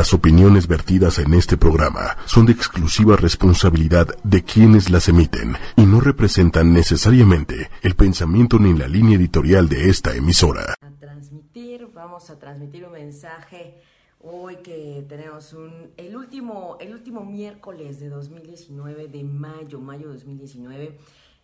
Las 0.00 0.14
opiniones 0.14 0.66
vertidas 0.66 1.18
en 1.18 1.34
este 1.34 1.58
programa 1.58 2.16
son 2.24 2.46
de 2.46 2.52
exclusiva 2.52 3.16
responsabilidad 3.16 4.06
de 4.24 4.42
quienes 4.42 4.88
las 4.88 5.10
emiten 5.10 5.56
y 5.76 5.82
no 5.82 6.00
representan 6.00 6.72
necesariamente 6.72 7.68
el 7.82 7.94
pensamiento 7.96 8.58
ni 8.58 8.72
la 8.72 8.88
línea 8.88 9.18
editorial 9.18 9.68
de 9.68 9.90
esta 9.90 10.16
emisora. 10.16 10.74
A 10.80 10.90
transmitir, 10.98 11.86
vamos 11.92 12.30
a 12.30 12.38
transmitir 12.38 12.86
un 12.86 12.92
mensaje 12.92 13.82
hoy 14.20 14.56
que 14.62 15.04
tenemos 15.06 15.52
un 15.52 15.90
el 15.98 16.16
último 16.16 16.78
el 16.80 16.94
último 16.94 17.22
miércoles 17.26 18.00
de 18.00 18.08
2019 18.08 19.06
de 19.08 19.22
mayo, 19.22 19.80
mayo 19.80 20.06
de 20.08 20.14
2019. 20.14 20.98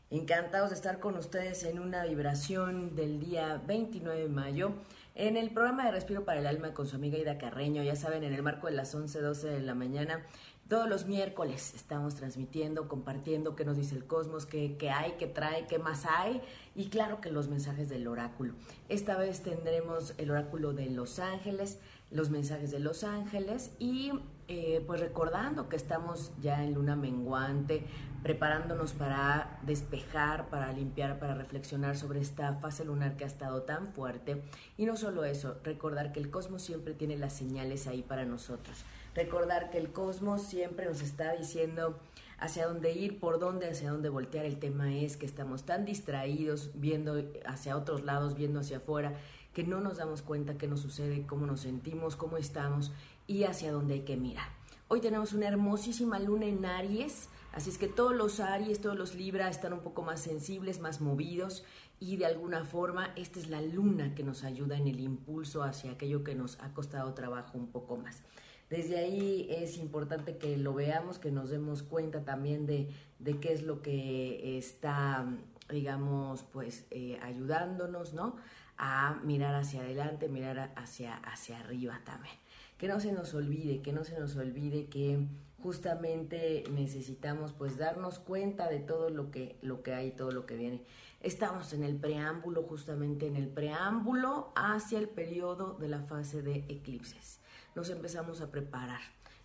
Encantados 0.09 0.71
de 0.71 0.77
estar 0.77 0.99
con 0.99 1.19
ustedes 1.19 1.63
en 1.65 1.79
una 1.79 2.07
vibración 2.07 2.97
del 2.97 3.21
día 3.21 3.63
29 3.67 4.19
de 4.19 4.29
mayo. 4.31 4.73
En 5.19 5.39
el 5.39 5.49
programa 5.49 5.87
de 5.87 5.93
Respiro 5.93 6.27
para 6.27 6.41
el 6.41 6.47
Alma 6.47 6.75
con 6.75 6.87
su 6.87 6.95
amiga 6.95 7.17
Ida 7.17 7.39
Carreño, 7.39 7.83
ya 7.83 7.97
saben, 7.97 8.23
en 8.23 8.35
el 8.35 8.43
marco 8.43 8.67
de 8.67 8.75
las 8.75 8.95
11, 8.95 9.23
12 9.23 9.49
de 9.49 9.61
la 9.61 9.75
mañana, 9.75 10.27
todos 10.69 10.91
los 10.91 11.07
miércoles 11.07 11.73
estamos 11.75 12.17
transmitiendo, 12.17 12.87
compartiendo 12.87 13.57
qué 13.57 13.65
nos 13.65 13.79
dice 13.79 13.95
el 13.95 14.05
cosmos, 14.05 14.45
qué, 14.45 14.77
hay, 14.95 15.13
qué 15.13 15.27
trae, 15.27 15.67
qué 15.69 15.79
más 15.79 16.05
hay 16.05 16.43
y 16.75 16.91
claro 16.91 17.23
que 17.23 17.31
los 17.31 17.49
mensajes 17.49 17.89
del 17.89 18.07
oráculo. 18.09 18.53
Esta 18.91 19.17
vez 19.17 19.41
tendremos 19.43 20.13
el 20.19 20.31
oráculo 20.31 20.75
de 20.75 20.91
Los 20.91 21.19
Ángeles, 21.19 21.79
los 22.11 22.29
mensajes 22.29 22.71
de 22.71 22.81
Los 22.81 23.03
Ángeles 23.03 23.71
y 23.79 24.13
eh, 24.49 24.85
pues 24.87 25.01
recordando 25.01 25.71
que 25.71 25.77
estamos 25.77 26.31
ya 26.43 26.63
en 26.63 26.75
luna 26.75 26.95
menguante, 26.95 27.87
preparándonos 28.27 28.93
para 28.93 29.57
despejar, 29.63 30.51
para 30.51 30.73
limpiar, 30.73 31.21
para 31.21 31.37
reflexionar 31.37 31.97
sobre 31.97 32.21
esta 32.21 32.55
fase 32.55 32.85
lunar 32.85 33.17
que 33.17 33.23
ha 33.23 33.29
estado 33.29 33.63
tan 33.63 33.93
fuerte. 33.93 34.43
Y 34.77 34.85
no 34.85 34.97
solo 34.97 35.25
eso, 35.25 35.59
recordar 35.63 36.11
que 36.11 36.19
el 36.19 36.29
cosmos 36.29 36.63
siempre 36.63 36.93
tiene 36.93 37.17
las 37.17 37.35
señales 37.35 37.87
ahí 37.87 38.03
para 38.03 38.25
nosotros. 38.25 38.85
Recordar 39.15 39.71
que 39.71 39.79
el 39.79 39.93
cosmos 39.93 40.43
siempre 40.43 40.87
nos 40.87 41.03
está 41.03 41.37
diciendo 41.37 42.01
hacia 42.41 42.67
dónde 42.67 42.95
ir, 42.95 43.21
por 43.21 43.39
dónde, 43.39 43.71
hacia 43.71 43.93
dónde 43.93 44.09
voltear. 44.09 44.45
El 44.45 44.59
tema 44.59 44.93
es 44.93 45.17
que 45.17 45.25
estamos 45.25 45.63
tan 45.63 45.85
distraídos, 45.85 46.73
viendo 46.75 47.23
hacia 47.47 47.77
otros 47.77 48.03
lados, 48.03 48.35
viendo 48.35 48.59
hacia 48.59 48.79
afuera, 48.79 49.15
que 49.55 49.63
no 49.63 49.81
nos 49.81 49.99
damos 49.99 50.23
cuenta 50.23 50.59
qué 50.59 50.67
nos 50.67 50.81
sucede, 50.81 51.27
cómo 51.29 51.47
nos 51.47 51.61
sentimos, 51.61 52.17
cómo 52.17 52.39
estamos 52.39 52.91
y 53.29 53.45
hacia 53.45 53.71
dónde 53.71 53.95
hay 53.95 54.01
que 54.01 54.17
mirar. 54.17 54.49
Hoy 54.89 55.01
tenemos 55.01 55.33
una 55.33 55.47
hermosísima 55.47 56.19
luna 56.19 56.47
en 56.47 56.65
Aries, 56.65 57.29
así 57.57 57.71
es 57.71 57.79
que 57.79 57.89
todos 57.89 58.15
los 58.15 58.39
Aries, 58.39 58.81
todos 58.81 58.97
los 58.97 59.15
Libra 59.15 59.49
están 59.49 59.73
un 59.73 59.81
poco 59.81 60.03
más 60.03 60.21
sensibles, 60.21 60.79
más 60.79 61.01
movidos 61.01 61.65
y 61.99 62.17
de 62.19 62.27
alguna 62.27 62.65
forma 62.65 63.13
esta 63.17 63.41
es 63.41 63.49
la 63.49 63.61
luna 63.63 64.15
que 64.15 64.23
nos 64.23 64.45
ayuda 64.45 64.77
en 64.77 64.87
el 64.87 65.01
impulso 65.01 65.63
hacia 65.63 65.93
aquello 65.93 66.23
que 66.23 66.35
nos 66.35 66.61
ha 66.61 66.73
costado 66.75 67.15
trabajo 67.15 67.59
un 67.59 67.67
poco 67.73 67.97
más. 67.97 68.23
Desde 68.71 68.99
ahí 68.99 69.47
es 69.49 69.79
importante 69.79 70.37
que 70.37 70.57
lo 70.57 70.75
veamos, 70.75 71.19
que 71.19 71.31
nos 71.31 71.51
demos 71.51 71.83
cuenta 71.83 72.25
también 72.25 72.67
de, 72.67 72.91
de 73.19 73.41
qué 73.41 73.53
es 73.53 73.63
lo 73.63 73.81
que 73.81 74.59
está, 74.59 75.27
digamos, 75.71 76.43
pues 76.53 76.87
eh, 76.91 77.19
ayudándonos, 77.23 78.13
¿no? 78.13 78.37
a 78.79 79.21
mirar 79.25 79.55
hacia 79.55 79.81
adelante, 79.81 80.29
mirar 80.29 80.73
hacia, 80.77 81.17
hacia 81.17 81.61
arriba 81.61 82.01
también. 82.05 82.35
Que 82.79 82.89
no 82.89 83.01
se 83.01 83.13
nos 83.13 83.33
olvide, 83.35 83.81
que 83.81 83.93
no 83.93 84.05
se 84.05 84.19
nos 84.19 84.37
olvide 84.37 84.87
que 84.87 85.27
justamente 85.67 86.63
necesitamos 86.71 87.53
pues 87.53 87.77
darnos 87.77 88.21
cuenta 88.21 88.69
de 88.69 88.79
todo 88.79 89.11
lo 89.11 89.33
que, 89.33 89.59
lo 89.63 89.83
que 89.83 89.95
hay, 89.95 90.13
todo 90.13 90.31
lo 90.31 90.47
que 90.47 90.55
viene. 90.55 90.85
Estamos 91.21 91.73
en 91.73 91.83
el 91.83 91.97
preámbulo, 91.97 92.63
justamente 92.63 93.27
en 93.27 93.35
el 93.35 93.49
preámbulo 93.49 94.53
hacia 94.55 95.01
el 95.01 95.09
periodo 95.09 95.75
de 95.75 95.89
la 95.89 96.05
fase 96.05 96.41
de 96.41 96.65
eclipses. 96.69 97.41
Nos 97.75 97.91
empezamos 97.91 98.41
a 98.43 98.53
preparar. 98.53 99.01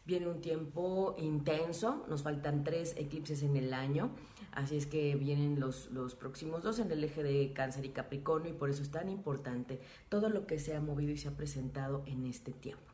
Viene 0.06 0.28
un 0.28 0.42
tiempo 0.42 1.16
intenso, 1.18 2.06
nos 2.08 2.22
faltan 2.22 2.64
tres 2.64 2.94
eclipses 2.98 3.42
en 3.42 3.58
el 3.58 3.74
año, 3.74 4.12
así 4.52 4.78
es 4.78 4.86
que 4.86 5.16
vienen 5.16 5.60
los, 5.60 5.90
los 5.90 6.14
próximos 6.14 6.62
dos 6.62 6.78
en 6.78 6.92
el 6.92 7.04
eje 7.04 7.24
de 7.24 7.52
cáncer 7.52 7.84
y 7.84 7.90
capricornio 7.90 8.52
y 8.52 8.56
por 8.56 8.70
eso 8.70 8.84
es 8.84 8.92
tan 8.92 9.10
importante 9.10 9.82
todo 10.08 10.30
lo 10.30 10.46
que 10.46 10.60
se 10.60 10.76
ha 10.76 10.82
movido 10.82 11.14
y 11.14 11.18
se 11.18 11.30
ha 11.30 11.36
presentado 11.36 12.04
en 12.06 12.28
este 12.28 12.52
tiempo 12.52 12.91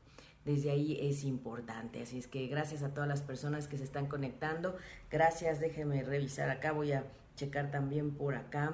desde 0.47 0.72
ahí 0.72 0.97
es 1.02 1.25
importante. 1.25 2.02
Así 2.02 2.18
es 2.18 2.28
que 2.28 2.47
gracias 2.47 2.81
a 2.81 2.94
todas 2.94 3.08
las 3.08 3.22
personas 3.22 3.68
que 3.68 3.78
se 3.78 3.84
están 3.84 4.08
conectando. 4.08 4.78
Gracias, 5.12 5.59
déjenme 5.59 6.02
revisar 6.03 6.50
acá, 6.50 6.72
voy 6.72 6.94
a 6.94 7.03
checar 7.35 7.69
también 7.69 8.12
por 8.12 8.34
acá, 8.34 8.74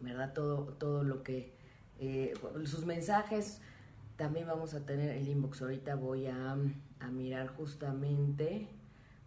¿verdad? 0.00 0.32
Todo, 0.32 0.74
todo 0.74 1.02
lo 1.02 1.24
que, 1.24 1.52
eh, 1.98 2.32
sus 2.64 2.86
mensajes, 2.86 3.60
también 4.16 4.46
vamos 4.46 4.72
a 4.74 4.86
tener 4.86 5.10
el 5.10 5.28
inbox. 5.28 5.62
Ahorita 5.62 5.96
voy 5.96 6.26
a 6.26 6.56
a 7.00 7.08
mirar 7.08 7.48
justamente, 7.48 8.68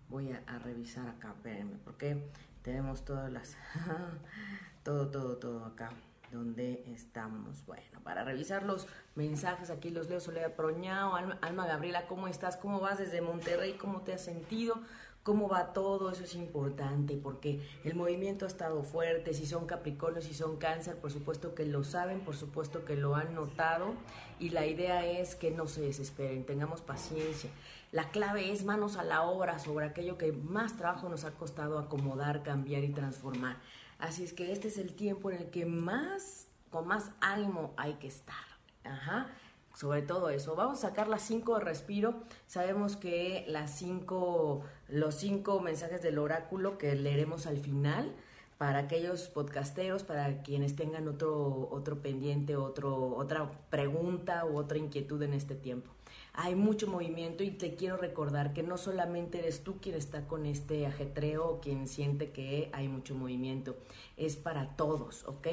voy 0.10 0.32
a, 0.32 0.60
revisar 0.60 1.08
acá, 1.08 1.34
espérenme, 1.36 1.78
porque 1.84 2.30
tenemos 2.64 3.06
todas 3.06 3.32
las, 3.32 3.58
todo, 4.84 5.10
todo, 5.10 5.38
todo 5.38 5.66
acá 5.66 5.92
donde 6.32 6.84
estamos. 6.88 7.66
Bueno, 7.66 8.00
para 8.04 8.24
revisar 8.24 8.64
los 8.64 8.88
mensajes, 9.16 9.70
aquí 9.70 9.90
los 9.90 10.10
leo 10.10 10.20
Soledad 10.20 10.56
Proñao, 10.56 11.16
Alma, 11.16 11.38
Alma, 11.42 11.68
Gabriela, 11.68 12.08
¿cómo 12.08 12.28
estás? 12.28 12.58
¿Cómo 12.58 12.80
vas 12.80 12.98
desde 12.98 13.22
Monterrey? 13.22 13.74
¿Cómo 13.74 14.02
te 14.02 14.14
has 14.14 14.22
sentido? 14.22 14.80
¿Cómo 15.24 15.48
va 15.48 15.72
todo? 15.72 16.10
Eso 16.10 16.24
es 16.24 16.34
importante 16.34 17.16
porque 17.16 17.62
el 17.84 17.94
movimiento 17.94 18.46
ha 18.46 18.48
estado 18.48 18.82
fuerte, 18.82 19.36
si 19.36 19.46
son 19.46 19.68
Capricornio, 19.68 20.20
si 20.20 20.34
son 20.34 20.58
Cáncer, 20.58 20.96
por 20.96 21.12
supuesto 21.12 21.54
que 21.54 21.64
lo 21.66 21.84
saben, 21.84 22.22
por 22.22 22.36
supuesto 22.36 22.86
que 22.86 22.96
lo 22.96 23.16
han 23.16 23.36
notado 23.36 23.94
y 24.40 24.50
la 24.50 24.66
idea 24.66 25.06
es 25.06 25.36
que 25.36 25.52
no 25.52 25.68
se 25.68 25.82
desesperen, 25.82 26.44
tengamos 26.44 26.82
paciencia. 26.82 27.52
La 27.92 28.10
clave 28.10 28.52
es 28.52 28.66
manos 28.66 28.98
a 28.98 29.04
la 29.04 29.22
obra 29.22 29.60
sobre 29.60 29.86
aquello 29.86 30.18
que 30.18 30.32
más 30.32 30.76
trabajo 30.78 31.08
nos 31.08 31.24
ha 31.24 31.32
costado 31.32 31.78
acomodar, 31.78 32.42
cambiar 32.42 32.84
y 32.84 32.90
transformar. 32.90 33.58
Así 34.02 34.24
es 34.24 34.34
que 34.34 34.52
este 34.52 34.68
es 34.68 34.78
el 34.78 34.94
tiempo 34.94 35.32
en 35.32 35.38
el 35.38 35.50
que 35.50 35.66
más, 35.66 36.48
con 36.70 36.88
más 36.88 37.12
ánimo 37.22 37.74
hay 37.78 37.94
que 37.94 38.08
estar. 38.08 38.36
Ajá 38.84 39.32
sobre 39.76 40.02
todo 40.02 40.30
eso. 40.30 40.56
Vamos 40.56 40.84
a 40.84 40.90
sacar 40.90 41.08
las 41.08 41.22
cinco 41.22 41.58
de 41.58 41.66
respiro. 41.66 42.16
Sabemos 42.48 42.98
que 42.98 43.46
las 43.48 43.78
cinco, 43.78 44.64
los 44.88 45.16
cinco 45.16 45.60
mensajes 45.60 46.02
del 46.02 46.20
oráculo 46.20 46.78
que 46.78 46.94
leeremos 46.96 47.48
al 47.48 47.58
final 47.58 48.14
para 48.58 48.80
aquellos 48.80 49.28
podcasteros, 49.30 50.04
para 50.04 50.44
quienes 50.44 50.76
tengan 50.76 51.08
otro, 51.08 51.68
otro 51.72 52.02
pendiente, 52.02 52.56
otro, 52.56 53.16
otra 53.16 53.50
pregunta 53.70 54.46
u 54.46 54.58
otra 54.58 54.78
inquietud 54.78 55.22
en 55.24 55.34
este 55.34 55.56
tiempo. 55.56 55.90
Hay 56.34 56.56
mucho 56.56 56.88
movimiento 56.88 57.44
y 57.44 57.52
te 57.52 57.76
quiero 57.76 57.98
recordar 57.98 58.54
que 58.54 58.64
no 58.64 58.78
solamente 58.78 59.40
eres 59.40 59.64
tú 59.64 59.82
quien 59.82 59.96
está 59.96 60.28
con 60.28 60.46
este 60.46 60.86
ajetreo 60.86 61.60
quien 61.62 61.90
siente 61.90 62.32
que 62.32 62.70
hay 62.72 62.88
mucho 62.88 63.16
movimiento, 63.16 63.76
es 64.16 64.38
para 64.38 64.78
todos, 64.78 65.26
¿ok? 65.28 65.48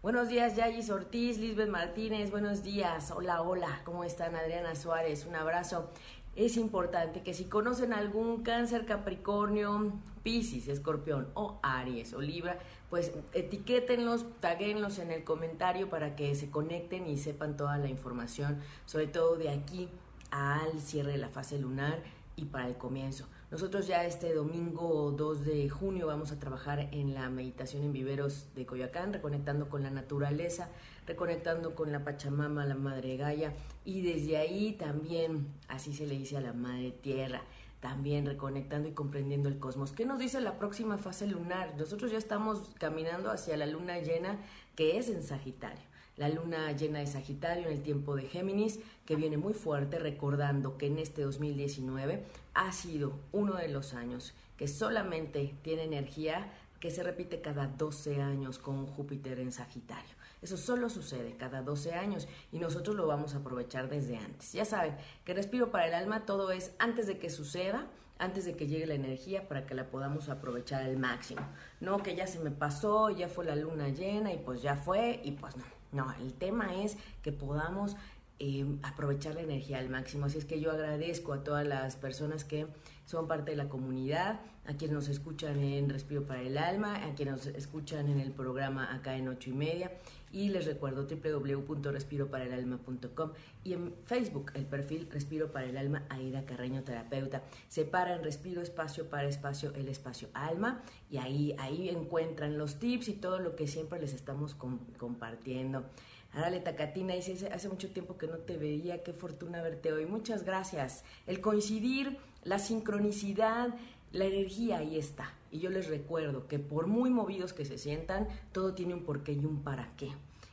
Buenos 0.00 0.28
días, 0.28 0.56
Yayis 0.56 0.88
Ortiz, 0.88 1.38
Lisbeth 1.38 1.68
Martínez, 1.68 2.30
buenos 2.30 2.62
días. 2.62 3.10
Hola, 3.10 3.42
hola, 3.42 3.82
¿cómo 3.84 4.02
están? 4.02 4.34
Adriana 4.34 4.74
Suárez, 4.74 5.26
un 5.26 5.34
abrazo. 5.34 5.90
Es 6.36 6.56
importante 6.56 7.22
que 7.22 7.34
si 7.34 7.44
conocen 7.44 7.92
algún 7.92 8.42
cáncer, 8.42 8.86
Capricornio, 8.86 9.92
Piscis, 10.22 10.68
Escorpión 10.68 11.28
o 11.34 11.58
Aries 11.62 12.12
o 12.14 12.20
Libra, 12.20 12.58
pues 12.90 13.12
etiquétenlos, 13.34 14.24
taguenlos 14.40 14.98
en 14.98 15.10
el 15.10 15.22
comentario 15.22 15.88
para 15.88 16.16
que 16.16 16.34
se 16.34 16.50
conecten 16.50 17.06
y 17.06 17.18
sepan 17.18 17.56
toda 17.56 17.78
la 17.78 17.88
información, 17.88 18.58
sobre 18.86 19.06
todo 19.06 19.36
de 19.36 19.50
aquí 19.50 19.88
al 20.34 20.80
cierre 20.80 21.12
de 21.12 21.18
la 21.18 21.28
fase 21.28 21.60
lunar 21.60 22.02
y 22.34 22.46
para 22.46 22.66
el 22.66 22.76
comienzo. 22.76 23.28
Nosotros 23.52 23.86
ya 23.86 24.04
este 24.04 24.34
domingo 24.34 25.14
2 25.16 25.44
de 25.44 25.70
junio 25.70 26.08
vamos 26.08 26.32
a 26.32 26.40
trabajar 26.40 26.88
en 26.90 27.14
la 27.14 27.30
meditación 27.30 27.84
en 27.84 27.92
viveros 27.92 28.48
de 28.56 28.66
Coyoacán, 28.66 29.12
reconectando 29.12 29.68
con 29.68 29.84
la 29.84 29.90
naturaleza, 29.90 30.70
reconectando 31.06 31.76
con 31.76 31.92
la 31.92 32.02
Pachamama, 32.02 32.66
la 32.66 32.74
Madre 32.74 33.16
Gaia, 33.16 33.52
y 33.84 34.00
desde 34.00 34.36
ahí 34.36 34.72
también, 34.72 35.46
así 35.68 35.94
se 35.94 36.04
le 36.04 36.18
dice 36.18 36.36
a 36.36 36.40
la 36.40 36.52
Madre 36.52 36.90
Tierra, 36.90 37.42
también 37.78 38.26
reconectando 38.26 38.88
y 38.88 38.92
comprendiendo 38.92 39.48
el 39.48 39.60
cosmos. 39.60 39.92
¿Qué 39.92 40.04
nos 40.04 40.18
dice 40.18 40.40
la 40.40 40.58
próxima 40.58 40.98
fase 40.98 41.28
lunar? 41.28 41.76
Nosotros 41.78 42.10
ya 42.10 42.18
estamos 42.18 42.72
caminando 42.80 43.30
hacia 43.30 43.56
la 43.56 43.66
luna 43.66 44.00
llena 44.00 44.40
que 44.74 44.98
es 44.98 45.08
en 45.08 45.22
Sagitario 45.22 45.93
la 46.16 46.28
luna 46.28 46.70
llena 46.72 47.00
de 47.00 47.06
Sagitario 47.06 47.66
en 47.66 47.72
el 47.72 47.82
tiempo 47.82 48.14
de 48.14 48.22
Géminis, 48.22 48.80
que 49.04 49.16
viene 49.16 49.36
muy 49.36 49.54
fuerte, 49.54 49.98
recordando 49.98 50.78
que 50.78 50.86
en 50.86 50.98
este 50.98 51.22
2019 51.22 52.24
ha 52.54 52.72
sido 52.72 53.18
uno 53.32 53.54
de 53.54 53.68
los 53.68 53.94
años 53.94 54.34
que 54.56 54.68
solamente 54.68 55.54
tiene 55.62 55.84
energía 55.84 56.52
que 56.78 56.90
se 56.90 57.02
repite 57.02 57.40
cada 57.40 57.66
12 57.66 58.20
años 58.20 58.58
con 58.58 58.86
Júpiter 58.86 59.40
en 59.40 59.52
Sagitario. 59.52 60.14
Eso 60.42 60.58
solo 60.58 60.90
sucede 60.90 61.34
cada 61.38 61.62
12 61.62 61.94
años 61.94 62.28
y 62.52 62.58
nosotros 62.58 62.94
lo 62.94 63.06
vamos 63.06 63.34
a 63.34 63.38
aprovechar 63.38 63.88
desde 63.88 64.18
antes. 64.18 64.52
Ya 64.52 64.66
saben 64.66 64.94
que 65.24 65.32
respiro 65.32 65.70
para 65.70 65.88
el 65.88 65.94
alma 65.94 66.26
todo 66.26 66.50
es 66.50 66.72
antes 66.78 67.06
de 67.06 67.18
que 67.18 67.30
suceda, 67.30 67.86
antes 68.18 68.44
de 68.44 68.54
que 68.54 68.66
llegue 68.66 68.86
la 68.86 68.94
energía 68.94 69.48
para 69.48 69.64
que 69.64 69.74
la 69.74 69.86
podamos 69.86 70.28
aprovechar 70.28 70.82
al 70.82 70.98
máximo. 70.98 71.40
No 71.80 72.02
que 72.02 72.14
ya 72.14 72.26
se 72.26 72.38
me 72.40 72.50
pasó, 72.50 73.08
ya 73.08 73.30
fue 73.30 73.46
la 73.46 73.56
luna 73.56 73.88
llena 73.88 74.34
y 74.34 74.36
pues 74.36 74.60
ya 74.60 74.76
fue 74.76 75.22
y 75.24 75.30
pues 75.30 75.56
no. 75.56 75.64
No, 75.94 76.12
el 76.20 76.34
tema 76.34 76.82
es 76.82 76.96
que 77.22 77.32
podamos 77.32 77.96
eh, 78.40 78.66
aprovechar 78.82 79.36
la 79.36 79.42
energía 79.42 79.78
al 79.78 79.88
máximo. 79.88 80.26
Así 80.26 80.38
es 80.38 80.44
que 80.44 80.60
yo 80.60 80.72
agradezco 80.72 81.32
a 81.32 81.44
todas 81.44 81.64
las 81.64 81.94
personas 81.94 82.44
que 82.44 82.66
son 83.04 83.28
parte 83.28 83.52
de 83.52 83.56
la 83.56 83.68
comunidad, 83.68 84.40
a 84.66 84.74
quienes 84.74 84.94
nos 84.94 85.08
escuchan 85.08 85.60
en 85.60 85.88
Respiro 85.88 86.26
para 86.26 86.42
el 86.42 86.58
Alma, 86.58 87.04
a 87.04 87.14
quienes 87.14 87.46
nos 87.46 87.46
escuchan 87.54 88.08
en 88.08 88.18
el 88.18 88.32
programa 88.32 88.92
acá 88.92 89.16
en 89.16 89.28
ocho 89.28 89.50
y 89.50 89.52
media. 89.52 89.92
Y 90.34 90.48
les 90.48 90.66
recuerdo 90.66 91.06
www.respiroparaelalma.com 91.06 93.30
y 93.62 93.74
en 93.74 93.94
Facebook 94.04 94.50
el 94.54 94.66
perfil 94.66 95.08
Respiro 95.08 95.52
para 95.52 95.66
el 95.66 95.76
Alma 95.76 96.02
Aida 96.08 96.44
Carreño 96.44 96.82
Terapeuta. 96.82 97.44
Separa 97.68 98.16
en 98.16 98.24
Respiro 98.24 98.60
espacio 98.60 99.08
para 99.08 99.28
espacio 99.28 99.72
el 99.76 99.86
espacio 99.86 100.26
alma 100.34 100.82
y 101.08 101.18
ahí, 101.18 101.54
ahí 101.60 101.88
encuentran 101.88 102.58
los 102.58 102.80
tips 102.80 103.10
y 103.10 103.12
todo 103.12 103.38
lo 103.38 103.54
que 103.54 103.68
siempre 103.68 104.00
les 104.00 104.12
estamos 104.12 104.56
compartiendo. 104.98 105.84
Arale 106.32 106.58
Tacatina 106.58 107.14
dice, 107.14 107.48
hace 107.52 107.68
mucho 107.68 107.90
tiempo 107.90 108.18
que 108.18 108.26
no 108.26 108.38
te 108.38 108.56
veía, 108.56 109.04
qué 109.04 109.12
fortuna 109.12 109.62
verte 109.62 109.92
hoy. 109.92 110.06
Muchas 110.06 110.42
gracias. 110.42 111.04
El 111.28 111.40
coincidir, 111.40 112.18
la 112.42 112.58
sincronicidad, 112.58 113.68
la 114.10 114.24
energía 114.24 114.78
ahí 114.78 114.98
está. 114.98 115.32
Y 115.54 115.60
yo 115.60 115.70
les 115.70 115.86
recuerdo 115.86 116.48
que 116.48 116.58
por 116.58 116.88
muy 116.88 117.10
movidos 117.10 117.52
que 117.52 117.64
se 117.64 117.78
sientan, 117.78 118.26
todo 118.50 118.74
tiene 118.74 118.92
un 118.92 119.04
porqué 119.04 119.34
y 119.34 119.44
un 119.44 119.62
para 119.62 119.94
qué. 119.96 120.10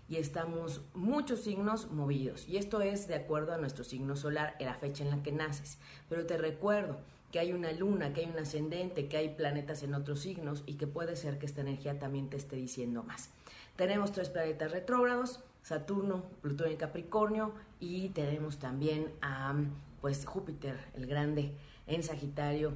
Y 0.07 0.17
estamos 0.17 0.81
muchos 0.93 1.41
signos 1.41 1.89
movidos. 1.89 2.47
Y 2.47 2.57
esto 2.57 2.81
es 2.81 3.07
de 3.07 3.15
acuerdo 3.15 3.51
a 3.51 3.57
nuestro 3.57 3.83
signo 3.83 4.15
solar, 4.15 4.55
en 4.59 4.67
la 4.67 4.75
fecha 4.75 5.03
en 5.03 5.09
la 5.09 5.23
que 5.23 5.31
naces. 5.31 5.79
Pero 6.07 6.27
te 6.27 6.37
recuerdo 6.37 6.99
que 7.31 7.39
hay 7.39 7.51
una 7.51 7.71
luna, 7.71 8.13
que 8.13 8.21
hay 8.21 8.29
un 8.29 8.37
ascendente, 8.37 9.07
que 9.07 9.17
hay 9.17 9.29
planetas 9.29 9.81
en 9.81 9.95
otros 9.95 10.19
signos 10.19 10.61
y 10.67 10.75
que 10.75 10.85
puede 10.85 11.15
ser 11.15 11.39
que 11.39 11.47
esta 11.47 11.61
energía 11.61 11.97
también 11.97 12.29
te 12.29 12.37
esté 12.37 12.55
diciendo 12.55 13.01
más. 13.01 13.31
Tenemos 13.77 14.11
tres 14.11 14.29
planetas 14.29 14.71
retrógrados, 14.71 15.39
Saturno, 15.63 16.25
Plutón 16.43 16.71
y 16.71 16.75
Capricornio 16.75 17.53
y 17.79 18.09
tenemos 18.09 18.59
también 18.59 19.11
a 19.23 19.55
pues 19.99 20.27
Júpiter, 20.27 20.77
el 20.93 21.07
grande, 21.07 21.55
en 21.87 22.03
Sagitario, 22.03 22.73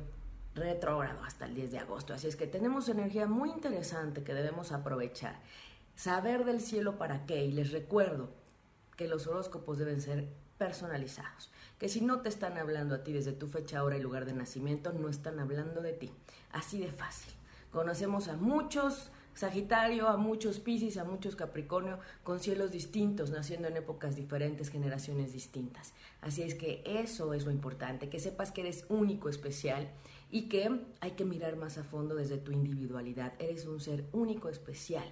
retrógrado 0.56 1.24
hasta 1.24 1.46
el 1.46 1.54
10 1.54 1.72
de 1.72 1.80
agosto. 1.80 2.14
Así 2.14 2.28
es 2.28 2.36
que 2.36 2.48
tenemos 2.48 2.90
energía 2.90 3.28
muy 3.28 3.50
interesante 3.50 4.24
que 4.24 4.34
debemos 4.34 4.72
aprovechar. 4.72 5.40
Saber 5.96 6.46
del 6.46 6.62
cielo 6.62 6.98
para 6.98 7.26
qué. 7.26 7.46
Y 7.46 7.52
les 7.52 7.72
recuerdo 7.72 8.30
que 8.98 9.08
los 9.08 9.28
horóscopos 9.28 9.78
deben 9.78 10.02
ser 10.02 10.28
personalizados. 10.58 11.52
Que 11.78 11.90
si 11.90 12.02
no 12.02 12.22
te 12.22 12.30
están 12.30 12.58
hablando 12.58 12.96
a 12.96 13.04
ti 13.04 13.12
desde 13.12 13.34
tu 13.34 13.48
fecha, 13.48 13.84
hora 13.84 13.98
y 13.98 14.02
lugar 14.02 14.26
de 14.26 14.34
nacimiento, 14.34 14.94
no 14.94 15.10
están 15.10 15.40
hablando 15.40 15.82
de 15.82 15.94
ti. 15.94 16.12
Así 16.52 16.80
de 16.80 16.92
fácil. 16.92 17.34
Conocemos 17.72 18.30
a 18.30 18.38
muchos 18.38 19.12
Sagitario, 19.36 20.08
a 20.08 20.16
muchos 20.16 20.62
Piscis, 20.62 20.96
a 20.96 21.04
muchos 21.04 21.36
Capricornio, 21.36 22.00
con 22.24 22.40
cielos 22.40 22.72
distintos, 22.72 23.32
naciendo 23.32 23.68
en 23.68 23.76
épocas 23.76 24.16
diferentes, 24.16 24.70
generaciones 24.70 25.34
distintas. 25.34 25.94
Así 26.22 26.42
es 26.42 26.56
que 26.56 26.82
eso 26.86 27.34
es 27.34 27.44
lo 27.44 27.52
importante, 27.52 28.08
que 28.08 28.22
sepas 28.22 28.54
que 28.54 28.62
eres 28.62 28.86
único, 28.88 29.28
especial 29.28 29.90
y 30.32 30.44
que 30.50 30.80
hay 31.00 31.12
que 31.12 31.26
mirar 31.26 31.56
más 31.56 31.78
a 31.78 31.84
fondo 31.84 32.16
desde 32.16 32.38
tu 32.38 32.52
individualidad. 32.52 33.34
Eres 33.40 33.66
un 33.66 33.80
ser 33.80 34.06
único, 34.12 34.50
especial. 34.50 35.06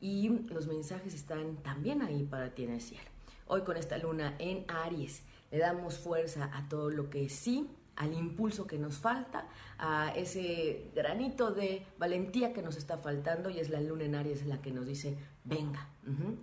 Y 0.00 0.28
los 0.48 0.66
mensajes 0.66 1.14
están 1.14 1.56
también 1.56 2.02
ahí 2.02 2.24
para 2.24 2.54
ti 2.54 2.64
en 2.64 2.72
el 2.72 2.80
cielo. 2.80 3.04
Hoy 3.46 3.62
con 3.62 3.76
esta 3.76 3.98
luna 3.98 4.36
en 4.38 4.64
Aries 4.68 5.22
le 5.50 5.58
damos 5.58 5.98
fuerza 5.98 6.50
a 6.54 6.68
todo 6.68 6.90
lo 6.90 7.10
que 7.10 7.28
sí 7.28 7.68
al 8.00 8.14
impulso 8.14 8.66
que 8.66 8.78
nos 8.78 8.96
falta, 8.96 9.46
a 9.78 10.12
ese 10.16 10.90
granito 10.94 11.50
de 11.50 11.86
valentía 11.98 12.54
que 12.54 12.62
nos 12.62 12.76
está 12.76 12.96
faltando 12.96 13.50
y 13.50 13.58
es 13.58 13.68
la 13.68 13.80
luna 13.80 14.04
en 14.04 14.14
Aries 14.14 14.46
la 14.46 14.62
que 14.62 14.70
nos 14.70 14.86
dice, 14.86 15.18
venga, 15.44 15.86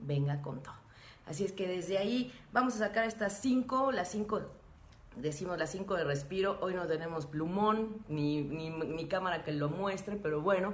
venga 0.04 0.42
con 0.44 0.62
todo. 0.62 0.76
Así 1.26 1.44
es 1.44 1.52
que 1.52 1.68
desde 1.68 1.98
ahí 1.98 2.32
vamos 2.54 2.76
a 2.76 2.80
sacar 2.80 3.06
estas 3.06 3.42
cinco, 3.42 3.92
las 3.92 4.12
cinco, 4.12 4.42
decimos 5.16 5.58
las 5.58 5.72
cinco 5.72 5.96
de 5.96 6.04
respiro, 6.04 6.58
hoy 6.62 6.74
no 6.74 6.86
tenemos 6.88 7.26
plumón 7.26 7.98
ni, 8.08 8.42
ni, 8.42 8.70
ni 8.70 9.08
cámara 9.08 9.44
que 9.44 9.52
lo 9.52 9.70
muestre, 9.70 10.18
pero 10.18 10.42
bueno, 10.42 10.74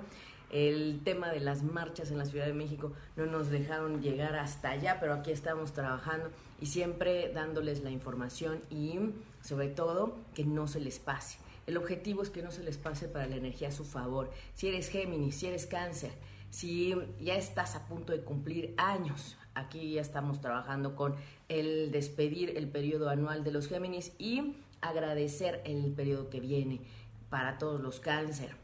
el 0.54 1.02
tema 1.04 1.32
de 1.32 1.40
las 1.40 1.64
marchas 1.64 2.12
en 2.12 2.20
la 2.20 2.26
Ciudad 2.26 2.46
de 2.46 2.54
México 2.54 2.94
no 3.16 3.26
nos 3.26 3.50
dejaron 3.50 4.02
llegar 4.02 4.36
hasta 4.36 4.70
allá, 4.70 4.98
pero 5.00 5.14
aquí 5.14 5.32
estamos 5.32 5.74
trabajando 5.74 6.30
y 6.62 6.68
siempre 6.68 7.32
dándoles 7.34 7.82
la 7.84 7.90
información 7.90 8.62
y 8.70 9.00
sobre 9.42 9.70
todo 9.70 10.20
que 10.36 10.46
no 10.46 10.68
se 10.68 10.80
les 10.80 11.00
pase. 11.00 11.40
El 11.66 11.78
objetivo 11.78 12.22
es 12.22 12.30
que 12.30 12.44
no 12.44 12.52
se 12.52 12.64
les 12.64 12.78
pase 12.78 13.08
para 13.08 13.26
la 13.26 13.36
energía 13.36 13.70
a 13.70 13.72
su 13.72 13.84
favor. 13.84 14.30
Si 14.54 14.68
eres 14.68 14.90
Géminis, 14.90 15.38
si 15.38 15.48
eres 15.48 15.66
cáncer, 15.66 16.12
si 16.52 16.94
ya 17.20 17.36
estás 17.36 17.76
a 17.76 17.88
punto 17.88 18.12
de 18.14 18.22
cumplir 18.22 18.76
años, 18.78 19.38
aquí 19.56 19.94
ya 19.94 20.02
estamos 20.02 20.42
trabajando 20.42 20.96
con 20.96 21.16
el 21.50 21.92
despedir 21.92 22.58
el 22.58 22.68
periodo 22.68 23.10
anual 23.10 23.44
de 23.44 23.52
los 23.52 23.68
Géminis 23.68 24.14
y 24.18 24.56
agradecer 24.82 25.62
el 25.66 25.92
periodo 25.94 26.30
que 26.30 26.40
viene 26.40 26.82
para 27.30 27.58
todos 27.58 27.82
los 27.82 28.00
cáncer. 28.00 28.56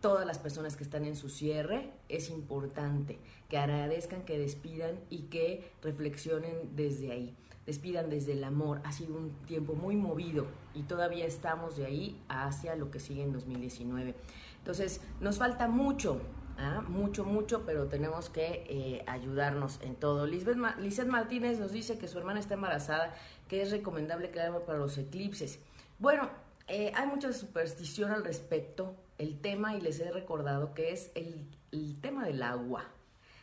Todas 0.00 0.26
las 0.26 0.38
personas 0.38 0.76
que 0.76 0.84
están 0.84 1.04
en 1.06 1.16
su 1.16 1.30
cierre, 1.30 1.90
es 2.08 2.28
importante 2.28 3.18
que 3.48 3.56
agradezcan, 3.56 4.24
que 4.24 4.38
despidan 4.38 5.00
y 5.08 5.22
que 5.22 5.70
reflexionen 5.82 6.76
desde 6.76 7.12
ahí 7.12 7.34
despidan 7.66 8.10
desde 8.10 8.32
el 8.32 8.44
amor. 8.44 8.80
Ha 8.84 8.92
sido 8.92 9.16
un 9.16 9.30
tiempo 9.46 9.74
muy 9.74 9.96
movido 9.96 10.46
y 10.74 10.82
todavía 10.82 11.26
estamos 11.26 11.76
de 11.76 11.86
ahí 11.86 12.20
hacia 12.28 12.76
lo 12.76 12.90
que 12.90 13.00
sigue 13.00 13.22
en 13.22 13.32
2019. 13.32 14.14
Entonces, 14.58 15.00
nos 15.20 15.38
falta 15.38 15.68
mucho, 15.68 16.20
¿ah? 16.58 16.82
mucho, 16.86 17.24
mucho, 17.24 17.64
pero 17.64 17.86
tenemos 17.86 18.30
que 18.30 18.64
eh, 18.68 19.04
ayudarnos 19.06 19.80
en 19.82 19.94
todo. 19.96 20.26
Lisbeth 20.26 21.06
Martínez 21.06 21.58
nos 21.58 21.72
dice 21.72 21.98
que 21.98 22.08
su 22.08 22.18
hermana 22.18 22.40
está 22.40 22.54
embarazada, 22.54 23.14
que 23.48 23.62
es 23.62 23.70
recomendable 23.70 24.30
haga 24.40 24.64
para 24.64 24.78
los 24.78 24.96
eclipses. 24.98 25.58
Bueno, 25.98 26.30
eh, 26.68 26.92
hay 26.94 27.06
mucha 27.06 27.32
superstición 27.32 28.10
al 28.10 28.24
respecto, 28.24 28.94
el 29.18 29.40
tema, 29.40 29.76
y 29.76 29.80
les 29.80 30.00
he 30.00 30.10
recordado 30.10 30.74
que 30.74 30.92
es 30.92 31.10
el, 31.14 31.46
el 31.72 32.00
tema 32.00 32.24
del 32.26 32.42
agua. 32.42 32.84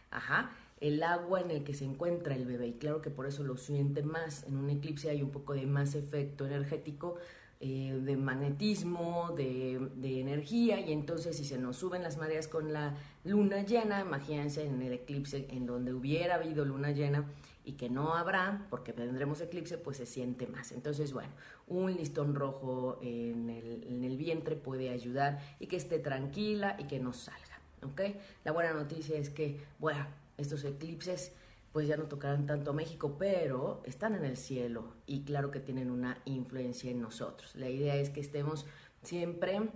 Ajá 0.09 0.51
el 0.81 1.03
agua 1.03 1.39
en 1.41 1.51
el 1.51 1.63
que 1.63 1.75
se 1.75 1.85
encuentra 1.85 2.35
el 2.35 2.45
bebé 2.45 2.67
y 2.67 2.73
claro 2.73 3.01
que 3.03 3.11
por 3.11 3.27
eso 3.27 3.43
lo 3.43 3.55
siente 3.55 4.01
más. 4.01 4.43
En 4.47 4.57
un 4.57 4.69
eclipse 4.69 5.11
hay 5.11 5.21
un 5.21 5.29
poco 5.29 5.53
de 5.53 5.67
más 5.67 5.93
efecto 5.93 6.45
energético, 6.45 7.17
eh, 7.63 7.99
de 8.01 8.17
magnetismo, 8.17 9.35
de, 9.37 10.19
energía 10.19 10.79
y 10.79 10.91
entonces 10.91 11.37
si 11.37 11.45
se 11.45 11.59
nos 11.59 11.77
suben 11.77 12.01
las 12.01 12.17
mareas 12.17 12.47
con 12.47 12.73
la 12.73 12.97
luna 13.23 13.61
llena, 13.61 14.01
imagínense 14.01 14.65
en 14.65 14.81
el 14.81 14.93
eclipse 14.93 15.45
en 15.51 15.67
donde 15.67 15.93
hubiera 15.93 16.35
habido 16.35 16.65
luna 16.65 16.89
llena 16.89 17.25
y 17.63 17.73
que 17.73 17.87
no 17.87 18.15
habrá 18.15 18.65
porque 18.71 18.93
tendremos 18.93 19.41
eclipse, 19.41 19.77
pues 19.77 19.97
se 19.97 20.07
siente 20.07 20.47
más. 20.47 20.71
Entonces, 20.71 21.13
bueno, 21.13 21.29
un 21.67 21.93
listón 21.93 22.33
rojo 22.33 22.97
en 23.03 23.51
el, 23.51 23.83
en 23.83 24.03
el 24.03 24.17
vientre 24.17 24.55
puede 24.55 24.89
ayudar 24.89 25.39
y 25.59 25.67
que 25.67 25.75
esté 25.75 25.99
tranquila 25.99 26.75
y 26.79 26.85
que 26.85 26.99
no 26.99 27.13
salga. 27.13 27.61
¿ok? 27.83 28.01
La 28.43 28.53
buena 28.53 28.73
noticia 28.73 29.19
es 29.19 29.29
que, 29.29 29.59
bueno, 29.77 30.03
estos 30.37 30.63
eclipses 30.63 31.31
pues 31.71 31.87
ya 31.87 31.97
no 31.97 32.05
tocarán 32.05 32.45
tanto 32.45 32.73
México, 32.73 33.15
pero 33.17 33.81
están 33.85 34.15
en 34.15 34.25
el 34.25 34.37
cielo 34.37 34.93
y 35.05 35.23
claro 35.23 35.51
que 35.51 35.59
tienen 35.59 35.89
una 35.89 36.17
influencia 36.25 36.91
en 36.91 37.01
nosotros. 37.01 37.55
La 37.55 37.69
idea 37.69 37.95
es 37.95 38.09
que 38.09 38.19
estemos 38.19 38.65
siempre 39.03 39.69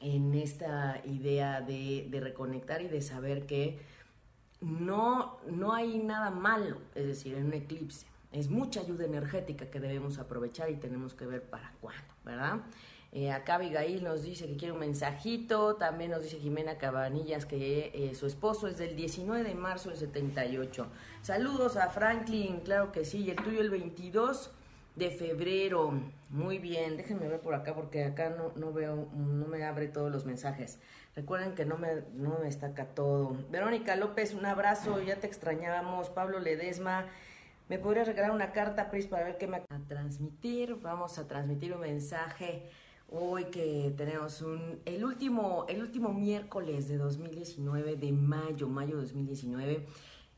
en 0.00 0.34
esta 0.34 1.02
idea 1.04 1.60
de, 1.60 2.08
reconectar 2.20 2.80
y 2.80 2.88
de 2.88 3.02
saber 3.02 3.46
que 3.46 3.78
no, 4.60 5.38
no 5.50 5.74
hay 5.74 5.98
nada 5.98 6.30
malo, 6.30 6.78
es 6.94 7.06
decir, 7.06 7.34
en 7.34 7.46
un 7.46 7.54
eclipse. 7.54 8.06
Es 8.32 8.48
mucha 8.48 8.80
ayuda 8.80 9.04
energética 9.04 9.70
que 9.70 9.80
debemos 9.80 10.18
aprovechar 10.18 10.70
y 10.70 10.76
tenemos 10.76 11.14
que 11.14 11.26
ver 11.26 11.42
para 11.42 11.72
cuándo, 11.80 12.14
¿verdad? 12.24 12.60
Eh, 13.12 13.32
acá 13.32 13.56
Abigail 13.56 14.04
nos 14.04 14.22
dice 14.22 14.46
que 14.46 14.56
quiere 14.56 14.72
un 14.72 14.80
mensajito. 14.80 15.76
También 15.76 16.12
nos 16.12 16.22
dice 16.22 16.38
Jimena 16.38 16.78
Cabanillas 16.78 17.44
que 17.44 17.90
eh, 17.92 18.14
su 18.14 18.26
esposo 18.26 18.68
es 18.68 18.78
del 18.78 18.94
19 18.94 19.42
de 19.42 19.54
marzo 19.54 19.88
del 19.88 19.98
78. 19.98 20.86
Saludos 21.22 21.76
a 21.76 21.88
Franklin, 21.88 22.60
claro 22.60 22.92
que 22.92 23.04
sí. 23.04 23.24
Y 23.24 23.30
el 23.30 23.36
tuyo 23.36 23.60
el 23.60 23.70
22 23.70 24.52
de 24.94 25.10
febrero. 25.10 25.92
Muy 26.28 26.58
bien, 26.58 26.96
déjenme 26.96 27.26
ver 27.26 27.40
por 27.40 27.54
acá 27.54 27.74
porque 27.74 28.04
acá 28.04 28.30
no, 28.30 28.52
no 28.54 28.72
veo, 28.72 29.08
no 29.14 29.46
me 29.46 29.64
abre 29.64 29.88
todos 29.88 30.12
los 30.12 30.24
mensajes. 30.24 30.78
Recuerden 31.16 31.56
que 31.56 31.64
no 31.64 31.76
me, 31.76 32.02
no 32.14 32.38
me 32.38 32.44
destaca 32.44 32.86
todo. 32.86 33.36
Verónica 33.50 33.96
López, 33.96 34.34
un 34.34 34.46
abrazo, 34.46 35.00
ya 35.02 35.16
te 35.16 35.26
extrañábamos. 35.26 36.10
Pablo 36.10 36.38
Ledesma. 36.38 37.06
¿Me 37.68 37.78
podrías 37.78 38.06
regalar 38.06 38.32
una 38.32 38.52
carta, 38.52 38.90
Pris, 38.90 39.06
para 39.06 39.24
ver 39.24 39.38
qué 39.38 39.46
me... 39.46 39.58
A 39.58 39.78
transmitir, 39.88 40.76
vamos 40.76 41.18
a 41.18 41.28
transmitir 41.28 41.72
un 41.72 41.80
mensaje 41.80 42.68
Hoy 43.12 43.46
que 43.46 43.92
tenemos 43.96 44.40
un, 44.40 44.78
el, 44.84 45.04
último, 45.04 45.66
el 45.68 45.82
último 45.82 46.12
miércoles 46.12 46.86
de 46.86 46.96
2019, 46.96 47.96
de 47.96 48.12
mayo, 48.12 48.68
mayo 48.68 48.94
de 48.94 49.02
2019. 49.02 49.84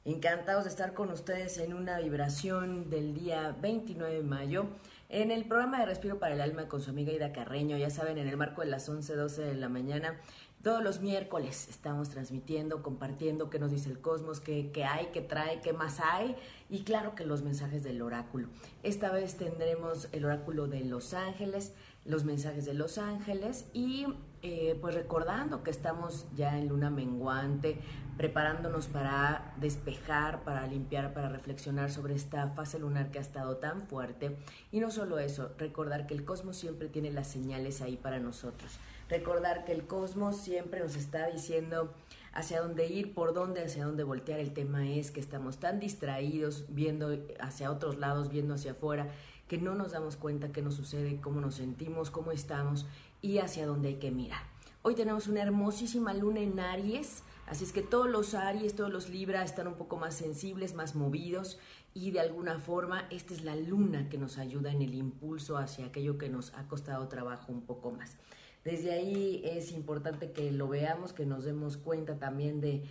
Encantados 0.06 0.64
de 0.64 0.70
estar 0.70 0.94
con 0.94 1.10
ustedes 1.10 1.58
en 1.58 1.74
una 1.74 1.98
vibración 1.98 2.88
del 2.88 3.12
día 3.12 3.54
29 3.60 4.14
de 4.14 4.22
mayo. 4.22 4.68
En 5.10 5.30
el 5.30 5.44
programa 5.44 5.80
de 5.80 5.84
Respiro 5.84 6.18
para 6.18 6.32
el 6.32 6.40
Alma 6.40 6.66
con 6.66 6.80
su 6.80 6.88
amiga 6.88 7.12
Ida 7.12 7.30
Carreño, 7.32 7.76
ya 7.76 7.90
saben, 7.90 8.16
en 8.16 8.26
el 8.26 8.38
marco 8.38 8.62
de 8.62 8.68
las 8.68 8.88
11, 8.88 9.16
12 9.16 9.42
de 9.42 9.54
la 9.54 9.68
mañana, 9.68 10.18
Todos 10.62 10.82
los 10.82 11.00
miércoles 11.00 11.66
estamos 11.68 12.08
transmitiendo, 12.08 12.82
compartiendo 12.82 13.50
qué 13.50 13.58
nos 13.58 13.72
dice 13.72 13.90
el 13.90 14.00
cosmos, 14.00 14.40
qué, 14.40 14.70
qué, 14.72 14.84
hay, 14.84 15.08
qué 15.12 15.20
trae, 15.20 15.60
qué 15.60 15.72
más 15.72 15.98
hay 16.00 16.36
y 16.70 16.84
claro 16.84 17.16
que 17.16 17.26
los 17.26 17.42
mensajes 17.42 17.82
del 17.82 18.00
oráculo. 18.00 18.48
Esta 18.84 19.10
vez 19.10 19.36
tendremos 19.36 20.08
el 20.12 20.24
oráculo 20.24 20.68
de 20.68 20.84
Los 20.84 21.14
Ángeles, 21.14 21.74
los 22.04 22.24
mensajes 22.24 22.64
de 22.64 22.74
Los 22.74 22.98
Ángeles 22.98 23.66
y 23.72 24.06
eh, 24.42 24.76
pues 24.80 24.96
recordando 24.96 25.62
que 25.62 25.70
estamos 25.70 26.26
ya 26.34 26.58
en 26.58 26.66
luna 26.68 26.90
menguante, 26.90 27.78
preparándonos 28.16 28.88
para 28.88 29.54
despejar, 29.58 30.42
para 30.42 30.66
limpiar, 30.66 31.14
para 31.14 31.28
reflexionar 31.28 31.92
sobre 31.92 32.14
esta 32.14 32.48
fase 32.48 32.80
lunar 32.80 33.12
que 33.12 33.18
ha 33.18 33.22
estado 33.22 33.58
tan 33.58 33.82
fuerte. 33.82 34.36
Y 34.72 34.80
no 34.80 34.90
solo 34.90 35.20
eso, 35.20 35.52
recordar 35.58 36.08
que 36.08 36.14
el 36.14 36.24
cosmos 36.24 36.56
siempre 36.56 36.88
tiene 36.88 37.12
las 37.12 37.28
señales 37.28 37.80
ahí 37.82 37.96
para 37.96 38.18
nosotros. 38.18 38.78
Recordar 39.08 39.64
que 39.64 39.72
el 39.72 39.86
cosmos 39.86 40.36
siempre 40.38 40.80
nos 40.80 40.96
está 40.96 41.28
diciendo 41.28 41.94
hacia 42.32 42.62
dónde 42.62 42.86
ir, 42.86 43.14
por 43.14 43.34
dónde, 43.34 43.62
hacia 43.62 43.84
dónde 43.84 44.04
voltear. 44.04 44.40
El 44.40 44.52
tema 44.52 44.88
es 44.88 45.10
que 45.10 45.20
estamos 45.20 45.58
tan 45.58 45.78
distraídos 45.78 46.64
viendo 46.68 47.16
hacia 47.38 47.70
otros 47.70 47.98
lados, 47.98 48.30
viendo 48.30 48.54
hacia 48.54 48.72
afuera, 48.72 49.08
que 49.52 49.58
no 49.58 49.74
nos 49.74 49.92
damos 49.92 50.16
cuenta 50.16 50.50
qué 50.50 50.62
nos 50.62 50.76
sucede, 50.76 51.20
cómo 51.20 51.38
nos 51.42 51.56
sentimos, 51.56 52.08
cómo 52.08 52.32
estamos 52.32 52.86
y 53.20 53.36
hacia 53.36 53.66
dónde 53.66 53.88
hay 53.88 53.94
que 53.96 54.10
mirar. 54.10 54.40
Hoy 54.80 54.94
tenemos 54.94 55.26
una 55.26 55.42
hermosísima 55.42 56.14
luna 56.14 56.40
en 56.40 56.58
Aries 56.58 57.22
Así 57.46 57.64
es 57.64 57.72
que 57.72 57.82
todos 57.82 58.08
los 58.08 58.32
Aries, 58.32 58.74
todos 58.74 58.90
los 58.90 59.10
Libra 59.10 59.44
están 59.44 59.66
un 59.66 59.74
poco 59.74 59.98
más 59.98 60.14
sensibles, 60.14 60.74
más 60.74 60.94
movidos 60.94 61.58
y 61.92 62.12
de 62.12 62.20
alguna 62.20 62.60
forma 62.60 63.06
esta 63.10 63.34
es 63.34 63.44
la 63.44 63.54
luna 63.54 64.08
que 64.08 64.16
nos 64.16 64.38
ayuda 64.38 64.72
en 64.72 64.80
el 64.80 64.94
impulso 64.94 65.58
hacia 65.58 65.84
aquello 65.84 66.16
que 66.16 66.30
nos 66.30 66.54
ha 66.54 66.66
costado 66.66 67.08
trabajo 67.08 67.52
un 67.52 67.60
poco 67.60 67.90
más. 67.90 68.16
Desde 68.64 68.92
ahí 68.92 69.42
es 69.44 69.72
importante 69.72 70.32
que 70.32 70.50
lo 70.50 70.66
veamos, 70.66 71.12
que 71.12 71.26
nos 71.26 71.44
demos 71.44 71.76
cuenta 71.76 72.18
también 72.18 72.62
de, 72.62 72.84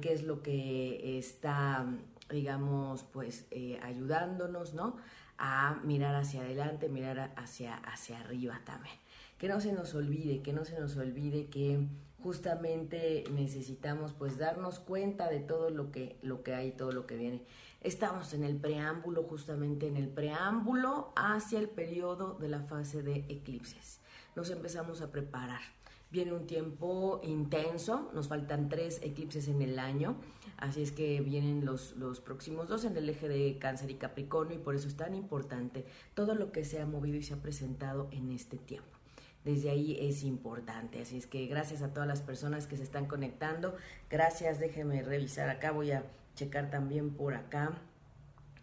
qué 0.00 0.12
es 0.12 0.24
lo 0.24 0.42
que 0.42 1.16
está, 1.16 1.86
digamos, 2.28 3.04
pues 3.04 3.46
eh, 3.52 3.78
ayudándonos, 3.84 4.74
¿no? 4.74 4.96
A 5.38 5.80
mirar 5.84 6.14
hacia 6.14 6.40
adelante, 6.40 6.88
mirar 6.88 7.32
hacia, 7.36 7.76
hacia 7.76 8.20
arriba 8.20 8.60
también. 8.64 8.96
Que 9.38 9.48
no 9.48 9.60
se 9.60 9.72
nos 9.72 9.94
olvide, 9.94 10.42
que 10.42 10.52
no 10.52 10.64
se 10.64 10.78
nos 10.78 10.96
olvide 10.96 11.46
que 11.46 11.86
justamente 12.22 13.24
necesitamos 13.30 14.12
pues 14.12 14.38
darnos 14.38 14.80
cuenta 14.80 15.28
de 15.28 15.40
todo 15.40 15.70
lo 15.70 15.92
que, 15.92 16.18
lo 16.22 16.42
que 16.42 16.54
hay, 16.54 16.72
todo 16.72 16.92
lo 16.92 17.06
que 17.06 17.16
viene. 17.16 17.44
Estamos 17.80 18.34
en 18.34 18.42
el 18.42 18.56
preámbulo, 18.56 19.22
justamente 19.22 19.86
en 19.86 19.96
el 19.96 20.08
preámbulo 20.08 21.12
hacia 21.14 21.60
el 21.60 21.68
periodo 21.68 22.34
de 22.34 22.48
la 22.48 22.60
fase 22.60 23.02
de 23.02 23.24
eclipses. 23.28 24.00
Nos 24.34 24.50
empezamos 24.50 25.00
a 25.00 25.12
preparar. 25.12 25.60
Viene 26.10 26.32
un 26.32 26.46
tiempo 26.46 27.20
intenso, 27.22 28.10
nos 28.14 28.28
faltan 28.28 28.68
tres 28.68 29.00
eclipses 29.02 29.48
en 29.48 29.60
el 29.60 29.78
año, 29.78 30.16
así 30.56 30.82
es 30.82 30.90
que 30.90 31.20
vienen 31.20 31.66
los, 31.66 31.96
los 31.96 32.20
próximos 32.20 32.66
dos 32.68 32.84
en 32.84 32.96
el 32.96 33.08
eje 33.08 33.28
de 33.28 33.58
cáncer 33.58 33.90
y 33.90 33.94
capricornio 33.94 34.56
y 34.56 34.62
por 34.62 34.74
eso 34.74 34.88
es 34.88 34.96
tan 34.96 35.14
importante 35.14 35.84
todo 36.14 36.34
lo 36.34 36.50
que 36.50 36.64
se 36.64 36.80
ha 36.80 36.86
movido 36.86 37.18
y 37.18 37.22
se 37.22 37.34
ha 37.34 37.42
presentado 37.42 38.08
en 38.10 38.32
este 38.32 38.56
tiempo 38.56 38.98
desde 39.44 39.70
ahí 39.70 39.96
es 40.00 40.24
importante. 40.24 41.00
Así 41.00 41.16
es 41.16 41.26
que 41.26 41.46
gracias 41.46 41.82
a 41.82 41.92
todas 41.92 42.06
las 42.08 42.20
personas 42.20 42.66
que 42.66 42.76
se 42.76 42.82
están 42.82 43.06
conectando. 43.06 43.76
Gracias, 44.10 44.60
déjenme 44.60 45.02
revisar 45.02 45.48
acá, 45.48 45.70
voy 45.70 45.92
a 45.92 46.04
checar 46.34 46.70
también 46.70 47.10
por 47.10 47.34
acá, 47.34 47.72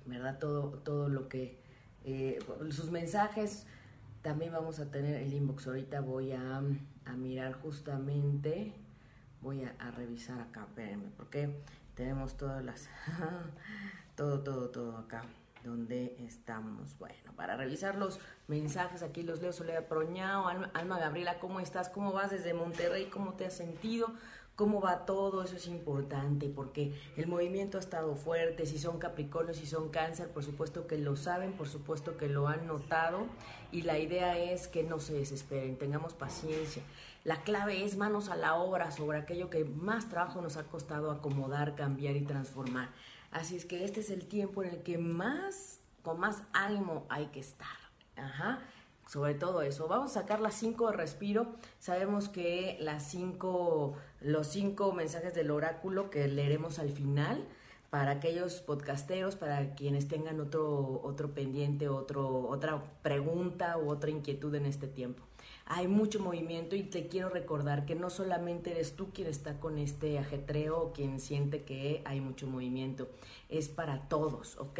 ¿verdad? 0.05 0.37
Todo, 0.39 0.79
todo 0.83 1.09
lo 1.09 1.27
que, 1.27 1.57
eh, 2.03 2.39
sus 2.69 2.91
mensajes, 2.91 3.65
también 4.21 4.51
vamos 4.51 4.79
a 4.79 4.91
tener 4.91 5.15
el 5.21 5.33
inbox. 5.33 5.67
Ahorita 5.67 6.01
voy 6.01 6.33
a, 6.33 6.61
mirar 7.13 7.53
justamente, 7.53 8.74
voy 9.41 9.63
a, 9.63 9.75
a, 9.79 9.91
revisar 9.91 10.39
acá, 10.39 10.65
espérenme, 10.67 11.09
porque 11.15 11.62
tenemos 11.95 12.35
todas 12.38 12.63
las, 12.63 12.89
todo, 14.15 14.43
todo, 14.43 14.69
todo 14.69 14.97
acá 14.97 15.24
donde 15.65 16.15
estamos. 16.19 16.98
Bueno, 17.00 17.34
para 17.36 17.57
revisar 17.57 17.95
los 17.95 18.19
mensajes, 18.48 19.03
aquí 19.03 19.24
los 19.24 19.41
leo 19.41 19.51
Soledad 19.51 19.88
Proñao, 19.88 20.48
Alma, 20.48 21.00
Gabriela, 21.00 21.39
¿cómo 21.39 21.60
estás? 21.60 21.89
¿Cómo 21.89 22.13
vas 22.13 22.31
desde 22.31 22.53
Monterrey? 22.53 23.05
¿Cómo 23.05 23.34
te 23.34 23.45
has 23.45 23.53
sentido? 23.53 24.13
¿Cómo 24.55 24.79
va 24.79 25.05
todo? 25.05 25.43
Eso 25.43 25.57
es 25.57 25.67
importante 25.67 26.48
porque 26.48 26.93
el 27.17 27.27
movimiento 27.27 27.77
ha 27.77 27.81
estado 27.81 28.15
fuerte, 28.15 28.65
si 28.65 28.79
son 28.79 29.00
Capricornio, 29.00 29.53
si 29.53 29.65
son 29.65 29.89
Cáncer, 29.89 30.29
por 30.29 30.43
supuesto 30.45 30.88
que 30.88 30.98
lo 30.98 31.17
saben, 31.17 31.51
por 31.53 31.67
supuesto 31.67 32.15
que 32.15 32.29
lo 32.29 32.48
han 32.48 32.65
notado 32.65 33.25
y 33.74 33.81
la 33.81 34.00
idea 34.00 34.38
es 34.38 34.69
que 34.69 34.84
no 34.84 35.00
se 35.00 35.13
desesperen, 35.13 35.77
tengamos 35.77 36.13
paciencia. 36.13 36.84
La 37.25 37.41
clave 37.41 37.84
es 37.84 37.98
manos 37.98 38.29
a 38.29 38.38
la 38.38 38.55
obra 38.55 38.91
sobre 38.91 39.17
aquello 39.17 39.50
que 39.50 39.65
más 39.65 40.07
trabajo 40.10 40.41
nos 40.41 40.55
ha 40.55 40.63
costado 40.63 41.12
acomodar, 41.12 41.75
cambiar 41.75 42.15
y 42.15 42.22
transformar. 42.22 42.89
Así 43.36 43.58
es 43.58 43.65
que 43.65 43.84
este 43.84 44.00
es 44.00 44.12
el 44.12 44.27
tiempo 44.27 44.63
en 44.63 44.70
el 44.70 44.82
que 44.82 44.98
más, 44.98 45.82
con 46.04 46.22
más 46.22 46.44
ánimo 46.54 47.06
hay 47.10 47.25
que 47.27 47.42
estar. 47.42 47.68
Ajá. 48.15 48.60
Sobre 49.10 49.34
todo 49.34 49.62
eso. 49.62 49.89
Vamos 49.89 50.12
a 50.12 50.22
sacar 50.22 50.39
las 50.39 50.56
cinco 50.56 50.89
de 50.89 50.96
respiro. 50.96 51.48
Sabemos 51.80 52.30
que 52.30 52.77
las 52.80 53.12
cinco, 53.12 53.96
los 54.22 54.48
cinco 54.48 54.94
mensajes 54.94 55.34
del 55.34 55.51
oráculo 55.51 56.10
que 56.10 56.30
leeremos 56.30 56.80
al 56.80 56.92
final 56.92 57.46
para 57.89 58.12
aquellos 58.12 58.62
podcasteros, 58.62 59.36
para 59.36 59.75
quienes 59.75 60.08
tengan 60.08 60.39
otro, 60.39 61.01
otro 61.04 61.34
pendiente, 61.34 61.89
otro, 61.89 62.48
otra 62.48 62.82
pregunta 63.01 63.77
u 63.77 63.89
otra 63.89 64.12
inquietud 64.12 64.56
en 64.56 64.65
este 64.65 64.88
tiempo 64.88 65.22
hay 65.67 65.88
mucho 65.88 66.19
movimiento 66.19 66.75
y 66.75 66.84
te 66.84 67.07
quiero 67.07 67.29
recordar 67.29 67.86
que 67.86 67.95
no 67.95 68.10
solamente 68.10 68.72
eres 68.72 68.95
tú 68.95 69.10
quien 69.12 69.27
está 69.27 69.60
con 69.60 69.79
este 69.79 70.19
ajetreo 70.19 70.79
o 70.79 70.93
quien 70.93 71.19
siente 71.19 71.63
que 71.63 72.03
hay 72.05 72.22
mucho 72.22 72.45
movimiento, 72.48 73.10
es 73.50 73.67
para 73.67 74.07
todos, 74.07 74.57
¿ok? 74.57 74.79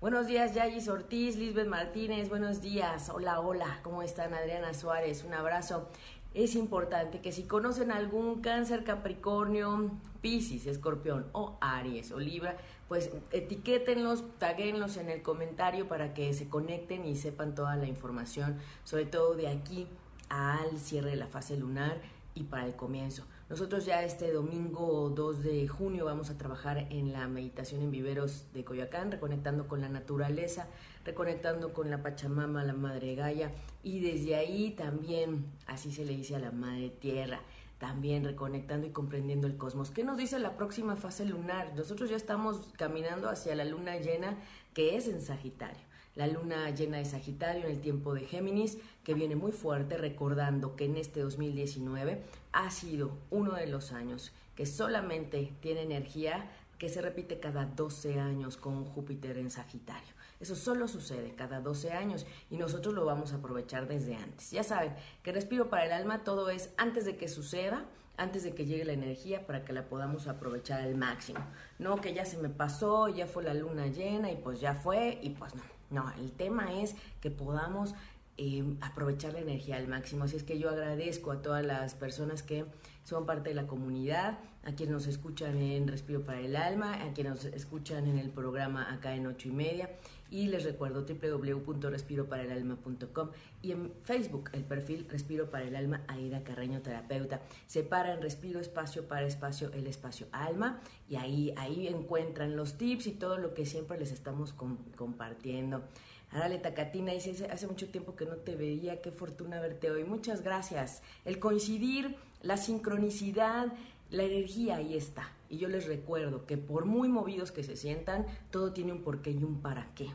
Buenos 0.00 0.26
días, 0.26 0.54
Yayis 0.54 0.88
Ortiz, 0.88 1.36
Lisbeth 1.36 1.68
Martínez, 1.68 2.30
buenos 2.30 2.62
días, 2.62 3.10
hola, 3.10 3.40
hola, 3.40 3.80
¿cómo 3.82 4.02
están? 4.02 4.32
Adriana 4.34 4.72
Suárez, 4.72 5.24
un 5.24 5.34
abrazo. 5.34 5.88
Es 6.32 6.56
importante 6.56 7.20
que 7.20 7.30
si 7.30 7.44
conocen 7.44 7.92
algún 7.92 8.40
cáncer, 8.40 8.82
Capricornio, 8.82 9.92
Piscis, 10.20 10.66
Escorpión 10.66 11.26
o 11.32 11.56
Aries 11.60 12.10
o 12.10 12.18
Libra, 12.18 12.56
pues 12.88 13.10
etiquétenlos, 13.30 14.24
taguenlos 14.38 14.96
en 14.96 15.10
el 15.10 15.22
comentario 15.22 15.86
para 15.86 16.12
que 16.12 16.34
se 16.34 16.48
conecten 16.48 17.04
y 17.04 17.14
sepan 17.14 17.54
toda 17.54 17.76
la 17.76 17.86
información, 17.86 18.58
sobre 18.82 19.06
todo 19.06 19.34
de 19.34 19.48
aquí 19.48 19.86
al 20.28 20.78
cierre 20.78 21.10
de 21.10 21.16
la 21.16 21.26
fase 21.26 21.56
lunar 21.56 22.00
y 22.34 22.44
para 22.44 22.66
el 22.66 22.74
comienzo. 22.74 23.24
Nosotros 23.48 23.84
ya 23.84 24.02
este 24.02 24.32
domingo 24.32 25.10
2 25.14 25.42
de 25.42 25.68
junio 25.68 26.06
vamos 26.06 26.30
a 26.30 26.38
trabajar 26.38 26.86
en 26.90 27.12
la 27.12 27.28
meditación 27.28 27.82
en 27.82 27.90
viveros 27.90 28.46
de 28.52 28.64
Coyoacán, 28.64 29.12
reconectando 29.12 29.68
con 29.68 29.80
la 29.80 29.88
naturaleza, 29.88 30.66
reconectando 31.04 31.72
con 31.72 31.90
la 31.90 32.02
Pachamama, 32.02 32.64
la 32.64 32.72
Madre 32.72 33.14
Gaia, 33.14 33.52
y 33.82 34.00
desde 34.00 34.34
ahí 34.34 34.70
también, 34.70 35.44
así 35.66 35.92
se 35.92 36.04
le 36.04 36.16
dice 36.16 36.36
a 36.36 36.38
la 36.38 36.50
Madre 36.50 36.90
Tierra, 36.90 37.40
también 37.78 38.24
reconectando 38.24 38.86
y 38.86 38.90
comprendiendo 38.90 39.46
el 39.46 39.56
cosmos. 39.56 39.90
¿Qué 39.90 40.04
nos 40.04 40.16
dice 40.16 40.38
la 40.38 40.56
próxima 40.56 40.96
fase 40.96 41.26
lunar? 41.26 41.74
Nosotros 41.76 42.08
ya 42.08 42.16
estamos 42.16 42.72
caminando 42.78 43.28
hacia 43.28 43.54
la 43.54 43.64
luna 43.64 43.98
llena 43.98 44.38
que 44.72 44.96
es 44.96 45.06
en 45.06 45.20
Sagitario 45.20 45.83
la 46.14 46.26
luna 46.26 46.70
llena 46.70 46.98
de 46.98 47.04
Sagitario 47.04 47.64
en 47.64 47.72
el 47.72 47.80
tiempo 47.80 48.14
de 48.14 48.26
Géminis, 48.26 48.78
que 49.02 49.14
viene 49.14 49.36
muy 49.36 49.52
fuerte, 49.52 49.96
recordando 49.96 50.76
que 50.76 50.84
en 50.84 50.96
este 50.96 51.20
2019 51.20 52.22
ha 52.52 52.70
sido 52.70 53.12
uno 53.30 53.54
de 53.54 53.66
los 53.66 53.92
años 53.92 54.32
que 54.54 54.66
solamente 54.66 55.52
tiene 55.60 55.82
energía 55.82 56.48
que 56.78 56.88
se 56.88 57.00
repite 57.00 57.40
cada 57.40 57.66
12 57.66 58.20
años 58.20 58.56
con 58.56 58.84
Júpiter 58.84 59.38
en 59.38 59.50
Sagitario. 59.50 60.12
Eso 60.40 60.56
solo 60.56 60.88
sucede 60.88 61.34
cada 61.34 61.60
12 61.60 61.92
años 61.92 62.26
y 62.50 62.56
nosotros 62.56 62.94
lo 62.94 63.04
vamos 63.04 63.32
a 63.32 63.36
aprovechar 63.36 63.88
desde 63.88 64.16
antes. 64.16 64.50
Ya 64.50 64.62
saben 64.62 64.92
que 65.22 65.32
respiro 65.32 65.70
para 65.70 65.86
el 65.86 65.92
alma 65.92 66.24
todo 66.24 66.50
es 66.50 66.70
antes 66.76 67.04
de 67.04 67.16
que 67.16 67.28
suceda, 67.28 67.84
antes 68.16 68.42
de 68.42 68.54
que 68.54 68.66
llegue 68.66 68.84
la 68.84 68.92
energía 68.92 69.46
para 69.46 69.64
que 69.64 69.72
la 69.72 69.88
podamos 69.88 70.26
aprovechar 70.28 70.80
al 70.82 70.96
máximo. 70.96 71.40
No 71.78 71.96
que 72.00 72.14
ya 72.14 72.24
se 72.24 72.38
me 72.38 72.48
pasó, 72.48 73.08
ya 73.08 73.26
fue 73.26 73.44
la 73.44 73.54
luna 73.54 73.86
llena 73.86 74.30
y 74.30 74.36
pues 74.36 74.60
ya 74.60 74.74
fue 74.74 75.18
y 75.22 75.30
pues 75.30 75.54
no. 75.54 75.62
No, 75.94 76.12
el 76.18 76.32
tema 76.32 76.80
es 76.80 76.96
que 77.20 77.30
podamos 77.30 77.94
eh, 78.36 78.64
aprovechar 78.80 79.32
la 79.32 79.38
energía 79.38 79.76
al 79.76 79.86
máximo. 79.86 80.24
Así 80.24 80.36
es 80.36 80.42
que 80.42 80.58
yo 80.58 80.68
agradezco 80.68 81.30
a 81.30 81.40
todas 81.40 81.64
las 81.64 81.94
personas 81.94 82.42
que 82.42 82.64
son 83.04 83.26
parte 83.26 83.50
de 83.50 83.54
la 83.54 83.68
comunidad, 83.68 84.38
a 84.64 84.72
quienes 84.72 84.92
nos 84.92 85.06
escuchan 85.06 85.56
en 85.58 85.86
Respiro 85.86 86.22
para 86.22 86.40
el 86.40 86.56
Alma, 86.56 87.00
a 87.02 87.12
quienes 87.12 87.34
nos 87.34 87.44
escuchan 87.44 88.08
en 88.08 88.18
el 88.18 88.30
programa 88.30 88.92
acá 88.92 89.14
en 89.14 89.28
ocho 89.28 89.48
y 89.48 89.52
media. 89.52 89.90
Y 90.34 90.48
les 90.48 90.64
recuerdo 90.64 91.06
www.respiroparaelalma.com 91.06 93.28
y 93.62 93.70
en 93.70 93.92
Facebook 94.02 94.50
el 94.52 94.64
perfil 94.64 95.06
Respiro 95.08 95.48
para 95.48 95.64
el 95.64 95.76
Alma 95.76 96.02
Aida 96.08 96.42
Carreño 96.42 96.82
Terapeuta. 96.82 97.40
Separan 97.68 98.20
Respiro 98.20 98.58
Espacio 98.58 99.06
para 99.06 99.28
Espacio 99.28 99.70
el 99.74 99.86
Espacio 99.86 100.26
Alma 100.32 100.80
y 101.08 101.14
ahí, 101.14 101.54
ahí 101.56 101.86
encuentran 101.86 102.56
los 102.56 102.76
tips 102.76 103.06
y 103.06 103.12
todo 103.12 103.38
lo 103.38 103.54
que 103.54 103.64
siempre 103.64 103.96
les 103.96 104.10
estamos 104.10 104.52
compartiendo. 104.96 105.84
Arale 106.32 106.58
Tacatina 106.58 107.12
dice, 107.12 107.46
hace 107.52 107.68
mucho 107.68 107.90
tiempo 107.90 108.16
que 108.16 108.26
no 108.26 108.34
te 108.34 108.56
veía, 108.56 109.00
qué 109.00 109.12
fortuna 109.12 109.60
verte 109.60 109.92
hoy. 109.92 110.02
Muchas 110.02 110.42
gracias. 110.42 111.04
El 111.24 111.38
coincidir, 111.38 112.16
la 112.42 112.56
sincronicidad, 112.56 113.72
la 114.10 114.24
energía 114.24 114.78
ahí 114.78 114.96
está. 114.96 115.30
Y 115.48 115.58
yo 115.58 115.68
les 115.68 115.86
recuerdo 115.86 116.44
que 116.44 116.56
por 116.56 116.86
muy 116.86 117.08
movidos 117.08 117.52
que 117.52 117.62
se 117.62 117.76
sientan, 117.76 118.26
todo 118.50 118.72
tiene 118.72 118.90
un 118.90 119.02
porqué 119.02 119.30
y 119.30 119.44
un 119.44 119.60
para 119.60 119.94
qué. 119.94 120.08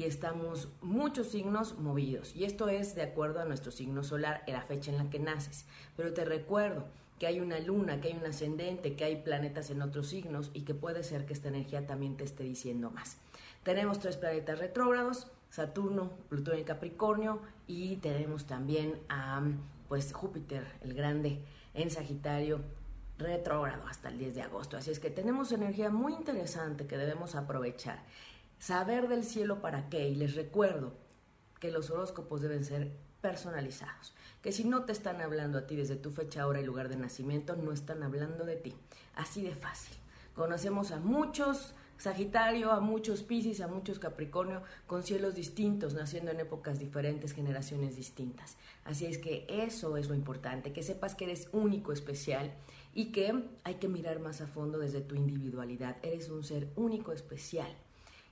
Y 0.00 0.04
estamos 0.04 0.68
muchos 0.80 1.26
signos 1.26 1.78
movidos. 1.78 2.34
Y 2.34 2.44
esto 2.44 2.70
es 2.70 2.94
de 2.94 3.02
acuerdo 3.02 3.38
a 3.38 3.44
nuestro 3.44 3.70
signo 3.70 4.02
solar, 4.02 4.42
en 4.46 4.54
la 4.54 4.62
fecha 4.62 4.90
en 4.90 4.96
la 4.96 5.10
que 5.10 5.18
naces. 5.18 5.66
Pero 5.94 6.14
te 6.14 6.24
recuerdo 6.24 6.86
que 7.18 7.26
hay 7.26 7.38
una 7.38 7.58
luna, 7.58 8.00
que 8.00 8.08
hay 8.08 8.16
un 8.16 8.24
ascendente, 8.24 8.96
que 8.96 9.04
hay 9.04 9.16
planetas 9.16 9.68
en 9.68 9.82
otros 9.82 10.08
signos 10.08 10.52
y 10.54 10.62
que 10.62 10.72
puede 10.72 11.02
ser 11.02 11.26
que 11.26 11.34
esta 11.34 11.48
energía 11.48 11.86
también 11.86 12.16
te 12.16 12.24
esté 12.24 12.44
diciendo 12.44 12.90
más. 12.90 13.18
Tenemos 13.62 13.98
tres 13.98 14.16
planetas 14.16 14.58
retrógrados, 14.58 15.26
Saturno, 15.50 16.12
Plutón 16.30 16.58
y 16.58 16.64
Capricornio 16.64 17.42
y 17.66 17.96
tenemos 17.96 18.46
también 18.46 18.98
a 19.10 19.42
pues 19.90 20.14
Júpiter, 20.14 20.64
el 20.80 20.94
grande, 20.94 21.42
en 21.74 21.90
Sagitario 21.90 22.62
retrógrado 23.20 23.86
hasta 23.86 24.08
el 24.08 24.18
10 24.18 24.34
de 24.34 24.42
agosto. 24.42 24.76
Así 24.76 24.90
es 24.90 24.98
que 24.98 25.10
tenemos 25.10 25.52
energía 25.52 25.90
muy 25.90 26.14
interesante 26.14 26.86
que 26.86 26.96
debemos 26.96 27.34
aprovechar. 27.34 28.02
Saber 28.60 29.08
del 29.08 29.24
cielo 29.24 29.60
para 29.60 29.88
qué. 29.88 30.08
Y 30.08 30.14
les 30.14 30.36
recuerdo 30.36 30.92
que 31.58 31.72
los 31.72 31.90
horóscopos 31.90 32.42
deben 32.42 32.64
ser 32.64 32.92
personalizados. 33.20 34.14
Que 34.42 34.52
si 34.52 34.64
no 34.64 34.84
te 34.84 34.92
están 34.92 35.20
hablando 35.20 35.58
a 35.58 35.66
ti 35.66 35.74
desde 35.74 35.96
tu 35.96 36.10
fecha, 36.10 36.46
hora 36.46 36.60
y 36.60 36.64
lugar 36.64 36.88
de 36.88 36.96
nacimiento, 36.96 37.56
no 37.56 37.72
están 37.72 38.02
hablando 38.02 38.44
de 38.44 38.56
ti. 38.56 38.74
Así 39.16 39.42
de 39.42 39.56
fácil. 39.56 39.96
Conocemos 40.34 40.92
a 40.92 41.00
muchos 41.00 41.74
Sagitario, 42.00 42.72
a 42.72 42.80
muchos 42.80 43.22
Piscis, 43.22 43.60
a 43.60 43.68
muchos 43.68 43.98
Capricornio, 43.98 44.62
con 44.86 45.02
cielos 45.02 45.34
distintos, 45.34 45.92
naciendo 45.92 46.30
en 46.30 46.40
épocas 46.40 46.78
diferentes, 46.78 47.32
generaciones 47.32 47.94
distintas. 47.94 48.56
Así 48.84 49.04
es 49.04 49.18
que 49.18 49.44
eso 49.50 49.98
es 49.98 50.08
lo 50.08 50.14
importante, 50.14 50.72
que 50.72 50.82
sepas 50.82 51.14
que 51.14 51.24
eres 51.24 51.48
único, 51.52 51.92
especial 51.92 52.54
y 52.94 53.12
que 53.12 53.44
hay 53.64 53.74
que 53.74 53.88
mirar 53.88 54.18
más 54.18 54.40
a 54.40 54.46
fondo 54.46 54.78
desde 54.78 55.02
tu 55.02 55.14
individualidad. 55.14 55.98
Eres 56.02 56.30
un 56.30 56.42
ser 56.42 56.68
único, 56.74 57.12
especial. 57.12 57.70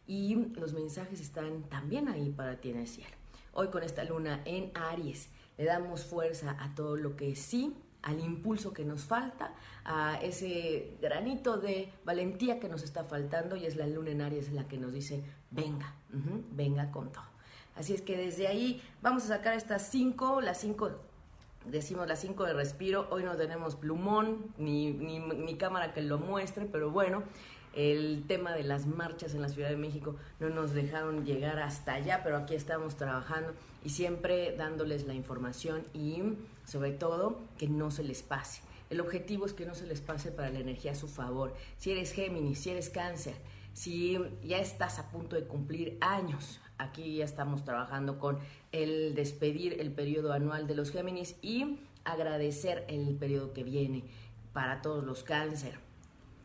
Y 0.09 0.35
los 0.57 0.73
mensajes 0.73 1.21
están 1.21 1.63
también 1.65 2.09
ahí 2.09 2.31
para 2.31 2.61
ti 2.61 2.71
en 2.71 2.79
el 2.79 2.89
cielo. 2.89 3.15
Hoy 3.53 3.69
con 3.69 3.85
esta 3.85 4.03
luna 4.03 4.41
en 4.45 4.73
Aries 4.75 5.29
le 5.57 5.65
damos 5.65 6.05
fuerza 6.05 6.57
a 6.59 6.75
todo 6.75 6.97
lo 6.97 7.15
que 7.15 7.37
sí, 7.37 7.77
al 8.03 8.19
impulso 8.19 8.73
que 8.73 8.85
nos 8.85 9.05
falta, 9.05 9.55
a 9.85 10.19
ese 10.23 10.97
granito 11.01 11.59
de 11.59 11.93
valentía 12.05 12.59
que 12.59 12.69
nos 12.69 12.83
está 12.83 13.05
faltando 13.05 13.55
y 13.55 13.67
es 13.67 13.77
la 13.77 13.87
luna 13.87 14.11
en 14.11 14.23
Aries 14.23 14.51
la 14.53 14.67
que 14.67 14.79
nos 14.79 14.93
dice, 14.93 15.23
venga, 15.51 15.95
venga 16.53 16.91
con 16.91 17.13
todo. 17.13 17.29
Así 17.77 17.93
es 17.93 18.03
que 18.03 18.17
desde 18.17 18.49
ahí 18.49 18.83
vamos 19.03 19.25
a 19.25 19.29
sacar 19.29 19.55
estas 19.55 19.89
cinco, 19.89 20.41
las 20.41 20.59
cinco 20.59 20.91
decimos 21.71 22.07
las 22.09 22.21
5 22.21 22.45
de 22.45 22.55
respiro, 22.55 23.07
hoy 23.11 23.25
no 23.25 23.37
tenemos 23.37 23.77
plumón 23.77 24.53
ni, 24.57 24.93
ni, 24.93 25.57
cámara 25.57 25.93
que 25.93 26.03
lo 26.03 26.19
muestre, 26.19 26.67
pero 26.67 26.91
bueno, 26.91 27.23
el 27.75 28.25
tema 28.27 28.53
de 28.53 28.65
las 28.65 28.87
marchas 28.87 29.35
en 29.35 29.43
la 29.43 29.49
Ciudad 29.49 29.69
de 29.69 29.77
México 29.77 30.17
no 30.41 30.49
nos 30.49 30.73
dejaron 30.73 31.25
llegar 31.25 31.59
hasta 31.59 31.95
allá, 31.95 32.23
pero 32.23 32.37
aquí 32.37 32.55
estamos 32.55 32.97
trabajando 32.97 33.53
y 33.85 33.91
siempre 33.91 34.55
dándoles 34.57 35.07
la 35.07 35.15
información 35.15 35.85
y 35.95 36.23
sobre 36.65 36.93
todo 36.93 37.41
que 37.59 37.69
no 37.69 37.91
se 37.91 38.05
les 38.05 38.23
pase. 38.23 38.63
El 38.91 39.01
objetivo 39.01 39.47
es 39.47 39.53
que 39.53 39.67
no 39.67 39.75
se 39.75 39.87
les 39.87 40.01
pase 40.01 40.33
para 40.33 40.51
la 40.51 40.61
energía 40.61 40.93
a 40.93 40.97
su 40.97 41.09
favor. 41.09 41.55
Si 41.77 41.91
eres 41.91 42.13
Géminis, 42.13 42.61
si 42.61 42.71
eres 42.71 42.89
cáncer, 42.89 43.35
si 43.75 44.19
ya 44.43 44.59
estás 44.59 44.99
a 44.99 45.11
punto 45.11 45.37
de 45.37 45.45
cumplir 45.45 45.99
años, 46.01 46.61
aquí 46.79 47.17
ya 47.17 47.25
estamos 47.25 47.65
trabajando 47.65 48.19
con 48.19 48.39
el 48.73 49.15
despedir 49.15 49.81
el 49.81 49.93
periodo 49.93 50.33
anual 50.33 50.67
de 50.67 50.75
los 50.75 50.91
Géminis 50.91 51.37
y 51.43 51.79
agradecer 52.05 52.85
el 52.89 53.15
periodo 53.17 53.53
que 53.53 53.65
viene 53.65 54.05
para 54.53 54.81
todos 54.81 55.05
los 55.05 55.23
cáncer. 55.23 55.88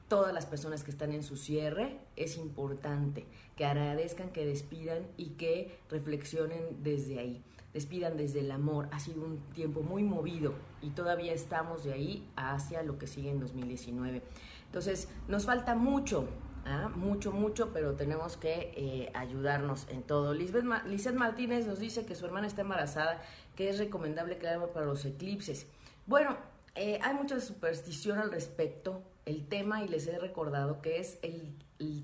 Todas 0.07 0.33
las 0.33 0.45
personas 0.45 0.83
que 0.83 0.91
están 0.91 1.11
en 1.11 1.23
su 1.23 1.37
cierre, 1.37 1.99
es 2.15 2.37
importante 2.37 3.25
que 3.55 3.65
agradezcan, 3.65 4.29
que 4.29 4.45
despidan 4.45 5.07
y 5.17 5.31
que 5.31 5.77
reflexionen 5.89 6.83
desde 6.83 7.19
ahí. 7.19 7.43
Despidan 7.73 8.17
desde 8.17 8.41
el 8.41 8.51
amor. 8.51 8.87
Ha 8.91 8.99
sido 8.99 9.23
un 9.23 9.39
tiempo 9.53 9.81
muy 9.81 10.03
movido 10.03 10.53
y 10.81 10.91
todavía 10.91 11.33
estamos 11.33 11.83
de 11.83 11.93
ahí 11.93 12.29
hacia 12.35 12.83
lo 12.83 12.99
que 12.99 13.07
sigue 13.07 13.31
en 13.31 13.39
2019. 13.39 14.21
Entonces, 14.65 15.07
nos 15.27 15.45
falta 15.45 15.75
mucho, 15.75 16.27
¿ah? 16.65 16.89
mucho, 16.95 17.31
mucho, 17.31 17.71
pero 17.73 17.93
tenemos 17.93 18.37
que 18.37 18.73
eh, 18.75 19.11
ayudarnos 19.13 19.87
en 19.89 20.03
todo. 20.03 20.33
Lisbeth, 20.33 21.13
Martínez 21.13 21.65
nos 21.65 21.79
dice 21.79 22.05
que 22.05 22.15
su 22.15 22.25
hermana 22.25 22.47
está 22.47 22.61
embarazada, 22.61 23.21
que 23.55 23.69
es 23.69 23.79
recomendable 23.79 24.37
que 24.37 24.47
haga 24.47 24.67
para 24.73 24.85
los 24.85 25.05
eclipses. 25.05 25.67
Bueno, 26.05 26.37
eh, 26.75 26.99
hay 27.01 27.13
mucha 27.13 27.39
superstición 27.39 28.19
al 28.19 28.31
respecto, 28.31 29.03
el 29.25 29.47
tema, 29.47 29.83
y 29.83 29.87
les 29.87 30.07
he 30.07 30.17
recordado 30.19 30.81
que 30.81 30.99
es 30.99 31.19
el, 31.21 31.55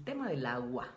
tema 0.04 0.30
del 0.30 0.46
agua. 0.46 0.88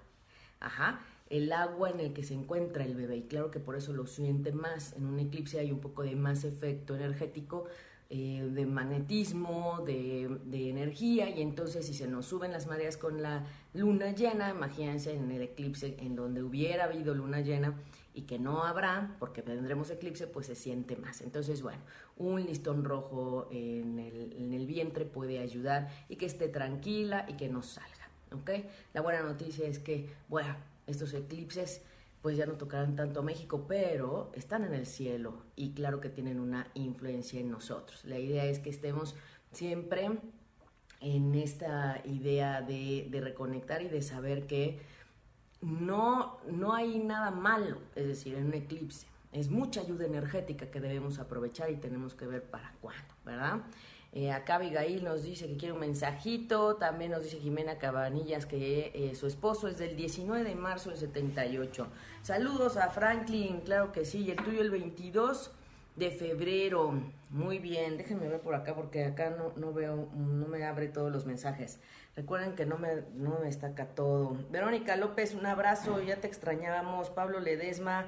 Ajá 0.60 1.00
el 1.30 1.50
agua 1.50 1.88
en 1.88 1.98
el 1.98 2.12
que 2.12 2.22
se 2.22 2.34
encuentra 2.34 2.84
el 2.84 2.94
bebé 2.94 3.16
y 3.16 3.22
claro 3.22 3.50
que 3.50 3.58
por 3.58 3.74
eso 3.74 3.94
lo 3.94 4.06
siente 4.06 4.52
más. 4.52 4.92
En 4.98 5.06
un 5.06 5.18
eclipse 5.18 5.58
hay 5.58 5.72
un 5.72 5.80
poco 5.80 6.02
de 6.02 6.14
más 6.14 6.44
efecto 6.44 6.94
energético 6.94 7.64
eh, 8.10 8.46
de 8.52 8.66
magnetismo, 8.66 9.82
de, 9.86 10.68
energía, 10.68 11.30
y 11.30 11.40
entonces 11.40 11.86
si 11.86 11.94
se 11.94 12.06
nos 12.06 12.26
suben 12.26 12.52
las 12.52 12.66
mareas 12.66 12.98
con 12.98 13.22
la 13.22 13.46
luna 13.72 14.12
llena, 14.12 14.50
imagínense 14.50 15.14
en 15.14 15.30
el 15.30 15.40
eclipse 15.40 15.96
en 15.98 16.14
donde 16.14 16.42
hubiera 16.42 16.84
habido 16.84 17.14
luna 17.14 17.40
llena 17.40 17.74
y 18.14 18.22
que 18.22 18.38
no 18.38 18.64
habrá, 18.64 19.16
porque 19.18 19.42
tendremos 19.42 19.90
eclipse, 19.90 20.26
pues 20.26 20.46
se 20.46 20.54
siente 20.54 20.96
más. 20.96 21.20
Entonces, 21.20 21.62
bueno, 21.62 21.80
un 22.16 22.44
listón 22.44 22.84
rojo 22.84 23.48
en 23.50 23.98
el, 23.98 24.34
en 24.38 24.52
el 24.52 24.66
vientre 24.66 25.04
puede 25.04 25.38
ayudar 25.38 25.88
y 26.08 26.16
que 26.16 26.26
esté 26.26 26.48
tranquila 26.48 27.24
y 27.28 27.34
que 27.34 27.48
no 27.48 27.62
salga, 27.62 28.08
¿ok? 28.32 28.50
La 28.92 29.00
buena 29.00 29.22
noticia 29.22 29.66
es 29.66 29.78
que, 29.78 30.10
bueno, 30.28 30.54
estos 30.86 31.14
eclipses 31.14 31.82
pues 32.22 32.36
ya 32.36 32.46
no 32.46 32.54
tocarán 32.54 32.94
tanto 32.94 33.20
a 33.20 33.22
México, 33.24 33.66
pero 33.66 34.30
están 34.34 34.64
en 34.64 34.74
el 34.74 34.86
cielo 34.86 35.42
y 35.56 35.72
claro 35.72 36.00
que 36.00 36.08
tienen 36.08 36.38
una 36.38 36.68
influencia 36.74 37.40
en 37.40 37.50
nosotros. 37.50 38.04
La 38.04 38.18
idea 38.18 38.44
es 38.44 38.60
que 38.60 38.70
estemos 38.70 39.16
siempre 39.50 40.08
en 41.00 41.34
esta 41.34 42.00
idea 42.04 42.62
de, 42.62 43.08
reconectar 43.12 43.82
y 43.82 43.88
de 43.88 44.02
saber 44.02 44.46
que 44.46 44.78
no, 45.62 46.38
no 46.50 46.74
hay 46.74 46.98
nada 46.98 47.30
malo, 47.30 47.78
es 47.94 48.06
decir, 48.06 48.34
en 48.34 48.46
un 48.46 48.54
eclipse. 48.54 49.06
Es 49.32 49.48
mucha 49.48 49.80
ayuda 49.80 50.04
energética 50.04 50.70
que 50.70 50.80
debemos 50.80 51.18
aprovechar 51.18 51.70
y 51.70 51.76
tenemos 51.76 52.14
que 52.14 52.26
ver 52.26 52.42
para 52.42 52.74
cuándo, 52.80 53.14
¿verdad? 53.24 53.62
Eh, 54.14 54.30
acá 54.30 54.56
Abigail 54.56 55.02
nos 55.02 55.22
dice 55.22 55.46
que 55.46 55.56
quiere 55.56 55.72
un 55.72 55.80
mensajito. 55.80 56.76
También 56.76 57.12
nos 57.12 57.22
dice 57.24 57.38
Jimena 57.38 57.78
Cabanillas 57.78 58.44
que 58.44 58.92
eh, 58.94 59.14
su 59.14 59.26
esposo 59.26 59.68
es 59.68 59.78
del 59.78 59.96
19 59.96 60.44
de 60.44 60.54
marzo 60.54 60.90
del 60.90 60.98
78. 60.98 61.86
Saludos 62.22 62.76
a 62.76 62.90
Franklin, 62.90 63.60
claro 63.60 63.90
que 63.90 64.04
sí. 64.04 64.24
Y 64.24 64.30
el 64.30 64.36
tuyo 64.36 64.60
el 64.60 64.70
22 64.70 65.52
de 65.96 66.10
febrero. 66.10 66.92
Muy 67.30 67.58
bien, 67.58 67.96
déjenme 67.96 68.28
ver 68.28 68.40
por 68.40 68.54
acá 68.54 68.74
porque 68.74 69.04
acá 69.06 69.30
no, 69.30 69.52
no 69.56 69.72
veo, 69.72 70.10
no 70.14 70.46
me 70.46 70.64
abre 70.64 70.88
todos 70.88 71.10
los 71.10 71.24
mensajes. 71.24 71.80
Recuerden 72.16 72.54
que 72.54 72.66
no 72.66 72.78
me, 72.78 73.02
no 73.14 73.38
me 73.38 73.46
destaca 73.46 73.86
todo. 73.86 74.36
Verónica 74.50 74.96
López, 74.96 75.34
un 75.34 75.46
abrazo, 75.46 76.00
ya 76.02 76.16
te 76.16 76.26
extrañábamos. 76.26 77.10
Pablo 77.10 77.40
Ledesma, 77.40 78.06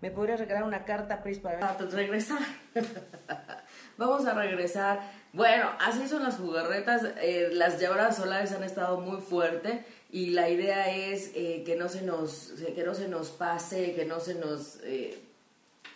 ¿me 0.00 0.10
podrías 0.10 0.40
regalar 0.40 0.64
una 0.64 0.84
carta, 0.84 1.22
Pris, 1.22 1.38
para 1.38 1.76
regresar? 1.76 2.40
Vamos 3.98 4.26
a 4.26 4.34
regresar 4.34 5.00
bueno, 5.34 5.68
así 5.80 6.06
son 6.06 6.22
las 6.22 6.36
jugarretas. 6.36 7.02
Eh, 7.20 7.50
las 7.52 7.80
llamadas 7.80 8.16
solares 8.16 8.52
han 8.52 8.62
estado 8.62 9.00
muy 9.00 9.20
fuerte 9.20 9.84
y 10.12 10.30
la 10.30 10.48
idea 10.48 10.94
es 10.94 11.32
eh, 11.34 11.64
que 11.66 11.74
no 11.74 11.88
se 11.88 12.02
nos 12.02 12.52
que 12.74 12.84
no 12.84 12.94
se 12.94 13.08
nos 13.08 13.30
pase, 13.30 13.94
que 13.96 14.04
no 14.04 14.20
se 14.20 14.36
nos 14.36 14.78
eh, 14.84 15.20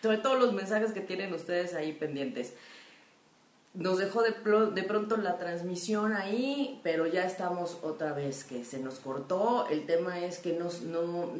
sobre 0.02 0.18
todo 0.18 0.34
los 0.34 0.52
mensajes 0.52 0.92
que 0.92 1.00
tienen 1.00 1.32
ustedes 1.32 1.74
ahí 1.74 1.92
pendientes. 1.92 2.54
Nos 3.74 3.98
dejó 3.98 4.22
de, 4.22 4.32
de 4.74 4.82
pronto 4.82 5.16
la 5.18 5.38
transmisión 5.38 6.12
ahí, 6.12 6.80
pero 6.82 7.06
ya 7.06 7.24
estamos 7.24 7.78
otra 7.82 8.12
vez 8.12 8.44
que 8.44 8.64
se 8.64 8.80
nos 8.80 8.98
cortó. 8.98 9.68
El 9.68 9.86
tema 9.86 10.20
es 10.20 10.38
que 10.38 10.58
no, 10.58 10.66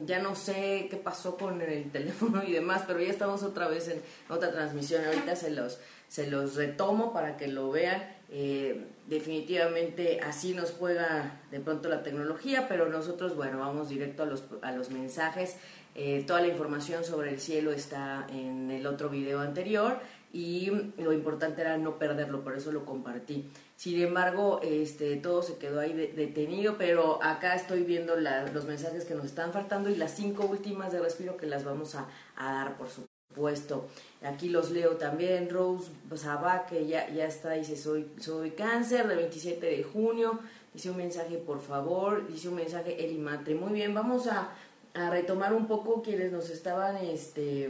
ya 0.07 0.21
no 0.21 0.35
sé 0.35 0.87
qué 0.91 0.97
pasó 0.97 1.37
con 1.37 1.61
el 1.61 1.91
teléfono 1.93 2.43
y 2.45 2.53
demás, 2.53 2.85
pero 2.87 3.01
ya 3.01 3.11
estamos 3.11 3.43
otra 3.43 3.69
vez 3.69 3.89
en 3.89 4.03
otra 4.29 4.53
transmisión. 4.53 5.05
Ahorita 5.05 5.35
se 5.37 5.51
los 5.51 5.79
se 6.09 6.31
los 6.31 6.57
retomo 6.57 7.13
para 7.13 7.37
que 7.37 7.49
lo 7.49 7.71
vean. 7.71 8.03
Eh, 8.31 8.87
definitivamente 9.07 10.21
así 10.21 10.53
nos 10.53 10.73
juega 10.73 11.41
de 11.51 11.61
pronto 11.61 11.89
la 11.89 12.03
tecnología, 12.03 12.67
pero 12.69 12.89
nosotros, 12.89 13.37
bueno, 13.37 13.59
vamos 13.59 13.89
directo 13.89 14.23
a 14.23 14.27
los, 14.27 14.45
a 14.63 14.73
los 14.73 14.91
mensajes. 14.91 15.57
Eh, 15.95 16.25
toda 16.27 16.41
la 16.41 16.49
información 16.49 17.05
sobre 17.05 17.31
el 17.31 17.41
cielo 17.41 17.73
está 17.73 18.27
en 18.31 18.71
el 18.71 18.87
otro 18.87 19.09
video 19.09 19.41
anterior 19.41 19.99
y 20.33 20.71
lo 20.99 21.13
importante 21.13 21.63
era 21.63 21.79
no 21.79 21.99
perderlo, 21.99 22.43
por 22.43 22.57
eso 22.57 22.71
lo 22.71 22.85
compartí. 22.85 23.51
Sin 23.77 24.01
embargo, 24.01 24.61
este, 24.63 25.17
todo 25.17 25.43
se 25.43 25.57
quedó 25.57 25.81
ahí 25.81 25.93
detenido, 25.93 26.77
pero 26.77 27.23
acá 27.23 27.55
estoy 27.55 27.85
viendo 27.85 28.15
los 28.17 28.65
mensajes 28.67 29.05
que 29.05 29.15
nos 29.15 29.25
están 29.25 29.53
faltando 29.53 29.89
y 29.89 29.97
las 29.97 30.11
cinco 30.11 30.47
últimas 30.47 30.93
de 30.93 31.01
respiro 31.01 31.37
que 31.37 31.47
las 31.47 31.65
vamos 31.65 31.95
a, 31.95 32.09
dar, 32.37 32.77
por 32.77 32.89
supuesto. 32.89 33.87
Aquí 34.23 34.49
los 34.49 34.71
leo 34.71 34.97
también. 34.97 35.49
Rose 35.49 35.91
Sabá, 36.17 36.67
que 36.67 36.87
ya, 36.87 37.09
ya 37.09 37.27
está, 37.27 37.53
dice: 37.53 37.77
soy, 37.77 38.11
soy 38.19 38.51
cáncer, 38.51 39.07
del 39.07 39.19
27 39.19 39.65
de 39.65 39.85
junio. 39.85 40.41
Dice 40.75 40.91
un 40.91 40.97
mensaje, 40.97 41.39
por 41.39 41.61
favor. 41.61 42.27
Dice 42.27 42.49
un 42.49 42.57
mensaje, 42.57 43.05
Eli 43.05 43.19
Matre. 43.19 43.55
Muy 43.55 43.73
bien, 43.73 43.95
vamos 43.95 44.27
a, 44.27 44.51
a 44.95 45.11
retomar 45.11 45.55
un 45.55 45.69
poco 45.69 46.03
quienes 46.03 46.33
nos 46.33 46.51
estaban, 46.51 46.97
este, 46.97 47.69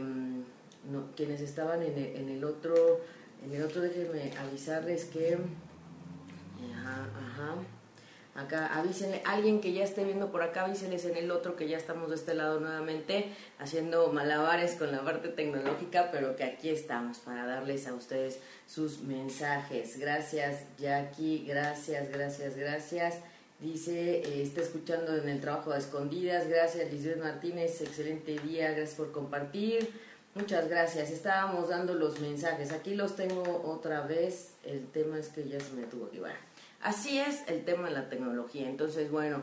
mm, 0.85 1.15
quienes 1.15 1.41
estaban 1.41 1.81
en 1.81 1.97
el, 1.97 2.15
en 2.15 2.29
el 2.29 2.43
otro. 2.43 3.01
En 3.43 3.53
el 3.53 3.63
otro, 3.63 3.81
déjenme 3.81 4.33
avisarles 4.37 5.05
que 5.05 5.37
Ajá, 6.67 7.07
ajá. 7.17 7.55
Acá 8.35 8.67
avísenle, 8.67 9.21
alguien 9.25 9.59
que 9.59 9.73
ya 9.73 9.83
esté 9.83 10.03
viendo 10.05 10.31
por 10.31 10.43
acá, 10.43 10.63
avísenles 10.63 11.03
en 11.05 11.17
el 11.17 11.29
otro 11.31 11.55
que 11.55 11.67
ya 11.67 11.77
estamos 11.77 12.09
de 12.09 12.15
este 12.15 12.33
lado 12.35 12.59
nuevamente 12.59 13.33
haciendo 13.57 14.13
malabares 14.13 14.75
con 14.75 14.91
la 14.91 15.03
parte 15.03 15.29
tecnológica, 15.29 16.09
pero 16.11 16.35
que 16.35 16.43
aquí 16.45 16.69
estamos 16.69 17.17
para 17.17 17.45
darles 17.45 17.87
a 17.87 17.93
ustedes 17.93 18.39
sus 18.65 19.01
mensajes. 19.01 19.99
Gracias 19.99 20.63
Jackie, 20.77 21.45
gracias, 21.47 22.09
gracias, 22.09 22.55
gracias. 22.55 23.17
Dice, 23.59 24.19
eh, 24.19 24.41
está 24.41 24.61
escuchando 24.61 25.17
en 25.17 25.27
el 25.27 25.41
trabajo 25.41 25.71
de 25.71 25.79
escondidas. 25.79 26.47
Gracias 26.47 26.89
Lisbeth 26.93 27.21
Martínez, 27.21 27.81
excelente 27.81 28.39
día, 28.39 28.71
gracias 28.71 28.95
por 28.95 29.11
compartir. 29.11 29.89
Muchas 30.35 30.69
gracias. 30.69 31.09
Estábamos 31.09 31.69
dando 31.69 31.95
los 31.95 32.19
mensajes. 32.19 32.71
Aquí 32.71 32.93
los 32.93 33.15
tengo 33.15 33.63
otra 33.65 34.01
vez. 34.01 34.53
El 34.63 34.87
tema 34.87 35.17
es 35.17 35.29
que 35.29 35.47
ya 35.47 35.59
se 35.59 35.73
me 35.73 35.83
tuvo 35.83 36.09
que 36.09 36.17
llevar. 36.17 36.35
Así 36.81 37.19
es 37.19 37.43
el 37.47 37.65
tema 37.65 37.87
de 37.87 37.95
la 37.95 38.09
tecnología. 38.09 38.69
Entonces, 38.69 39.11
bueno, 39.11 39.41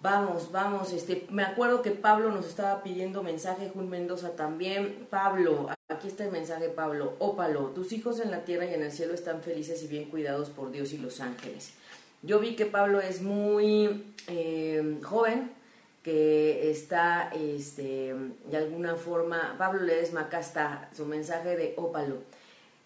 vamos, 0.00 0.52
vamos. 0.52 0.92
Este, 0.92 1.26
me 1.30 1.42
acuerdo 1.42 1.82
que 1.82 1.90
Pablo 1.90 2.30
nos 2.30 2.46
estaba 2.46 2.82
pidiendo 2.82 3.22
mensaje, 3.22 3.70
Jun 3.72 3.88
Mendoza 3.88 4.36
también. 4.36 5.06
Pablo, 5.10 5.70
aquí 5.88 6.08
está 6.08 6.24
el 6.24 6.30
mensaje, 6.30 6.68
Pablo. 6.68 7.14
Ópalo, 7.18 7.68
tus 7.68 7.92
hijos 7.92 8.20
en 8.20 8.30
la 8.30 8.44
tierra 8.44 8.66
y 8.66 8.74
en 8.74 8.82
el 8.82 8.92
cielo 8.92 9.14
están 9.14 9.42
felices 9.42 9.82
y 9.82 9.88
bien 9.88 10.10
cuidados 10.10 10.50
por 10.50 10.70
Dios 10.70 10.92
y 10.92 10.98
los 10.98 11.20
ángeles. 11.20 11.72
Yo 12.22 12.38
vi 12.38 12.54
que 12.54 12.66
Pablo 12.66 13.00
es 13.00 13.22
muy 13.22 14.14
eh, 14.28 14.98
joven, 15.02 15.50
que 16.02 16.70
está 16.70 17.30
este, 17.34 18.14
de 18.50 18.56
alguna 18.56 18.96
forma, 18.96 19.54
Pablo 19.58 19.82
Ledesma, 19.82 20.22
acá 20.22 20.40
está 20.40 20.90
su 20.96 21.06
mensaje 21.06 21.56
de 21.56 21.74
ópalo 21.76 22.18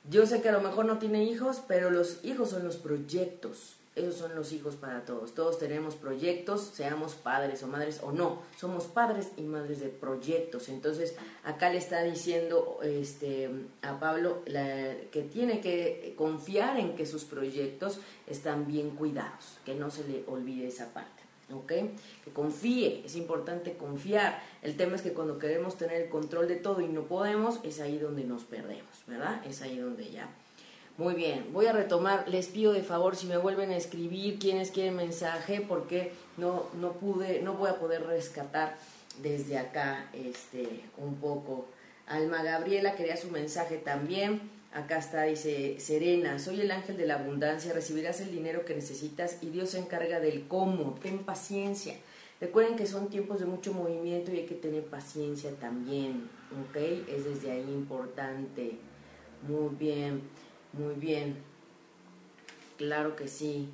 yo 0.08 0.24
sé 0.24 0.40
que 0.40 0.48
a 0.48 0.52
lo 0.52 0.60
mejor 0.60 0.84
no 0.84 0.98
tiene 0.98 1.24
hijos, 1.24 1.62
pero 1.66 1.90
los 1.90 2.24
hijos 2.24 2.50
son 2.50 2.64
los 2.64 2.76
proyectos. 2.76 3.74
Esos 3.96 4.16
son 4.16 4.34
los 4.36 4.52
hijos 4.52 4.76
para 4.76 5.04
todos. 5.04 5.34
Todos 5.34 5.58
tenemos 5.58 5.94
proyectos, 5.94 6.70
seamos 6.74 7.14
padres 7.14 7.62
o 7.62 7.66
madres 7.66 8.00
o 8.02 8.12
no. 8.12 8.42
Somos 8.56 8.84
padres 8.84 9.30
y 9.38 9.40
madres 9.40 9.80
de 9.80 9.88
proyectos. 9.88 10.68
Entonces, 10.68 11.16
acá 11.44 11.70
le 11.70 11.78
está 11.78 12.02
diciendo 12.02 12.78
este, 12.82 13.50
a 13.82 13.98
Pablo 13.98 14.42
que 14.44 15.28
tiene 15.32 15.60
que 15.60 16.14
confiar 16.16 16.78
en 16.78 16.94
que 16.94 17.06
sus 17.06 17.24
proyectos 17.24 17.98
están 18.26 18.66
bien 18.66 18.90
cuidados, 18.90 19.58
que 19.64 19.74
no 19.74 19.90
se 19.90 20.06
le 20.06 20.24
olvide 20.28 20.68
esa 20.68 20.92
parte. 20.92 21.25
¿Ok? 21.52 21.72
Que 22.24 22.30
confíe, 22.32 23.02
es 23.04 23.16
importante 23.16 23.74
confiar. 23.74 24.42
El 24.62 24.76
tema 24.76 24.96
es 24.96 25.02
que 25.02 25.12
cuando 25.12 25.38
queremos 25.38 25.76
tener 25.76 26.02
el 26.02 26.08
control 26.08 26.48
de 26.48 26.56
todo 26.56 26.80
y 26.80 26.88
no 26.88 27.02
podemos, 27.02 27.60
es 27.62 27.80
ahí 27.80 27.98
donde 27.98 28.24
nos 28.24 28.44
perdemos, 28.44 29.04
¿verdad? 29.06 29.40
Es 29.46 29.62
ahí 29.62 29.78
donde 29.78 30.10
ya. 30.10 30.28
Muy 30.98 31.14
bien, 31.14 31.52
voy 31.52 31.66
a 31.66 31.72
retomar, 31.72 32.26
les 32.26 32.46
pido 32.46 32.72
de 32.72 32.82
favor 32.82 33.16
si 33.16 33.26
me 33.26 33.36
vuelven 33.36 33.70
a 33.70 33.76
escribir 33.76 34.38
quienes 34.38 34.70
quieren 34.70 34.96
mensaje, 34.96 35.60
porque 35.60 36.12
no, 36.38 36.64
no 36.80 36.92
pude, 36.92 37.42
no 37.42 37.52
voy 37.52 37.68
a 37.68 37.78
poder 37.78 38.06
rescatar 38.06 38.78
desde 39.22 39.58
acá 39.58 40.08
este, 40.14 40.84
un 40.96 41.16
poco. 41.16 41.66
Alma 42.06 42.42
Gabriela 42.42 42.94
quería 42.94 43.16
su 43.16 43.30
mensaje 43.30 43.76
también. 43.76 44.55
Acá 44.72 44.98
está, 44.98 45.22
dice 45.22 45.76
Serena, 45.80 46.38
soy 46.38 46.60
el 46.60 46.70
ángel 46.70 46.96
de 46.96 47.06
la 47.06 47.14
abundancia, 47.14 47.72
recibirás 47.72 48.20
el 48.20 48.30
dinero 48.30 48.64
que 48.64 48.74
necesitas 48.74 49.38
y 49.42 49.46
Dios 49.46 49.70
se 49.70 49.78
encarga 49.78 50.20
del 50.20 50.46
cómo, 50.48 50.98
ten 51.00 51.20
paciencia. 51.20 51.94
Recuerden 52.40 52.76
que 52.76 52.86
son 52.86 53.08
tiempos 53.08 53.40
de 53.40 53.46
mucho 53.46 53.72
movimiento 53.72 54.30
y 54.30 54.38
hay 54.38 54.46
que 54.46 54.54
tener 54.54 54.84
paciencia 54.84 55.52
también, 55.52 56.28
¿ok? 56.68 56.76
Es 57.08 57.24
desde 57.24 57.50
ahí 57.50 57.64
importante. 57.72 58.76
Muy 59.48 59.74
bien, 59.74 60.20
muy 60.74 60.94
bien. 60.94 61.36
Claro 62.76 63.16
que 63.16 63.28
sí. 63.28 63.70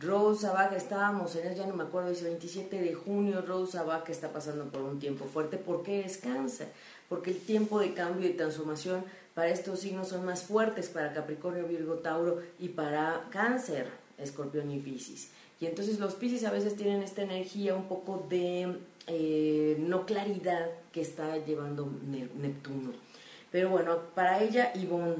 Rose 0.00 0.46
Abaca, 0.46 0.76
estábamos 0.76 1.36
en 1.36 1.48
él, 1.48 1.54
ya 1.54 1.66
no 1.66 1.74
me 1.74 1.84
acuerdo, 1.84 2.10
dice 2.10 2.24
27 2.24 2.80
de 2.80 2.94
junio, 2.94 3.42
Rose 3.42 3.78
Abaca 3.78 4.12
está 4.12 4.30
pasando 4.30 4.64
por 4.66 4.82
un 4.82 4.98
tiempo 4.98 5.26
fuerte. 5.26 5.58
¿Por 5.58 5.82
qué 5.82 6.02
descansa? 6.02 6.66
Porque 7.08 7.30
el 7.30 7.38
tiempo 7.38 7.78
de 7.78 7.94
cambio 7.94 8.28
y 8.28 8.32
transformación 8.32 9.04
para 9.36 9.50
estos 9.50 9.80
signos 9.80 10.08
son 10.08 10.24
más 10.24 10.44
fuertes 10.44 10.88
para 10.88 11.12
Capricornio, 11.12 11.68
Virgo, 11.68 11.96
Tauro 11.96 12.40
y 12.58 12.70
para 12.70 13.28
Cáncer, 13.30 13.86
Escorpión 14.16 14.70
y 14.70 14.78
Piscis. 14.78 15.30
Y 15.60 15.66
entonces 15.66 16.00
los 16.00 16.14
Piscis 16.14 16.44
a 16.44 16.50
veces 16.50 16.74
tienen 16.74 17.02
esta 17.02 17.20
energía 17.20 17.74
un 17.74 17.86
poco 17.86 18.26
de 18.30 18.78
eh, 19.06 19.76
no 19.78 20.06
claridad 20.06 20.70
que 20.90 21.02
está 21.02 21.36
llevando 21.36 21.86
Neptuno. 22.40 22.94
Pero 23.52 23.68
bueno, 23.68 23.98
para 24.14 24.42
ella, 24.42 24.72
Yvonne 24.72 25.16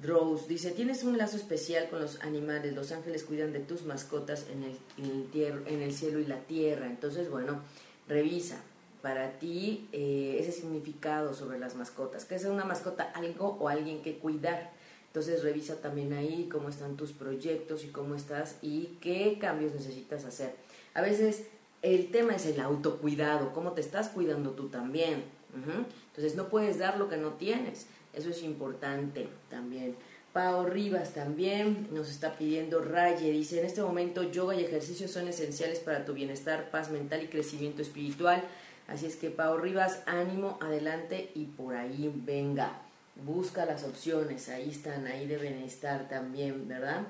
Rose 0.00 0.46
dice, 0.46 0.70
tienes 0.70 1.02
un 1.02 1.18
lazo 1.18 1.36
especial 1.36 1.88
con 1.88 2.00
los 2.00 2.22
animales, 2.22 2.72
los 2.72 2.92
ángeles 2.92 3.24
cuidan 3.24 3.52
de 3.52 3.58
tus 3.58 3.82
mascotas 3.82 4.46
en 4.48 4.62
el, 4.62 5.66
en 5.66 5.82
el 5.82 5.92
cielo 5.92 6.20
y 6.20 6.26
la 6.26 6.38
tierra. 6.38 6.86
Entonces, 6.86 7.28
bueno, 7.28 7.62
revisa, 8.06 8.62
para 9.06 9.38
ti 9.38 9.88
eh, 9.92 10.36
ese 10.40 10.50
significado 10.50 11.32
sobre 11.32 11.60
las 11.60 11.76
mascotas. 11.76 12.24
¿Qué 12.24 12.34
es 12.34 12.44
una 12.44 12.64
mascota? 12.64 13.04
Algo 13.14 13.56
o 13.60 13.68
alguien 13.68 14.02
que 14.02 14.18
cuidar. 14.18 14.72
Entonces 15.06 15.44
revisa 15.44 15.76
también 15.76 16.12
ahí 16.12 16.48
cómo 16.50 16.68
están 16.68 16.96
tus 16.96 17.12
proyectos 17.12 17.84
y 17.84 17.90
cómo 17.90 18.16
estás 18.16 18.56
y 18.62 18.98
qué 19.00 19.38
cambios 19.40 19.72
necesitas 19.74 20.24
hacer. 20.24 20.56
A 20.92 21.02
veces 21.02 21.44
el 21.82 22.10
tema 22.10 22.34
es 22.34 22.46
el 22.46 22.60
autocuidado, 22.60 23.52
cómo 23.52 23.74
te 23.74 23.80
estás 23.80 24.08
cuidando 24.08 24.50
tú 24.50 24.70
también. 24.70 25.22
Entonces 25.54 26.34
no 26.34 26.48
puedes 26.48 26.78
dar 26.80 26.98
lo 26.98 27.08
que 27.08 27.16
no 27.16 27.34
tienes. 27.34 27.86
Eso 28.12 28.30
es 28.30 28.42
importante 28.42 29.28
también. 29.48 29.94
Pao 30.32 30.66
Rivas 30.66 31.14
también 31.14 31.86
nos 31.92 32.10
está 32.10 32.36
pidiendo 32.36 32.82
Raye, 32.82 33.30
dice, 33.30 33.60
en 33.60 33.66
este 33.66 33.82
momento 33.82 34.24
yoga 34.24 34.56
y 34.56 34.64
ejercicio 34.64 35.06
son 35.06 35.28
esenciales 35.28 35.78
para 35.78 36.04
tu 36.04 36.12
bienestar, 36.12 36.72
paz 36.72 36.90
mental 36.90 37.22
y 37.22 37.28
crecimiento 37.28 37.82
espiritual. 37.82 38.42
Así 38.88 39.06
es 39.06 39.16
que 39.16 39.30
Pau 39.30 39.58
Rivas, 39.58 40.02
ánimo, 40.06 40.58
adelante 40.60 41.30
y 41.34 41.46
por 41.46 41.74
ahí 41.74 42.12
venga. 42.14 42.82
Busca 43.24 43.64
las 43.64 43.84
opciones, 43.84 44.48
ahí 44.48 44.70
están, 44.70 45.06
ahí 45.06 45.26
deben 45.26 45.62
estar 45.62 46.08
también, 46.08 46.68
¿verdad? 46.68 47.02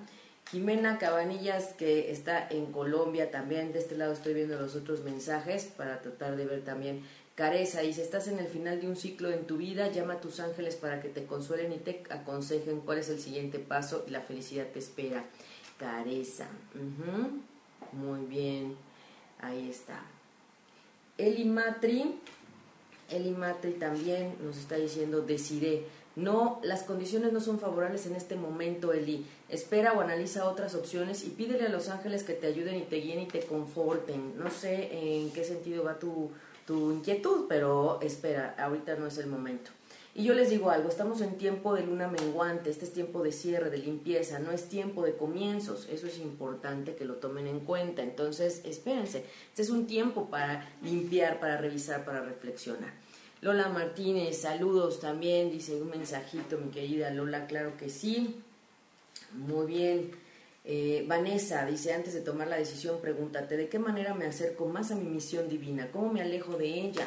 Jimena 0.50 0.98
Cabanillas, 0.98 1.74
que 1.74 2.12
está 2.12 2.46
en 2.48 2.66
Colombia 2.66 3.32
también, 3.32 3.72
de 3.72 3.80
este 3.80 3.96
lado 3.96 4.12
estoy 4.12 4.32
viendo 4.32 4.58
los 4.60 4.76
otros 4.76 5.02
mensajes 5.02 5.64
para 5.64 6.00
tratar 6.00 6.36
de 6.36 6.46
ver 6.46 6.64
también. 6.64 7.02
Careza, 7.34 7.82
y 7.82 7.92
si 7.92 8.00
estás 8.00 8.28
en 8.28 8.38
el 8.38 8.46
final 8.46 8.80
de 8.80 8.88
un 8.88 8.96
ciclo 8.96 9.30
en 9.30 9.46
tu 9.46 9.56
vida, 9.58 9.90
llama 9.90 10.14
a 10.14 10.20
tus 10.20 10.40
ángeles 10.40 10.76
para 10.76 11.02
que 11.02 11.08
te 11.08 11.26
consuelen 11.26 11.72
y 11.72 11.78
te 11.78 12.02
aconsejen 12.08 12.80
cuál 12.80 12.98
es 12.98 13.10
el 13.10 13.20
siguiente 13.20 13.58
paso 13.58 14.04
y 14.06 14.10
la 14.10 14.20
felicidad 14.20 14.66
te 14.72 14.78
espera. 14.78 15.24
Careza, 15.78 16.46
muy 17.92 18.20
bien, 18.26 18.76
ahí 19.40 19.68
está. 19.68 20.15
Eli 21.18 21.44
Matri, 21.44 22.18
Eli 23.10 23.30
Matri 23.30 23.72
también 23.72 24.34
nos 24.42 24.56
está 24.56 24.76
diciendo, 24.76 25.22
decide. 25.22 25.84
No, 26.16 26.60
las 26.62 26.82
condiciones 26.82 27.34
no 27.34 27.40
son 27.40 27.60
favorables 27.60 28.06
en 28.06 28.16
este 28.16 28.36
momento, 28.36 28.94
Eli. 28.94 29.26
Espera 29.50 29.92
o 29.92 30.00
analiza 30.00 30.48
otras 30.48 30.74
opciones 30.74 31.24
y 31.24 31.28
pídele 31.28 31.66
a 31.66 31.68
los 31.68 31.90
ángeles 31.90 32.22
que 32.22 32.32
te 32.32 32.46
ayuden 32.46 32.76
y 32.76 32.82
te 32.82 32.96
guíen 32.96 33.20
y 33.20 33.26
te 33.26 33.40
conforten. 33.40 34.38
No 34.38 34.50
sé 34.50 34.88
en 34.92 35.30
qué 35.32 35.44
sentido 35.44 35.84
va 35.84 35.98
tu, 35.98 36.30
tu 36.66 36.92
inquietud, 36.92 37.44
pero 37.48 38.00
espera, 38.00 38.54
ahorita 38.58 38.96
no 38.96 39.06
es 39.06 39.18
el 39.18 39.26
momento. 39.26 39.75
Y 40.18 40.24
yo 40.24 40.32
les 40.32 40.48
digo 40.48 40.70
algo, 40.70 40.88
estamos 40.88 41.20
en 41.20 41.36
tiempo 41.36 41.74
de 41.74 41.82
luna 41.82 42.08
menguante, 42.08 42.70
este 42.70 42.86
es 42.86 42.92
tiempo 42.94 43.22
de 43.22 43.32
cierre, 43.32 43.68
de 43.68 43.76
limpieza, 43.76 44.38
no 44.38 44.50
es 44.50 44.66
tiempo 44.66 45.04
de 45.04 45.14
comienzos, 45.14 45.86
eso 45.90 46.06
es 46.06 46.16
importante 46.16 46.94
que 46.94 47.04
lo 47.04 47.16
tomen 47.16 47.46
en 47.46 47.60
cuenta. 47.60 48.02
Entonces, 48.02 48.62
espérense, 48.64 49.26
este 49.50 49.60
es 49.60 49.68
un 49.68 49.86
tiempo 49.86 50.30
para 50.30 50.70
limpiar, 50.82 51.38
para 51.38 51.58
revisar, 51.58 52.06
para 52.06 52.22
reflexionar. 52.22 52.94
Lola 53.42 53.68
Martínez, 53.68 54.40
saludos 54.40 55.00
también, 55.00 55.50
dice 55.50 55.78
un 55.78 55.90
mensajito, 55.90 56.56
mi 56.56 56.70
querida 56.70 57.10
Lola, 57.10 57.46
claro 57.46 57.76
que 57.76 57.90
sí. 57.90 58.40
Muy 59.34 59.66
bien. 59.66 60.12
Eh, 60.64 61.04
Vanessa 61.06 61.66
dice, 61.66 61.92
antes 61.92 62.14
de 62.14 62.22
tomar 62.22 62.48
la 62.48 62.56
decisión, 62.56 63.02
pregúntate, 63.02 63.58
¿de 63.58 63.68
qué 63.68 63.78
manera 63.78 64.14
me 64.14 64.24
acerco 64.24 64.64
más 64.64 64.90
a 64.90 64.94
mi 64.94 65.10
misión 65.10 65.50
divina? 65.50 65.90
¿Cómo 65.92 66.10
me 66.10 66.22
alejo 66.22 66.56
de 66.56 66.68
ella? 66.68 67.06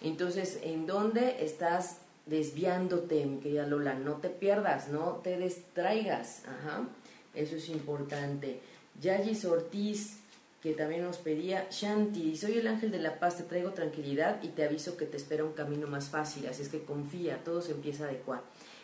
Entonces, 0.00 0.60
¿en 0.62 0.86
dónde 0.86 1.44
estás 1.44 1.98
desviándote, 2.28 3.24
mi 3.26 3.38
querida 3.38 3.66
Lola, 3.66 3.94
no 3.94 4.14
te 4.14 4.28
pierdas, 4.28 4.88
no 4.88 5.20
te 5.22 5.38
distraigas, 5.38 6.42
eso 7.34 7.56
es 7.56 7.68
importante. 7.68 8.60
Yagis 9.00 9.44
Ortiz, 9.44 10.18
que 10.62 10.74
también 10.74 11.02
nos 11.04 11.18
pedía, 11.18 11.68
Shanti, 11.70 12.36
soy 12.36 12.58
el 12.58 12.66
ángel 12.66 12.90
de 12.90 12.98
la 12.98 13.18
paz, 13.18 13.36
te 13.36 13.44
traigo 13.44 13.70
tranquilidad 13.72 14.42
y 14.42 14.48
te 14.48 14.64
aviso 14.64 14.96
que 14.96 15.06
te 15.06 15.16
espera 15.16 15.44
un 15.44 15.52
camino 15.52 15.86
más 15.86 16.08
fácil, 16.08 16.46
así 16.46 16.62
es 16.62 16.68
que 16.68 16.82
confía, 16.82 17.42
todo 17.44 17.62
se 17.62 17.72
empieza 17.72 18.04
a 18.04 18.08
adecuar. 18.08 18.42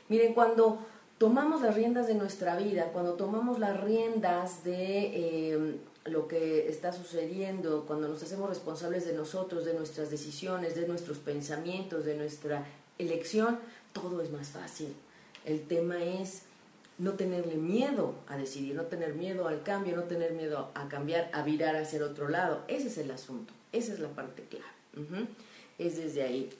Miren, 0.09 0.35
cuando 0.35 0.79
tomamos 1.19 1.63
las 1.63 1.75
riendas 1.75 2.07
de 2.07 2.15
nuestra 2.15 2.57
vida, 2.57 2.91
cuando 2.93 3.15
tomamos 3.15 3.59
las 3.59 3.81
riendas 3.81 4.63
de 4.65 5.53
eh, 5.53 5.77
lo 6.05 6.29
que 6.29 6.69
está 6.69 6.93
sucediendo, 6.93 7.85
cuando 7.87 8.09
nos 8.09 8.23
hacemos 8.23 8.49
responsables 8.49 9.07
de 9.07 9.15
nosotros, 9.15 9.65
de 9.65 9.75
nuestras 9.75 10.11
decisiones, 10.11 10.75
de 10.75 10.87
nuestros 10.87 11.19
pensamientos, 11.19 12.05
de 12.05 12.17
nuestra 12.17 12.65
elección, 12.99 13.59
todo 13.93 14.23
es 14.23 14.31
más 14.31 14.49
fácil. 14.49 14.95
El 15.45 15.63
tema 15.63 16.03
es 16.03 16.43
no 16.99 17.15
tenerle 17.15 17.57
miedo 17.57 18.15
a 18.29 18.37
decidir, 18.37 18.75
no 18.75 18.85
tener 18.85 19.15
miedo 19.15 19.49
al 19.49 19.63
cambio, 19.63 19.97
no 19.97 20.05
tener 20.05 20.33
miedo 20.33 20.71
a 20.75 20.89
cambiar, 20.89 21.29
a 21.33 21.43
virar 21.43 21.77
hacia 21.77 21.97
el 21.97 22.05
otro 22.05 22.29
lado. 22.29 22.65
Ese 22.69 22.89
es 22.89 22.99
el 22.99 23.11
asunto, 23.11 23.53
esa 23.73 23.93
es 23.93 23.99
la 23.99 24.09
parte 24.09 24.43
clave. 24.45 25.27
Es 25.79 25.97
desde 25.97 26.23
ahí. 26.23 26.51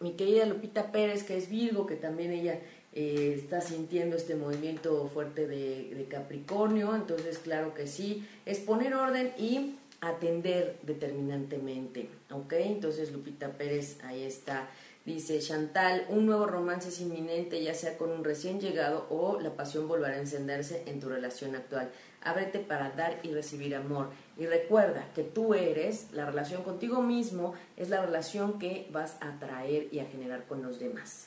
Mi 0.00 0.12
querida 0.12 0.46
Lupita 0.46 0.90
Pérez, 0.90 1.22
que 1.22 1.36
es 1.36 1.48
Virgo, 1.48 1.86
que 1.86 1.96
también 1.96 2.32
ella 2.32 2.60
eh, 2.96 3.34
está 3.36 3.60
sintiendo 3.60 4.16
este 4.16 4.36
movimiento 4.36 5.08
fuerte 5.12 5.46
de, 5.46 6.06
Capricornio, 6.08 6.94
entonces 6.94 7.38
claro 7.38 7.74
que 7.74 7.86
sí, 7.88 8.24
es 8.46 8.58
poner 8.58 8.94
orden 8.94 9.32
y 9.36 9.76
atender 10.00 10.76
determinantemente, 10.82 12.08
¿ok? 12.30 12.52
Entonces 12.52 13.10
Lupita 13.10 13.52
Pérez, 13.52 13.98
ahí 14.04 14.22
está. 14.22 14.68
Dice 15.04 15.38
Chantal, 15.38 16.06
un 16.08 16.24
nuevo 16.24 16.46
romance 16.46 16.88
es 16.88 16.98
inminente, 16.98 17.62
ya 17.62 17.74
sea 17.74 17.98
con 17.98 18.10
un 18.10 18.24
recién 18.24 18.58
llegado 18.58 19.06
o 19.10 19.38
la 19.38 19.54
pasión 19.54 19.86
volverá 19.86 20.14
a 20.14 20.18
encenderse 20.18 20.82
en 20.86 20.98
tu 20.98 21.10
relación 21.10 21.54
actual. 21.54 21.90
Ábrete 22.22 22.58
para 22.58 22.88
dar 22.88 23.20
y 23.22 23.30
recibir 23.32 23.76
amor. 23.76 24.08
Y 24.38 24.46
recuerda 24.46 25.06
que 25.14 25.22
tú 25.22 25.52
eres, 25.52 26.06
la 26.12 26.24
relación 26.24 26.62
contigo 26.62 27.02
mismo 27.02 27.52
es 27.76 27.90
la 27.90 28.00
relación 28.00 28.58
que 28.58 28.88
vas 28.92 29.18
a 29.20 29.38
traer 29.38 29.88
y 29.92 29.98
a 29.98 30.06
generar 30.06 30.46
con 30.46 30.62
los 30.62 30.78
demás. 30.78 31.26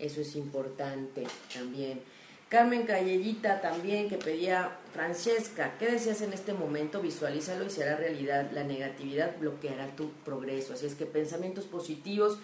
Eso 0.00 0.20
es 0.20 0.34
importante 0.34 1.28
también. 1.54 2.00
Carmen 2.48 2.86
Callellita 2.86 3.60
también 3.60 4.08
que 4.08 4.16
pedía, 4.16 4.76
Francesca, 4.92 5.74
¿qué 5.78 5.86
deseas 5.86 6.20
en 6.22 6.32
este 6.32 6.52
momento? 6.52 7.00
Visualízalo 7.00 7.64
y 7.64 7.70
será 7.70 7.96
realidad. 7.96 8.50
La 8.52 8.64
negatividad 8.64 9.38
bloqueará 9.38 9.94
tu 9.96 10.10
progreso. 10.24 10.74
Así 10.74 10.86
es 10.86 10.94
que 10.94 11.06
pensamientos 11.06 11.64
positivos 11.64 12.38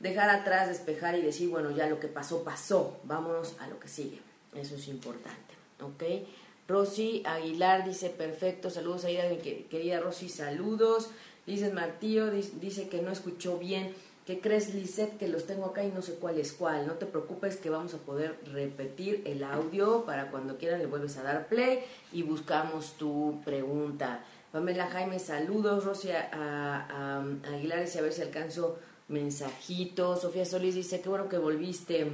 dejar 0.00 0.30
atrás, 0.30 0.68
despejar 0.68 1.16
y 1.16 1.22
decir, 1.22 1.48
bueno, 1.48 1.70
ya 1.70 1.86
lo 1.86 2.00
que 2.00 2.08
pasó, 2.08 2.44
pasó, 2.44 2.98
vámonos 3.04 3.56
a 3.60 3.68
lo 3.68 3.78
que 3.80 3.88
sigue. 3.88 4.20
Eso 4.54 4.76
es 4.76 4.88
importante, 4.88 5.54
¿ok? 5.80 6.26
Rosy 6.68 7.22
Aguilar 7.24 7.84
dice, 7.84 8.10
perfecto, 8.10 8.70
saludos 8.70 9.04
a 9.04 9.10
ella, 9.10 9.24
querida 9.70 10.00
Rosy, 10.00 10.28
saludos. 10.28 11.10
Dice 11.46 11.72
Martillo, 11.72 12.30
dice 12.30 12.88
que 12.88 13.02
no 13.02 13.12
escuchó 13.12 13.56
bien. 13.58 13.94
¿Qué 14.26 14.40
crees, 14.40 14.74
Lisette? 14.74 15.16
Que 15.18 15.28
los 15.28 15.46
tengo 15.46 15.66
acá 15.66 15.84
y 15.84 15.92
no 15.92 16.02
sé 16.02 16.14
cuál 16.14 16.40
es 16.40 16.52
cuál. 16.52 16.88
No 16.88 16.94
te 16.94 17.06
preocupes 17.06 17.56
que 17.56 17.70
vamos 17.70 17.94
a 17.94 17.98
poder 17.98 18.36
repetir 18.52 19.22
el 19.24 19.44
audio 19.44 20.04
para 20.04 20.32
cuando 20.32 20.58
quieran 20.58 20.80
le 20.80 20.86
vuelves 20.86 21.16
a 21.16 21.22
dar 21.22 21.46
play 21.46 21.84
y 22.12 22.24
buscamos 22.24 22.94
tu 22.94 23.40
pregunta. 23.44 24.24
Pamela 24.50 24.88
Jaime, 24.88 25.20
saludos. 25.20 25.84
Rosy 25.84 26.10
a, 26.10 27.22
Aguilar, 27.44 27.82
dice 27.82 28.00
a 28.00 28.02
ver 28.02 28.12
si 28.12 28.22
alcanzo 28.22 28.76
mensajitos. 29.08 30.22
Sofía 30.22 30.44
Solís 30.44 30.74
dice, 30.74 31.00
qué 31.00 31.08
bueno 31.08 31.28
que 31.28 31.38
volviste. 31.38 32.06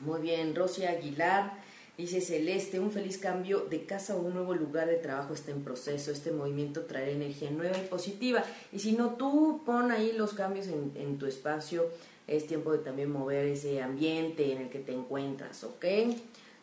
Muy 0.00 0.20
bien. 0.20 0.54
Rosy 0.54 0.84
Aguilar 0.84 1.52
dice, 1.96 2.20
Celeste, 2.20 2.80
un 2.80 2.90
feliz 2.90 3.18
cambio 3.18 3.60
de 3.60 3.84
casa 3.84 4.16
o 4.16 4.20
un 4.20 4.34
nuevo 4.34 4.54
lugar 4.54 4.88
de 4.88 4.96
trabajo 4.96 5.34
está 5.34 5.50
en 5.50 5.62
proceso. 5.62 6.10
Este 6.10 6.32
movimiento 6.32 6.82
traerá 6.82 7.12
energía 7.12 7.50
nueva 7.50 7.78
y 7.78 7.86
positiva. 7.86 8.42
Y 8.72 8.80
si 8.80 8.92
no, 8.92 9.10
tú 9.10 9.62
pon 9.64 9.90
ahí 9.90 10.12
los 10.12 10.34
cambios 10.34 10.66
en, 10.68 11.18
tu 11.18 11.26
espacio. 11.26 11.88
Es 12.26 12.46
tiempo 12.46 12.72
de 12.72 12.78
también 12.78 13.10
mover 13.10 13.46
ese 13.46 13.82
ambiente 13.82 14.52
en 14.52 14.62
el 14.62 14.70
que 14.70 14.78
te 14.78 14.92
encuentras, 14.92 15.64
¿ok? 15.64 15.84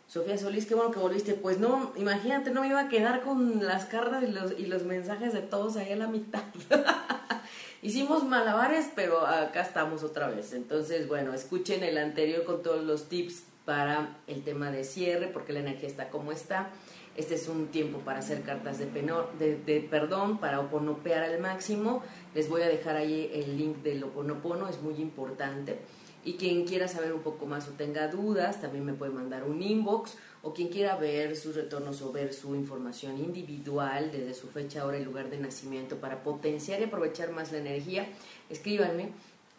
Sofía 0.07 0.37
Solís, 0.37 0.65
qué 0.65 0.73
bueno 0.73 0.91
que 0.91 0.99
volviste. 0.99 1.33
Pues 1.33 1.59
no, 1.59 1.93
imagínate, 1.97 2.49
no 2.49 2.61
me 2.61 2.69
iba 2.69 2.79
a 2.79 2.89
quedar 2.89 3.21
con 3.21 3.63
las 3.63 3.85
cartas 3.85 4.23
y 4.23 4.31
los, 4.31 4.57
y 4.57 4.65
los 4.65 4.83
mensajes 4.83 5.33
de 5.33 5.41
todos 5.41 5.75
ahí 5.75 5.91
a 5.91 5.97
la 5.97 6.07
mitad. 6.07 6.43
Hicimos 7.81 8.25
malabares, 8.25 8.91
pero 8.93 9.25
acá 9.25 9.61
estamos 9.61 10.03
otra 10.03 10.27
vez. 10.27 10.51
Entonces, 10.53 11.07
bueno, 11.07 11.33
escuchen 11.33 11.81
el 11.83 11.97
anterior 11.97 12.43
con 12.43 12.61
todos 12.61 12.83
los 12.83 13.07
tips 13.07 13.43
para 13.63 14.17
el 14.27 14.43
tema 14.43 14.69
de 14.69 14.83
cierre, 14.83 15.27
porque 15.27 15.53
la 15.53 15.61
energía 15.61 15.87
está 15.87 16.09
como 16.09 16.33
está. 16.33 16.71
Este 17.15 17.35
es 17.35 17.47
un 17.47 17.67
tiempo 17.67 17.99
para 17.99 18.19
hacer 18.19 18.41
cartas 18.41 18.79
de, 18.79 18.85
penor, 18.85 19.31
de, 19.39 19.87
perdón, 19.89 20.39
para 20.39 20.59
oponopear 20.59 21.23
al 21.23 21.39
máximo. 21.39 22.03
Les 22.35 22.49
voy 22.49 22.63
a 22.63 22.67
dejar 22.67 22.97
ahí 22.97 23.31
el 23.33 23.57
link 23.57 23.77
del 23.77 24.03
oponopono, 24.03 24.67
es 24.67 24.81
muy 24.81 24.95
importante. 24.95 25.79
Y 26.23 26.33
quien 26.33 26.65
quiera 26.65 26.87
saber 26.87 27.13
un 27.13 27.21
poco 27.21 27.45
más 27.45 27.67
o 27.67 27.71
tenga 27.71 28.07
dudas, 28.09 28.59
también 28.59 28.85
me 28.85 28.93
puede 28.93 29.11
mandar 29.11 29.43
un 29.45 29.61
inbox 29.61 30.17
o 30.41 30.53
quien 30.53 30.69
quiera 30.69 30.95
ver 30.95 31.35
sus 31.35 31.55
retornos 31.55 32.01
o 32.01 32.11
ver 32.11 32.33
su 32.33 32.55
información 32.55 33.17
individual 33.17 34.11
desde 34.11 34.33
su 34.33 34.47
fecha, 34.47 34.85
hora 34.85 34.97
y 34.97 35.03
lugar 35.03 35.29
de 35.29 35.37
nacimiento 35.37 35.97
para 35.97 36.23
potenciar 36.23 36.79
y 36.81 36.85
aprovechar 36.85 37.31
más 37.31 37.51
la 37.51 37.59
energía, 37.59 38.07
escríbanme 38.49 39.11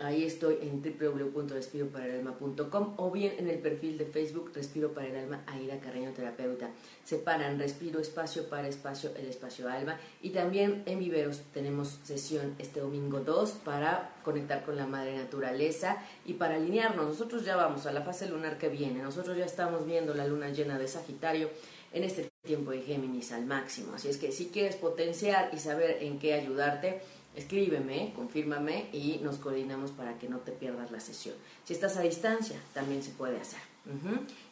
Ahí 0.03 0.25
estoy 0.25 0.57
en 0.63 0.83
www.respiroparalalma.com 0.83 2.95
o 2.97 3.11
bien 3.11 3.35
en 3.39 3.49
el 3.49 3.59
perfil 3.59 3.99
de 3.99 4.07
Facebook 4.07 4.51
Respiro 4.55 4.95
para 4.95 5.09
el 5.09 5.17
Alma 5.17 5.45
Aida 5.47 5.79
Carreño 5.79 6.13
Terapeuta. 6.13 6.71
Separan 7.05 7.59
Respiro 7.59 8.01
Espacio 8.01 8.49
para 8.49 8.67
Espacio, 8.69 9.11
el 9.17 9.27
Espacio 9.27 9.69
Alma. 9.69 10.01
Y 10.23 10.31
también 10.31 10.85
en 10.87 11.01
Viveros 11.01 11.43
tenemos 11.53 11.99
sesión 12.03 12.55
este 12.59 12.81
domingo 12.81 13.21
2 13.21 13.51
para 13.65 14.15
conectar 14.25 14.65
con 14.65 14.77
la 14.77 14.87
Madre 14.87 15.15
Naturaleza 15.17 15.99
y 16.25 16.33
para 16.35 16.57
alinearnos. 16.57 17.07
Nosotros 17.07 17.45
ya 17.45 17.57
vamos 17.57 17.85
a 17.85 17.93
la 17.93 18.01
fase 18.01 18.27
lunar 18.27 18.57
que 18.57 18.71
viene. 18.71 19.03
Nosotros 19.03 19.37
ya 19.37 19.45
estamos 19.45 19.85
viendo 19.85 20.15
la 20.15 20.27
luna 20.27 20.49
llena 20.49 20.79
de 20.79 20.89
Sagitario 20.89 21.51
en 21.93 22.05
este 22.05 22.31
tiempo 22.43 22.71
de 22.71 22.83
Géminis 22.83 23.33
al 23.33 23.45
máximo. 23.45 23.95
Así 23.95 24.09
es 24.09 24.17
que 24.17 24.33
si 24.33 24.47
quieres 24.47 24.77
potenciar 24.77 25.51
y 25.53 25.59
saber 25.59 26.03
en 26.03 26.19
qué 26.19 26.35
ayudarte, 26.35 27.03
escríbeme, 27.37 28.12
confírmame 28.14 28.88
y 28.93 29.21
nos 29.23 29.37
coordinamos 29.37 29.90
para 29.93 30.19
que 30.19 30.29
no 30.29 30.38
te 30.38 30.53
pierdas 30.53 30.90
la 30.90 31.01
sesión. 31.01 31.35
Si 31.64 31.73
estás 31.73 31.97
a 31.97 32.03
distancia, 32.03 32.57
también 32.75 33.03
se 33.03 33.11
puede 33.11 33.40
hacer. 33.40 33.61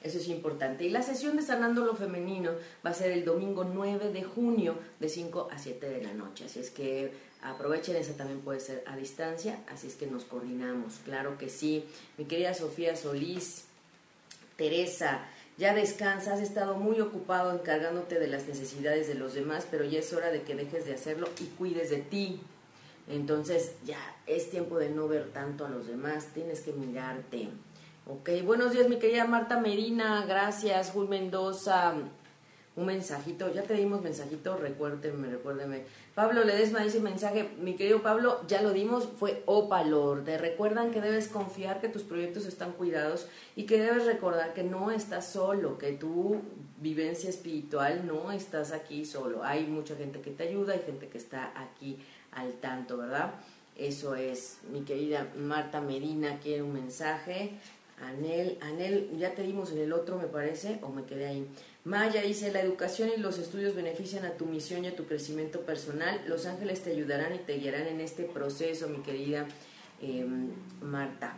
Eso 0.03 0.19
es 0.19 0.29
importante. 0.29 0.85
Y 0.85 0.91
la 0.91 1.03
sesión 1.03 1.37
de 1.37 1.43
Sanando 1.43 1.85
lo 1.85 1.95
Femenino 1.95 2.53
va 2.85 2.91
a 2.91 2.95
ser 2.95 3.13
el 3.13 3.25
domingo 3.25 3.65
9 3.65 4.11
de 4.13 4.25
junio 4.25 4.77
de 4.99 5.09
5 5.09 5.49
a 5.53 5.59
7 5.59 5.89
de 5.89 6.03
la 6.03 6.15
noche. 6.15 6.47
Así 6.47 6.61
es 6.61 6.71
que 6.71 7.13
aprovechen, 7.43 7.97
esa 7.97 8.15
también 8.15 8.41
puede 8.41 8.61
ser 8.61 8.83
a 8.87 8.97
distancia. 8.97 9.61
Así 9.69 9.87
es 9.87 9.95
que 9.95 10.07
nos 10.07 10.25
coordinamos. 10.25 10.95
Claro 11.05 11.39
que 11.39 11.49
sí. 11.49 11.85
Mi 12.17 12.25
querida 12.25 12.55
Sofía 12.55 12.97
Solís, 12.97 13.65
Teresa, 14.57 15.29
ya 15.57 15.75
descansa, 15.75 16.35
has 16.35 16.41
estado 16.41 16.77
muy 16.77 17.01
ocupado 17.01 17.53
encargándote 17.53 18.19
de 18.19 18.29
las 18.29 18.47
necesidades 18.47 19.09
de 19.09 19.15
los 19.15 19.35
demás, 19.35 19.67
pero 19.71 19.85
ya 19.85 19.99
es 19.99 20.13
hora 20.13 20.31
de 20.31 20.43
que 20.43 20.55
dejes 20.55 20.87
de 20.87 20.95
hacerlo 20.95 21.29
y 21.41 21.45
cuides 21.45 21.91
de 21.91 21.99
ti. 21.99 22.41
Entonces 23.09 23.75
ya 23.85 23.99
es 24.27 24.51
tiempo 24.51 24.79
de 24.79 24.91
no 24.91 25.09
ver 25.09 25.31
tanto 25.33 25.65
a 25.65 25.71
los 25.71 25.87
demás, 25.87 26.27
tienes 26.35 26.61
que 26.61 26.73
mirarte. 26.73 27.49
Ok, 28.07 28.31
buenos 28.45 28.73
días 28.73 28.89
mi 28.89 28.99
querida 28.99 29.27
Marta 29.27 29.61
Medina, 29.61 30.25
gracias, 30.27 30.91
Jul 30.91 31.09
Mendoza. 31.09 31.95
Un 32.77 32.87
mensajito, 32.87 33.53
ya 33.53 33.63
te 33.63 33.75
dimos 33.75 34.03
mensajito, 34.03 34.57
recuérdeme, 34.57 35.29
recuérdeme. 35.29 35.83
Pablo 36.15 36.45
Ledesma 36.45 36.81
dice 36.81 37.01
mensaje, 37.01 37.51
mi 37.61 37.75
querido 37.75 38.03
Pablo, 38.03 38.41
ya 38.47 38.63
lo 38.63 38.73
dimos, 38.73 39.09
fue 39.19 39.43
Opalor. 39.47 40.25
Te 40.25 40.39
recuerdan 40.39 40.93
que 40.93 41.01
debes 41.01 41.29
confiar 41.29 41.81
que 41.81 41.89
tus 41.89 42.03
proyectos 42.03 42.47
están 42.47 42.73
cuidados 42.73 43.27
y 43.57 43.65
que 43.65 43.81
debes 43.81 44.07
recordar 44.07 44.55
que 44.55 44.63
no 44.63 44.93
estás 44.93 45.33
solo, 45.33 45.77
que 45.77 45.93
tu 45.93 46.41
vivencia 46.81 47.29
espiritual 47.29 48.07
no 48.07 48.31
estás 48.31 48.71
aquí 48.71 49.05
solo. 49.05 49.43
Hay 49.43 49.67
mucha 49.67 49.97
gente 49.97 50.21
que 50.21 50.31
te 50.31 50.45
ayuda, 50.45 50.75
hay 50.75 50.83
gente 50.87 51.09
que 51.09 51.19
está 51.19 51.53
aquí 51.61 51.99
al 52.33 52.53
tanto, 52.55 52.97
¿verdad? 52.97 53.35
Eso 53.77 54.17
es, 54.17 54.59
mi 54.73 54.83
querida 54.83 55.29
Marta 55.37 55.81
Medina 55.81 56.41
quiere 56.41 56.63
un 56.63 56.73
mensaje. 56.73 57.53
Anel, 58.01 58.59
Anel, 58.61 59.11
ya 59.19 59.35
te 59.35 59.43
dimos 59.43 59.73
en 59.73 59.79
el 59.79 59.93
otro, 59.93 60.19
me 60.19 60.27
parece, 60.27 60.79
o 60.83 60.89
me 60.89 61.05
quedé 61.05 61.27
ahí. 61.27 61.49
Maya 61.85 62.23
dice, 62.23 62.53
la 62.53 62.61
educación 62.61 63.11
y 63.17 63.21
los 63.21 63.39
estudios 63.39 63.75
benefician 63.75 64.25
a 64.25 64.33
tu 64.33 64.47
misión 64.47 64.85
y 64.85 64.89
a 64.89 64.97
tu 64.97 65.07
crecimiento 65.07 65.61
personal. 65.63 66.21
Los 66.27 66.47
ángeles 66.47 66.83
te 66.83 66.91
ayudarán 66.91 67.35
y 67.35 67.39
te 67.39 67.57
guiarán 67.57 67.87
en 67.87 68.01
este 68.01 68.25
proceso, 68.25 68.89
mi 68.89 68.99
querida 68.99 69.47
em, 70.03 70.51
Marta. 70.83 71.37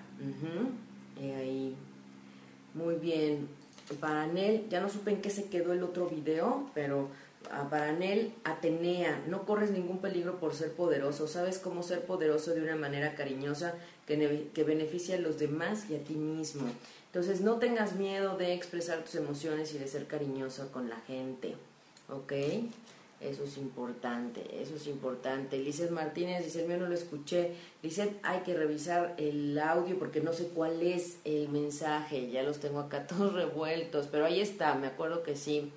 ahí. 1.18 1.76
Muy 2.74 2.96
bien. 2.96 3.48
Para 4.00 4.22
Anel, 4.22 4.66
ya 4.68 4.80
no 4.80 4.88
supe 4.88 5.10
en 5.10 5.20
qué 5.20 5.30
se 5.30 5.48
quedó 5.50 5.72
el 5.72 5.82
otro 5.82 6.08
video, 6.08 6.70
pero 6.74 7.08
para 7.68 7.88
Anel, 7.88 8.32
Atenea, 8.44 9.22
no 9.26 9.44
corres 9.44 9.70
ningún 9.70 9.98
peligro 9.98 10.38
por 10.38 10.54
ser 10.54 10.72
poderoso, 10.72 11.26
sabes 11.26 11.58
cómo 11.58 11.82
ser 11.82 12.04
poderoso 12.04 12.54
de 12.54 12.62
una 12.62 12.76
manera 12.76 13.14
cariñosa 13.14 13.74
que, 14.06 14.48
que 14.54 14.64
beneficia 14.64 15.16
a 15.16 15.18
los 15.18 15.38
demás 15.38 15.90
y 15.90 15.96
a 15.96 16.04
ti 16.04 16.14
mismo. 16.14 16.68
Entonces 17.06 17.40
no 17.40 17.56
tengas 17.58 17.94
miedo 17.94 18.36
de 18.36 18.54
expresar 18.54 19.02
tus 19.02 19.16
emociones 19.16 19.74
y 19.74 19.78
de 19.78 19.88
ser 19.88 20.06
cariñoso 20.06 20.70
con 20.70 20.88
la 20.88 21.00
gente, 21.00 21.56
¿ok? 22.08 22.32
Eso 23.20 23.44
es 23.44 23.58
importante, 23.58 24.62
eso 24.62 24.76
es 24.76 24.86
importante. 24.86 25.58
Lizeth 25.58 25.90
Martínez 25.90 26.42
dice, 26.42 26.62
el 26.62 26.68
mío 26.68 26.78
no 26.78 26.86
lo 26.86 26.94
escuché. 26.94 27.52
Lizeth, 27.82 28.18
hay 28.22 28.40
que 28.40 28.54
revisar 28.54 29.14
el 29.18 29.58
audio 29.58 29.98
porque 29.98 30.22
no 30.22 30.32
sé 30.32 30.48
cuál 30.54 30.80
es 30.80 31.18
el 31.24 31.50
mensaje. 31.50 32.30
Ya 32.30 32.42
los 32.42 32.60
tengo 32.60 32.78
acá 32.80 33.06
todos 33.08 33.34
revueltos, 33.34 34.06
pero 34.06 34.24
ahí 34.24 34.40
está, 34.40 34.74
me 34.74 34.86
acuerdo 34.86 35.22
que 35.22 35.36
sí. 35.36 35.70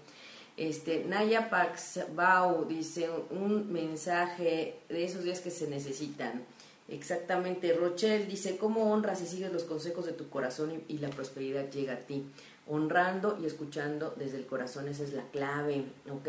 Este, 0.55 1.03
Naya 1.05 1.49
Paxbau 1.49 2.65
dice 2.65 3.09
un 3.31 3.71
mensaje 3.71 4.79
de 4.89 5.03
esos 5.03 5.23
días 5.23 5.39
que 5.39 5.51
se 5.51 5.67
necesitan. 5.67 6.43
Exactamente. 6.87 7.73
Rochelle 7.73 8.25
dice, 8.25 8.57
¿cómo 8.57 8.91
honras 8.91 9.21
y 9.21 9.25
sigues 9.25 9.51
los 9.51 9.63
consejos 9.63 10.05
de 10.05 10.11
tu 10.13 10.29
corazón 10.29 10.83
y 10.87 10.97
la 10.99 11.09
prosperidad 11.09 11.69
llega 11.71 11.93
a 11.93 11.99
ti? 11.99 12.25
honrando 12.67 13.37
y 13.41 13.45
escuchando 13.45 14.13
desde 14.17 14.37
el 14.37 14.45
corazón, 14.45 14.87
esa 14.87 15.03
es 15.03 15.13
la 15.13 15.23
clave, 15.31 15.85
¿ok? 16.09 16.27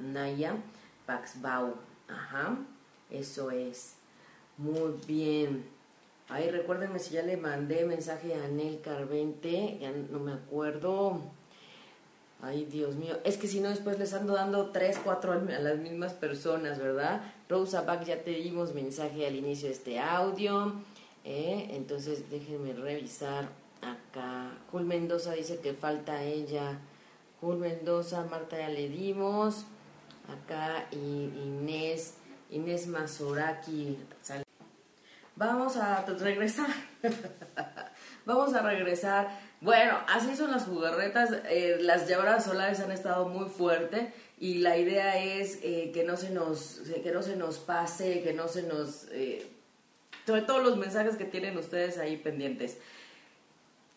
Naya 0.00 0.56
Paxbau, 1.06 1.74
ajá, 2.08 2.58
eso 3.10 3.50
es, 3.50 3.94
muy 4.58 4.92
bien. 5.06 5.64
Ay, 6.28 6.50
recuérdenme 6.50 6.98
si 6.98 7.14
ya 7.14 7.22
le 7.22 7.36
mandé 7.36 7.84
mensaje 7.84 8.34
a 8.34 8.44
Anel 8.44 8.80
Carvente, 8.80 9.78
ya 9.80 9.90
no 9.92 10.18
me 10.18 10.32
acuerdo. 10.32 11.20
Ay, 12.44 12.64
Dios 12.64 12.96
mío, 12.96 13.18
es 13.22 13.36
que 13.36 13.46
si 13.46 13.60
no 13.60 13.68
después 13.68 14.00
les 14.00 14.12
ando 14.14 14.34
dando 14.34 14.70
tres, 14.70 14.98
cuatro 15.02 15.32
a 15.32 15.36
las 15.36 15.78
mismas 15.78 16.12
personas, 16.12 16.78
¿verdad? 16.78 17.22
Rosa 17.48 17.82
Back, 17.82 18.04
ya 18.04 18.24
te 18.24 18.32
dimos 18.32 18.74
mensaje 18.74 19.28
al 19.28 19.36
inicio 19.36 19.68
de 19.68 19.74
este 19.74 20.00
audio, 20.00 20.72
¿eh? 21.24 21.68
entonces 21.70 22.28
déjenme 22.30 22.72
revisar 22.72 23.48
acá. 23.80 24.58
Jul 24.72 24.84
Mendoza 24.84 25.34
dice 25.34 25.60
que 25.60 25.72
falta 25.72 26.24
ella. 26.24 26.80
Jul 27.40 27.58
Mendoza, 27.58 28.24
Marta 28.24 28.58
ya 28.58 28.68
le 28.68 28.88
dimos. 28.88 29.66
Acá 30.28 30.86
Inés, 30.90 32.14
Inés 32.50 32.88
Mazoraki. 32.88 33.98
Vamos 35.36 35.76
a 35.76 36.04
regresar. 36.04 36.68
Vamos 38.26 38.54
a 38.54 38.62
regresar. 38.62 39.28
Bueno, 39.62 39.96
así 40.08 40.34
son 40.34 40.50
las 40.50 40.64
jugarretas. 40.64 41.30
Eh, 41.48 41.78
las 41.80 42.08
llamadas 42.08 42.44
solares 42.44 42.80
han 42.80 42.90
estado 42.90 43.28
muy 43.28 43.48
fuertes 43.48 44.12
y 44.40 44.58
la 44.58 44.76
idea 44.76 45.22
es 45.22 45.60
eh, 45.62 45.92
que 45.94 46.02
no 46.02 46.16
se 46.16 46.30
nos 46.30 46.80
que 47.02 47.12
no 47.12 47.22
se 47.22 47.36
nos 47.36 47.58
pase, 47.58 48.22
que 48.22 48.32
no 48.32 48.48
se 48.48 48.64
nos 48.64 49.06
eh, 49.12 49.46
sobre 50.26 50.42
todo 50.42 50.58
los 50.58 50.76
mensajes 50.76 51.16
que 51.16 51.24
tienen 51.24 51.56
ustedes 51.56 51.98
ahí 51.98 52.16
pendientes 52.16 52.78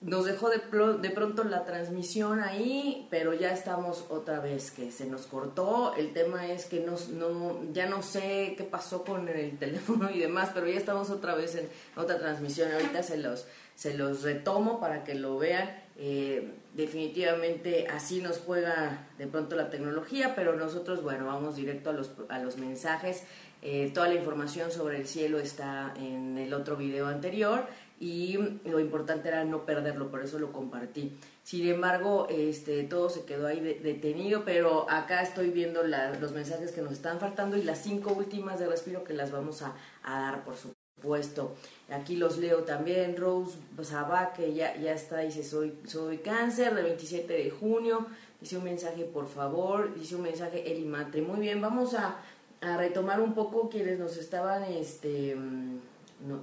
nos 0.02 0.26
dejó 0.26 0.50
de, 0.50 0.62
de, 1.02 1.10
pronto 1.10 1.44
la 1.44 1.66
transmisión 1.66 2.40
ahí, 2.40 3.08
pero 3.10 3.34
ya 3.34 3.52
estamos 3.52 4.06
otra 4.10 4.40
vez 4.40 4.72
que 4.72 4.92
se 4.92 5.06
nos 5.06 5.26
cortó. 5.26 5.96
El 5.96 6.14
tema 6.14 6.48
es 6.48 6.66
que 6.66 6.82
no, 6.82 7.62
ya 7.74 7.88
no 7.88 8.04
sé 8.04 8.56
qué 8.58 8.64
pasó 8.64 9.04
con 9.04 9.28
el 9.30 9.58
teléfono 9.60 10.12
y 10.12 10.20
demás, 10.20 10.52
pero 10.54 10.68
ya 10.68 10.78
estamos 10.78 11.10
otra 11.10 11.34
vez 11.34 11.56
en 11.56 11.70
otra 11.96 12.20
transmisión. 12.20 12.72
Ahorita 12.72 13.04
se 13.04 13.18
los, 13.18 13.46
se 13.76 13.98
los 13.98 14.22
retomo 14.22 14.80
para 14.80 15.04
que 15.04 15.16
lo 15.16 15.38
vean. 15.38 15.70
Eh, 15.98 16.52
definitivamente 16.74 17.88
así 17.88 18.22
nos 18.22 18.40
juega 18.40 19.08
de 19.18 19.28
pronto 19.28 19.56
la 19.56 19.70
tecnología, 19.70 20.36
pero 20.36 20.56
nosotros, 20.56 21.02
bueno, 21.04 21.26
vamos 21.26 21.56
directo 21.56 21.90
a 21.90 21.94
los, 21.94 22.12
a 22.28 22.40
los 22.40 22.58
mensajes. 22.58 23.24
Eh, 23.62 23.90
toda 23.94 24.10
la 24.10 24.16
información 24.16 24.72
sobre 24.72 24.98
el 24.98 25.08
cielo 25.08 25.40
está 25.40 25.94
en 25.98 26.38
el 26.38 26.54
otro 26.54 26.76
video 26.76 27.08
anterior 27.08 27.66
y 28.00 28.38
lo 28.66 28.80
importante 28.80 29.30
era 29.30 29.46
no 29.46 29.66
perderlo, 29.66 30.12
por 30.12 30.22
eso 30.22 30.38
lo 30.40 30.52
compartí. 30.52 31.18
Sin 31.44 31.68
embargo, 31.68 32.28
este, 32.30 32.84
todo 32.84 33.10
se 33.10 33.24
quedó 33.24 33.48
ahí 33.48 33.60
detenido, 33.60 34.44
pero 34.44 34.90
acá 34.90 35.22
estoy 35.22 35.50
viendo 35.50 35.82
los 35.84 36.32
mensajes 36.34 36.72
que 36.72 36.82
nos 36.82 36.92
están 36.92 37.20
faltando 37.20 37.56
y 37.56 37.64
las 37.64 37.80
cinco 37.80 38.14
últimas 38.14 38.60
de 38.60 38.68
respiro 38.68 39.04
que 39.04 39.14
las 39.14 39.32
vamos 39.32 39.62
a, 39.62 39.76
dar, 40.04 40.44
por 40.44 40.56
supuesto. 40.56 41.56
Aquí 41.90 42.18
los 42.18 42.38
leo 42.38 42.64
también, 42.64 43.16
Rose 43.16 43.58
Sabá, 43.84 44.34
que 44.34 44.54
ya, 44.54 44.76
ya 44.76 44.94
está, 44.94 45.20
dice, 45.20 45.44
soy, 45.44 45.78
soy 45.86 46.18
cáncer, 46.18 46.74
del 46.74 46.86
27 46.86 47.32
de 47.32 47.50
junio, 47.52 48.08
dice 48.42 48.58
un 48.58 48.64
mensaje, 48.64 49.06
por 49.06 49.28
favor, 49.28 49.94
dice 49.94 50.16
un 50.16 50.24
mensaje, 50.24 50.70
Eli 50.70 50.86
Matre. 50.86 51.22
Muy 51.22 51.40
bien, 51.40 51.62
vamos 51.62 51.94
a, 51.94 52.18
a 52.62 52.78
retomar 52.78 53.22
un 53.22 53.36
poco 53.36 53.70
quienes 53.70 54.00
nos 54.00 54.18
estaban, 54.18 54.64
este 54.64 55.38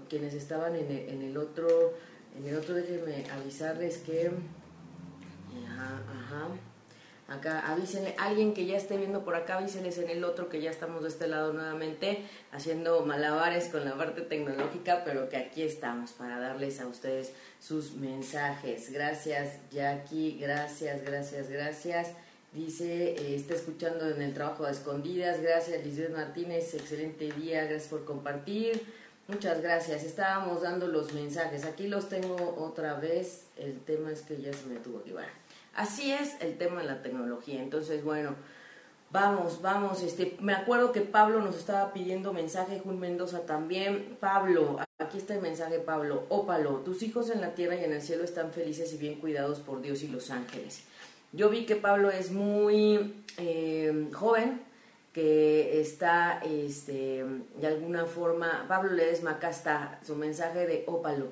quienes 0.08 0.34
estaban 0.34 0.76
en 0.76 0.90
el, 0.90 1.08
en 1.08 1.22
el, 1.22 1.36
otro, 1.36 1.94
en 2.36 2.46
el 2.46 2.56
otro, 2.56 2.74
déjenme 2.74 3.30
avisarles 3.30 3.98
que, 3.98 4.30
ajá, 5.66 6.02
ajá, 6.10 6.48
acá 7.28 7.60
avísenle, 7.72 8.14
alguien 8.18 8.52
que 8.52 8.66
ya 8.66 8.76
esté 8.76 8.96
viendo 8.96 9.24
por 9.24 9.34
acá, 9.34 9.58
avísenles 9.58 9.98
en 9.98 10.10
el 10.10 10.24
otro 10.24 10.48
que 10.48 10.60
ya 10.60 10.70
estamos 10.70 11.02
de 11.02 11.08
este 11.08 11.26
lado 11.26 11.52
nuevamente 11.52 12.22
haciendo 12.52 13.04
malabares 13.06 13.68
con 13.68 13.84
la 13.84 13.96
parte 13.96 14.22
tecnológica, 14.22 15.02
pero 15.04 15.28
que 15.28 15.36
aquí 15.36 15.62
estamos 15.62 16.12
para 16.12 16.38
darles 16.38 16.80
a 16.80 16.86
ustedes 16.86 17.32
sus 17.58 17.94
mensajes. 17.94 18.92
Gracias 18.92 19.58
Jackie, 19.70 20.38
gracias, 20.38 21.02
gracias, 21.04 21.48
gracias. 21.48 22.08
Dice, 22.52 23.14
eh, 23.14 23.34
está 23.34 23.54
escuchando 23.54 24.10
en 24.10 24.20
el 24.20 24.34
trabajo 24.34 24.66
de 24.66 24.72
escondidas. 24.72 25.40
Gracias, 25.40 25.82
Lisbeth 25.86 26.14
Martínez. 26.14 26.74
Excelente 26.74 27.32
día. 27.32 27.64
Gracias 27.64 27.88
por 27.88 28.04
compartir. 28.04 28.82
Muchas 29.28 29.62
gracias. 29.62 30.02
Estábamos 30.04 30.62
dando 30.62 30.88
los 30.88 31.12
mensajes. 31.12 31.64
Aquí 31.64 31.86
los 31.86 32.08
tengo 32.08 32.56
otra 32.58 32.94
vez. 32.94 33.46
El 33.56 33.80
tema 33.80 34.10
es 34.10 34.22
que 34.22 34.40
ya 34.40 34.52
se 34.52 34.66
me 34.66 34.76
tuvo 34.76 35.02
que 35.02 35.10
llevar. 35.10 35.28
Así 35.74 36.12
es 36.12 36.34
el 36.40 36.58
tema 36.58 36.80
de 36.80 36.86
la 36.86 37.02
tecnología. 37.02 37.62
Entonces, 37.62 38.04
bueno, 38.04 38.34
vamos, 39.10 39.62
vamos. 39.62 40.02
Este, 40.02 40.36
me 40.40 40.52
acuerdo 40.52 40.92
que 40.92 41.00
Pablo 41.00 41.40
nos 41.40 41.56
estaba 41.56 41.92
pidiendo 41.92 42.32
mensaje, 42.32 42.80
Jun 42.80 42.98
Mendoza 42.98 43.46
también. 43.46 44.16
Pablo, 44.20 44.80
aquí 44.98 45.18
está 45.18 45.34
el 45.34 45.40
mensaje, 45.40 45.78
Pablo. 45.78 46.24
Ópalo, 46.28 46.78
tus 46.78 47.02
hijos 47.02 47.30
en 47.30 47.40
la 47.40 47.54
tierra 47.54 47.76
y 47.76 47.84
en 47.84 47.92
el 47.92 48.02
cielo 48.02 48.24
están 48.24 48.52
felices 48.52 48.92
y 48.92 48.96
bien 48.96 49.20
cuidados 49.20 49.60
por 49.60 49.80
Dios 49.80 50.02
y 50.02 50.08
los 50.08 50.30
ángeles. 50.30 50.82
Yo 51.32 51.48
vi 51.48 51.64
que 51.64 51.76
Pablo 51.76 52.10
es 52.10 52.30
muy 52.30 53.24
eh, 53.38 54.08
joven, 54.12 54.60
que 55.12 55.80
está 55.80 56.40
este, 56.42 57.24
de 57.60 57.66
alguna 57.66 58.06
forma, 58.06 58.64
Pablo 58.68 58.92
Ledesma, 58.92 59.32
acá 59.32 59.50
está 59.50 60.00
su 60.06 60.16
mensaje 60.16 60.66
de 60.66 60.84
ópalo. 60.86 61.28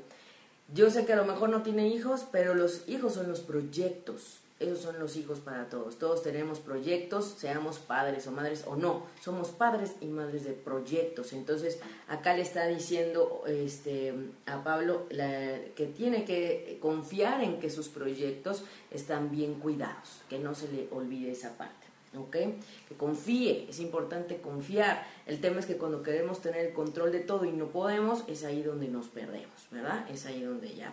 Yo 0.72 0.90
sé 0.90 1.04
que 1.04 1.14
a 1.14 1.16
lo 1.16 1.24
mejor 1.24 1.48
no 1.48 1.62
tiene 1.62 1.88
hijos, 1.88 2.26
pero 2.30 2.54
los 2.54 2.88
hijos 2.88 3.14
son 3.14 3.28
los 3.28 3.40
proyectos. 3.40 4.40
Esos 4.60 4.80
son 4.80 4.98
los 4.98 5.16
hijos 5.16 5.40
para 5.40 5.70
todos. 5.70 5.98
Todos 5.98 6.22
tenemos 6.22 6.58
proyectos, 6.58 7.34
seamos 7.38 7.78
padres 7.78 8.26
o 8.26 8.30
madres 8.30 8.64
o 8.66 8.76
no. 8.76 9.06
Somos 9.22 9.48
padres 9.48 9.92
y 10.02 10.04
madres 10.04 10.44
de 10.44 10.52
proyectos. 10.52 11.32
Entonces, 11.32 11.78
acá 12.08 12.34
le 12.34 12.42
está 12.42 12.66
diciendo 12.66 13.42
este, 13.46 14.12
a 14.44 14.62
Pablo 14.62 15.06
que 15.08 15.86
tiene 15.96 16.26
que 16.26 16.78
confiar 16.82 17.42
en 17.42 17.58
que 17.58 17.70
sus 17.70 17.88
proyectos 17.88 18.62
están 18.90 19.30
bien 19.30 19.54
cuidados, 19.54 20.20
que 20.28 20.38
no 20.38 20.54
se 20.54 20.70
le 20.70 20.88
olvide 20.92 21.30
esa 21.30 21.56
parte. 21.56 21.79
¿Ok? 22.16 22.36
Que 22.88 22.94
confíe, 22.96 23.66
es 23.68 23.80
importante 23.80 24.38
confiar. 24.38 25.06
El 25.26 25.40
tema 25.40 25.60
es 25.60 25.66
que 25.66 25.76
cuando 25.76 26.02
queremos 26.02 26.40
tener 26.40 26.66
el 26.66 26.72
control 26.72 27.12
de 27.12 27.20
todo 27.20 27.44
y 27.44 27.52
no 27.52 27.66
podemos, 27.66 28.24
es 28.28 28.44
ahí 28.44 28.62
donde 28.62 28.88
nos 28.88 29.08
perdemos, 29.08 29.68
¿verdad? 29.70 30.06
Es 30.10 30.26
ahí 30.26 30.42
donde 30.42 30.74
ya. 30.74 30.92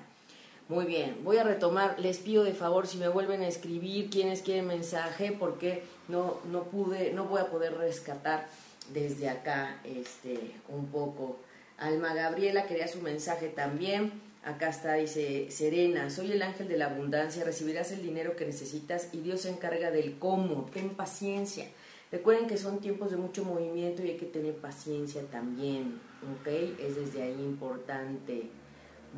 Muy 0.70 0.86
bien, 0.86 1.20
voy 1.24 1.38
a 1.38 1.44
retomar, 1.44 1.98
les 1.98 2.18
pido 2.18 2.44
de 2.44 2.54
favor 2.54 2.88
si 2.88 2.98
me 2.98 3.08
vuelven 3.08 3.42
a 3.42 3.48
escribir 3.48 4.10
quienes 4.10 4.42
quieren 4.42 4.68
mensaje, 4.68 5.32
porque 5.32 5.84
no, 6.10 6.40
no 6.52 6.64
pude, 6.64 7.14
no 7.14 7.24
voy 7.24 7.40
a 7.40 7.48
poder 7.48 7.78
rescatar 7.78 8.50
desde 8.94 9.30
acá 9.30 9.80
este, 9.86 10.56
un 10.68 10.88
poco. 10.88 11.38
Alma 11.78 12.14
Gabriela 12.14 12.66
quería 12.66 12.88
su 12.88 13.02
mensaje 13.02 13.48
también. 13.48 14.12
Acá 14.44 14.70
está, 14.70 14.94
dice 14.94 15.52
Serena, 15.52 16.10
soy 16.10 16.32
el 16.32 16.42
ángel 16.42 16.68
de 16.68 16.78
la 16.78 16.86
abundancia, 16.86 17.44
recibirás 17.44 17.92
el 17.92 18.02
dinero 18.02 18.36
que 18.36 18.46
necesitas 18.46 19.10
y 19.12 19.20
Dios 19.20 19.42
se 19.42 19.50
encarga 19.50 19.92
del 19.92 20.18
cómo, 20.20 20.70
ten 20.74 20.92
paciencia. 20.92 21.68
Recuerden 22.12 22.48
que 22.48 22.58
son 22.58 22.80
tiempos 22.80 23.12
de 23.12 23.18
mucho 23.18 23.44
movimiento 23.44 24.04
y 24.04 24.12
hay 24.12 24.18
que 24.18 24.26
tener 24.26 24.56
paciencia 24.56 25.24
también, 25.24 26.00
¿ok? 26.40 26.48
Es 26.80 26.96
desde 26.96 27.24
ahí 27.24 27.34
importante. 27.34 28.50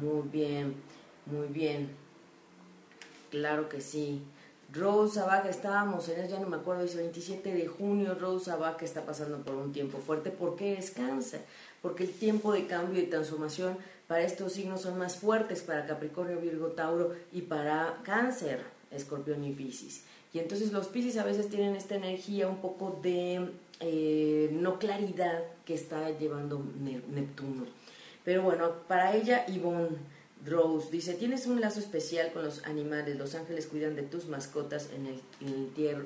Muy 0.01 0.27
bien, 0.27 0.75
muy 1.27 1.47
bien. 1.47 1.91
Claro 3.29 3.69
que 3.69 3.81
sí. 3.81 4.23
Rose 4.73 5.19
Vaca, 5.19 5.49
estábamos 5.49 6.09
en 6.09 6.19
eso, 6.19 6.35
ya 6.35 6.39
no 6.39 6.47
me 6.47 6.57
acuerdo, 6.57 6.83
dice 6.83 6.97
27 6.97 7.53
de 7.53 7.67
junio, 7.67 8.15
Rose 8.15 8.51
Vaca 8.55 8.85
está 8.85 9.03
pasando 9.03 9.37
por 9.39 9.55
un 9.55 9.71
tiempo 9.71 9.99
fuerte. 9.99 10.31
¿Por 10.31 10.55
qué 10.55 10.77
es 10.77 10.91
cáncer? 10.91 11.41
Porque 11.81 12.03
el 12.03 12.11
tiempo 12.11 12.51
de 12.51 12.67
cambio 12.67 13.01
y 13.01 13.05
transformación 13.05 13.77
para 14.09 14.23
estos 14.23 14.53
signos 14.53 14.81
son 14.81 14.97
más 14.97 15.17
fuertes 15.17 15.61
para 15.61 15.85
Capricornio, 15.85 16.41
Virgo, 16.41 16.69
Tauro 16.69 17.13
y 17.31 17.43
para 17.43 17.99
Cáncer. 18.03 18.59
Escorpión 18.89 19.43
y 19.43 19.51
Piscis. 19.51 20.03
Y 20.33 20.39
entonces 20.39 20.71
los 20.71 20.87
Piscis 20.87 21.17
a 21.17 21.23
veces 21.23 21.47
tienen 21.47 21.75
esta 21.75 21.93
energía 21.93 22.47
un 22.47 22.57
poco 22.57 22.99
de 23.03 23.51
eh, 23.79 24.49
no 24.51 24.79
claridad 24.79 25.43
que 25.63 25.75
está 25.75 26.09
llevando 26.09 26.59
Neptuno. 26.79 27.67
Pero 28.25 28.41
bueno, 28.41 28.71
para 28.87 29.15
ella, 29.15 29.45
Yvonne 29.45 29.89
Rose 30.43 30.89
dice, 30.89 31.13
tienes 31.13 31.45
un 31.45 31.61
lazo 31.61 31.79
especial 31.79 32.31
con 32.31 32.43
los 32.43 32.65
animales, 32.65 33.15
los 33.15 33.35
ángeles 33.35 33.67
cuidan 33.67 33.95
de 33.95 34.01
tus 34.01 34.25
mascotas 34.25 34.89
en 34.91 35.05
el, 35.05 35.21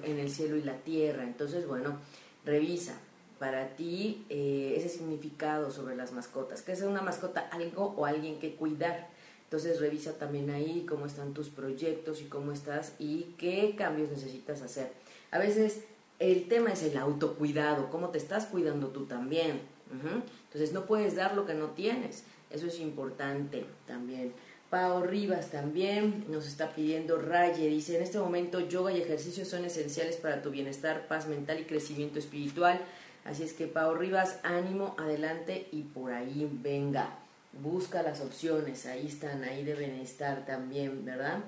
en 0.03 0.19
el, 0.19 0.29
cielo 0.29 0.57
y 0.57 0.63
la 0.63 0.75
tierra. 0.75 1.23
Entonces, 1.23 1.65
bueno, 1.65 1.99
revisa 2.43 2.97
para 3.43 3.75
ti 3.75 4.25
eh, 4.29 4.73
ese 4.77 4.87
significado 4.87 5.69
sobre 5.69 5.97
las 5.97 6.13
mascotas. 6.13 6.61
¿Qué 6.61 6.71
es 6.71 6.81
una 6.81 7.01
mascota? 7.01 7.41
Algo 7.51 7.93
o 7.97 8.05
alguien 8.05 8.39
que 8.39 8.55
cuidar. 8.55 9.09
Entonces 9.43 9.81
revisa 9.81 10.13
también 10.13 10.49
ahí 10.49 10.85
cómo 10.87 11.05
están 11.05 11.33
tus 11.33 11.49
proyectos 11.49 12.21
y 12.21 12.27
cómo 12.27 12.53
estás 12.53 12.93
y 12.99 13.35
qué 13.37 13.75
cambios 13.77 14.09
necesitas 14.09 14.61
hacer. 14.61 14.93
A 15.31 15.39
veces 15.39 15.83
el 16.19 16.47
tema 16.47 16.71
es 16.71 16.83
el 16.83 16.97
autocuidado, 16.97 17.89
cómo 17.89 18.11
te 18.11 18.17
estás 18.17 18.45
cuidando 18.45 18.87
tú 18.87 19.07
también. 19.07 19.59
Entonces 19.91 20.71
no 20.71 20.85
puedes 20.85 21.17
dar 21.17 21.35
lo 21.35 21.45
que 21.45 21.53
no 21.53 21.71
tienes. 21.71 22.23
Eso 22.49 22.67
es 22.67 22.79
importante 22.79 23.65
también. 23.85 24.31
Pao 24.69 25.03
Rivas 25.03 25.51
también 25.51 26.25
nos 26.29 26.47
está 26.47 26.73
pidiendo 26.73 27.17
Raye, 27.17 27.67
dice, 27.67 27.97
en 27.97 28.03
este 28.03 28.17
momento 28.17 28.59
yoga 28.61 28.93
y 28.93 29.01
ejercicio 29.01 29.45
son 29.45 29.65
esenciales 29.65 30.15
para 30.15 30.41
tu 30.41 30.49
bienestar, 30.49 31.07
paz 31.07 31.27
mental 31.27 31.59
y 31.59 31.65
crecimiento 31.65 32.17
espiritual. 32.17 32.79
Así 33.25 33.43
es 33.43 33.53
que 33.53 33.67
Pao 33.67 33.95
Rivas, 33.95 34.39
ánimo, 34.43 34.95
adelante 34.97 35.67
y 35.71 35.83
por 35.83 36.11
ahí 36.11 36.49
venga. 36.51 37.19
Busca 37.61 38.01
las 38.01 38.21
opciones, 38.21 38.85
ahí 38.85 39.07
están, 39.07 39.43
ahí 39.43 39.63
deben 39.63 39.91
estar 39.99 40.45
también, 40.45 41.05
¿verdad? 41.05 41.39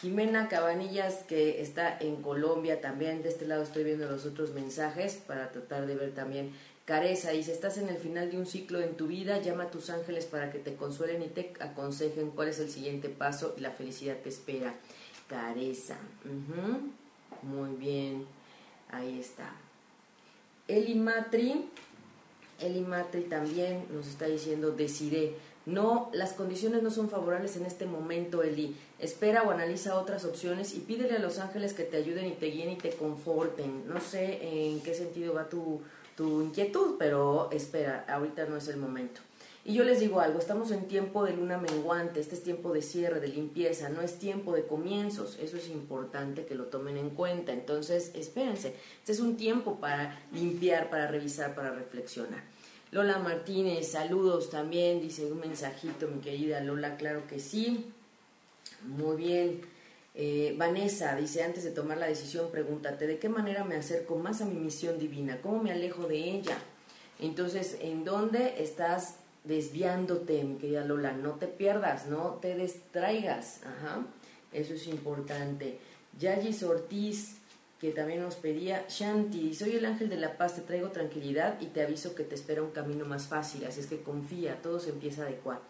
Jimena 0.00 0.48
Cabanillas, 0.48 1.24
que 1.26 1.62
está 1.62 1.96
en 1.98 2.16
Colombia 2.16 2.82
también, 2.82 3.22
de 3.22 3.30
este 3.30 3.46
lado 3.46 3.62
estoy 3.62 3.82
viendo 3.82 4.06
los 4.06 4.26
otros 4.26 4.52
mensajes 4.52 5.14
para 5.14 5.50
tratar 5.52 5.86
de 5.86 5.94
ver 5.94 6.14
también. 6.14 6.52
Careza 6.84 7.30
dice, 7.30 7.52
estás 7.52 7.78
en 7.78 7.88
el 7.88 7.96
final 7.96 8.30
de 8.30 8.38
un 8.38 8.46
ciclo 8.46 8.80
en 8.80 8.96
tu 8.96 9.06
vida, 9.08 9.40
llama 9.40 9.64
a 9.64 9.70
tus 9.70 9.90
ángeles 9.90 10.26
para 10.26 10.52
que 10.52 10.58
te 10.58 10.76
consuelen 10.76 11.22
y 11.22 11.28
te 11.28 11.52
aconsejen 11.58 12.30
cuál 12.30 12.48
es 12.48 12.60
el 12.60 12.70
siguiente 12.70 13.08
paso 13.08 13.54
y 13.56 13.60
la 13.60 13.72
felicidad 13.72 14.16
te 14.22 14.28
espera. 14.28 14.74
Careza. 15.28 15.96
Muy 17.42 17.74
bien, 17.76 18.26
ahí 18.90 19.18
está. 19.18 19.65
Eli 20.68 20.94
Matri, 20.94 21.68
Eli 22.60 22.80
Matri 22.80 23.22
también 23.22 23.86
nos 23.92 24.06
está 24.06 24.26
diciendo, 24.26 24.70
decidiré. 24.72 25.34
No, 25.66 26.10
las 26.12 26.32
condiciones 26.32 26.82
no 26.82 26.90
son 26.90 27.10
favorables 27.10 27.56
en 27.56 27.66
este 27.66 27.86
momento, 27.86 28.42
Eli. 28.42 28.76
Espera 29.00 29.42
o 29.42 29.50
analiza 29.50 29.98
otras 29.98 30.24
opciones 30.24 30.74
y 30.74 30.80
pídele 30.80 31.16
a 31.16 31.18
los 31.18 31.38
ángeles 31.38 31.72
que 31.72 31.82
te 31.82 31.96
ayuden 31.96 32.26
y 32.26 32.32
te 32.32 32.46
guíen 32.46 32.70
y 32.70 32.76
te 32.76 32.90
conforten. 32.90 33.88
No 33.88 34.00
sé 34.00 34.38
en 34.42 34.80
qué 34.80 34.94
sentido 34.94 35.34
va 35.34 35.48
tu, 35.48 35.80
tu 36.16 36.42
inquietud, 36.42 36.94
pero 36.98 37.50
espera, 37.50 38.04
ahorita 38.08 38.46
no 38.46 38.56
es 38.56 38.68
el 38.68 38.76
momento. 38.76 39.20
Y 39.68 39.74
yo 39.74 39.82
les 39.82 39.98
digo 39.98 40.20
algo, 40.20 40.38
estamos 40.38 40.70
en 40.70 40.86
tiempo 40.86 41.24
de 41.24 41.32
luna 41.32 41.58
menguante, 41.58 42.20
este 42.20 42.36
es 42.36 42.42
tiempo 42.44 42.72
de 42.72 42.82
cierre, 42.82 43.18
de 43.18 43.26
limpieza, 43.26 43.88
no 43.88 44.00
es 44.00 44.16
tiempo 44.16 44.54
de 44.54 44.64
comienzos, 44.64 45.36
eso 45.42 45.56
es 45.56 45.68
importante 45.70 46.46
que 46.46 46.54
lo 46.54 46.66
tomen 46.66 46.96
en 46.96 47.10
cuenta. 47.10 47.52
Entonces, 47.52 48.12
espérense, 48.14 48.76
este 49.00 49.10
es 49.10 49.18
un 49.18 49.36
tiempo 49.36 49.80
para 49.80 50.20
limpiar, 50.32 50.88
para 50.88 51.08
revisar, 51.08 51.56
para 51.56 51.72
reflexionar. 51.72 52.44
Lola 52.92 53.18
Martínez, 53.18 53.90
saludos 53.90 54.50
también, 54.50 55.00
dice 55.00 55.26
un 55.26 55.40
mensajito, 55.40 56.06
mi 56.06 56.20
querida 56.20 56.60
Lola, 56.60 56.96
claro 56.96 57.26
que 57.26 57.40
sí. 57.40 57.92
Muy 58.84 59.16
bien. 59.16 59.62
Eh, 60.14 60.54
Vanessa 60.56 61.16
dice, 61.16 61.42
antes 61.42 61.64
de 61.64 61.72
tomar 61.72 61.98
la 61.98 62.06
decisión, 62.06 62.52
pregúntate, 62.52 63.08
¿de 63.08 63.18
qué 63.18 63.28
manera 63.28 63.64
me 63.64 63.74
acerco 63.74 64.14
más 64.14 64.40
a 64.40 64.44
mi 64.44 64.60
misión 64.60 65.00
divina? 65.00 65.40
¿Cómo 65.42 65.60
me 65.60 65.72
alejo 65.72 66.06
de 66.06 66.18
ella? 66.18 66.56
Entonces, 67.18 67.78
¿en 67.80 68.04
dónde 68.04 68.62
estás 68.62 69.16
desviándote, 69.46 70.42
mi 70.44 70.56
querida 70.56 70.84
Lola? 70.84 71.12
No 71.12 71.32
te 71.32 71.46
pierdas, 71.46 72.06
no 72.06 72.38
te 72.40 72.54
distraigas. 72.54 73.60
Eso 74.52 74.74
es 74.74 74.86
importante. 74.86 75.78
Yagis 76.18 76.62
Ortiz, 76.62 77.36
que 77.80 77.90
también 77.90 78.22
nos 78.22 78.36
pedía, 78.36 78.86
Shanti, 78.88 79.54
soy 79.54 79.76
el 79.76 79.84
ángel 79.84 80.08
de 80.08 80.16
la 80.16 80.36
paz, 80.36 80.54
te 80.54 80.62
traigo 80.62 80.90
tranquilidad 80.90 81.60
y 81.60 81.66
te 81.66 81.82
aviso 81.82 82.14
que 82.14 82.24
te 82.24 82.34
espera 82.34 82.62
un 82.62 82.70
camino 82.70 83.04
más 83.04 83.26
fácil, 83.26 83.64
así 83.66 83.80
es 83.80 83.86
que 83.86 84.02
confía, 84.02 84.62
todo 84.62 84.80
se 84.80 84.90
empieza 84.90 85.22
a 85.22 85.26
adecuar. 85.26 85.60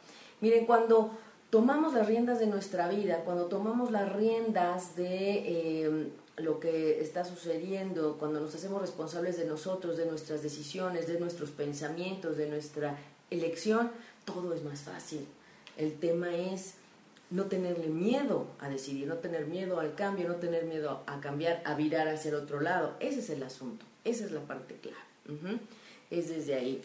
Miren, 0.40 0.66
cuando 0.66 1.10
tomamos 1.50 1.94
las 1.94 2.06
riendas 2.06 2.38
de 2.38 2.46
nuestra 2.46 2.88
vida, 2.88 3.22
cuando 3.24 3.46
tomamos 3.46 3.90
las 3.90 4.12
riendas 4.12 4.94
de 4.94 5.84
eh, 5.84 6.08
lo 6.36 6.60
que 6.60 7.00
está 7.00 7.24
sucediendo, 7.24 8.16
cuando 8.18 8.40
nos 8.40 8.54
hacemos 8.54 8.80
responsables 8.80 9.36
de 9.36 9.46
nosotros, 9.46 9.96
de 9.96 10.06
nuestras 10.06 10.42
decisiones, 10.42 11.06
de 11.08 11.18
nuestros 11.18 11.50
pensamientos, 11.50 12.36
de 12.36 12.48
nuestra 12.48 12.96
elección, 13.30 13.90
todo 14.24 14.54
es 14.54 14.62
más 14.62 14.80
fácil. 14.80 15.26
El 15.76 15.94
tema 15.94 16.34
es 16.34 16.74
no 17.30 17.46
tenerle 17.46 17.88
miedo 17.88 18.46
a 18.60 18.68
decidir, 18.68 19.06
no 19.06 19.16
tener 19.16 19.46
miedo 19.46 19.80
al 19.80 19.94
cambio, 19.94 20.28
no 20.28 20.36
tener 20.36 20.64
miedo 20.64 21.02
a 21.06 21.20
cambiar, 21.20 21.60
a 21.64 21.74
virar 21.74 22.08
hacia 22.08 22.30
el 22.30 22.36
otro 22.36 22.60
lado. 22.60 22.94
Ese 23.00 23.20
es 23.20 23.30
el 23.30 23.42
asunto, 23.42 23.84
esa 24.04 24.24
es 24.24 24.30
la 24.30 24.40
parte 24.40 24.76
clave. 24.76 25.58
Es 26.10 26.28
desde 26.28 26.54
ahí. 26.54 26.82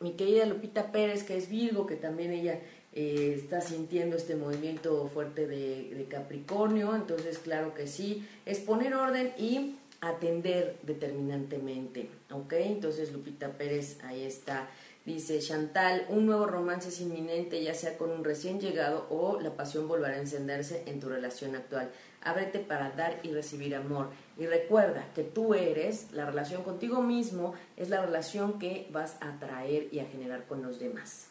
Mi 0.00 0.12
querida 0.12 0.46
Lupita 0.46 0.90
Pérez, 0.90 1.22
que 1.22 1.36
es 1.36 1.48
Virgo, 1.48 1.86
que 1.86 1.96
también 1.96 2.32
ella 2.32 2.60
eh, 2.92 3.34
está 3.36 3.60
sintiendo 3.60 4.16
este 4.16 4.36
movimiento 4.36 5.08
fuerte 5.12 5.46
de, 5.46 6.06
Capricornio, 6.08 6.94
entonces 6.94 7.38
claro 7.38 7.74
que 7.74 7.88
sí, 7.88 8.24
es 8.46 8.58
poner 8.60 8.94
orden 8.94 9.32
y 9.36 9.76
atender 10.00 10.76
determinantemente, 10.82 12.08
¿ok? 12.30 12.52
Entonces 12.52 13.12
Lupita 13.12 13.52
Pérez, 13.52 13.98
ahí 14.04 14.22
está. 14.22 14.68
Dice 15.04 15.38
Chantal, 15.38 16.06
un 16.08 16.24
nuevo 16.24 16.46
romance 16.46 16.88
es 16.88 16.98
inminente, 17.02 17.62
ya 17.62 17.74
sea 17.74 17.98
con 17.98 18.10
un 18.10 18.24
recién 18.24 18.58
llegado 18.58 19.06
o 19.10 19.38
la 19.38 19.54
pasión 19.54 19.86
volverá 19.86 20.14
a 20.14 20.18
encenderse 20.18 20.82
en 20.86 20.98
tu 20.98 21.10
relación 21.10 21.54
actual. 21.56 21.90
Ábrete 22.22 22.58
para 22.58 22.90
dar 22.90 23.20
y 23.22 23.30
recibir 23.30 23.74
amor. 23.74 24.08
Y 24.38 24.46
recuerda 24.46 25.06
que 25.14 25.22
tú 25.22 25.52
eres, 25.52 26.10
la 26.12 26.24
relación 26.24 26.62
contigo 26.62 27.02
mismo 27.02 27.52
es 27.76 27.90
la 27.90 28.00
relación 28.00 28.58
que 28.58 28.88
vas 28.92 29.18
a 29.20 29.38
traer 29.38 29.88
y 29.92 29.98
a 29.98 30.06
generar 30.06 30.46
con 30.46 30.62
los 30.62 30.78
demás. 30.78 31.26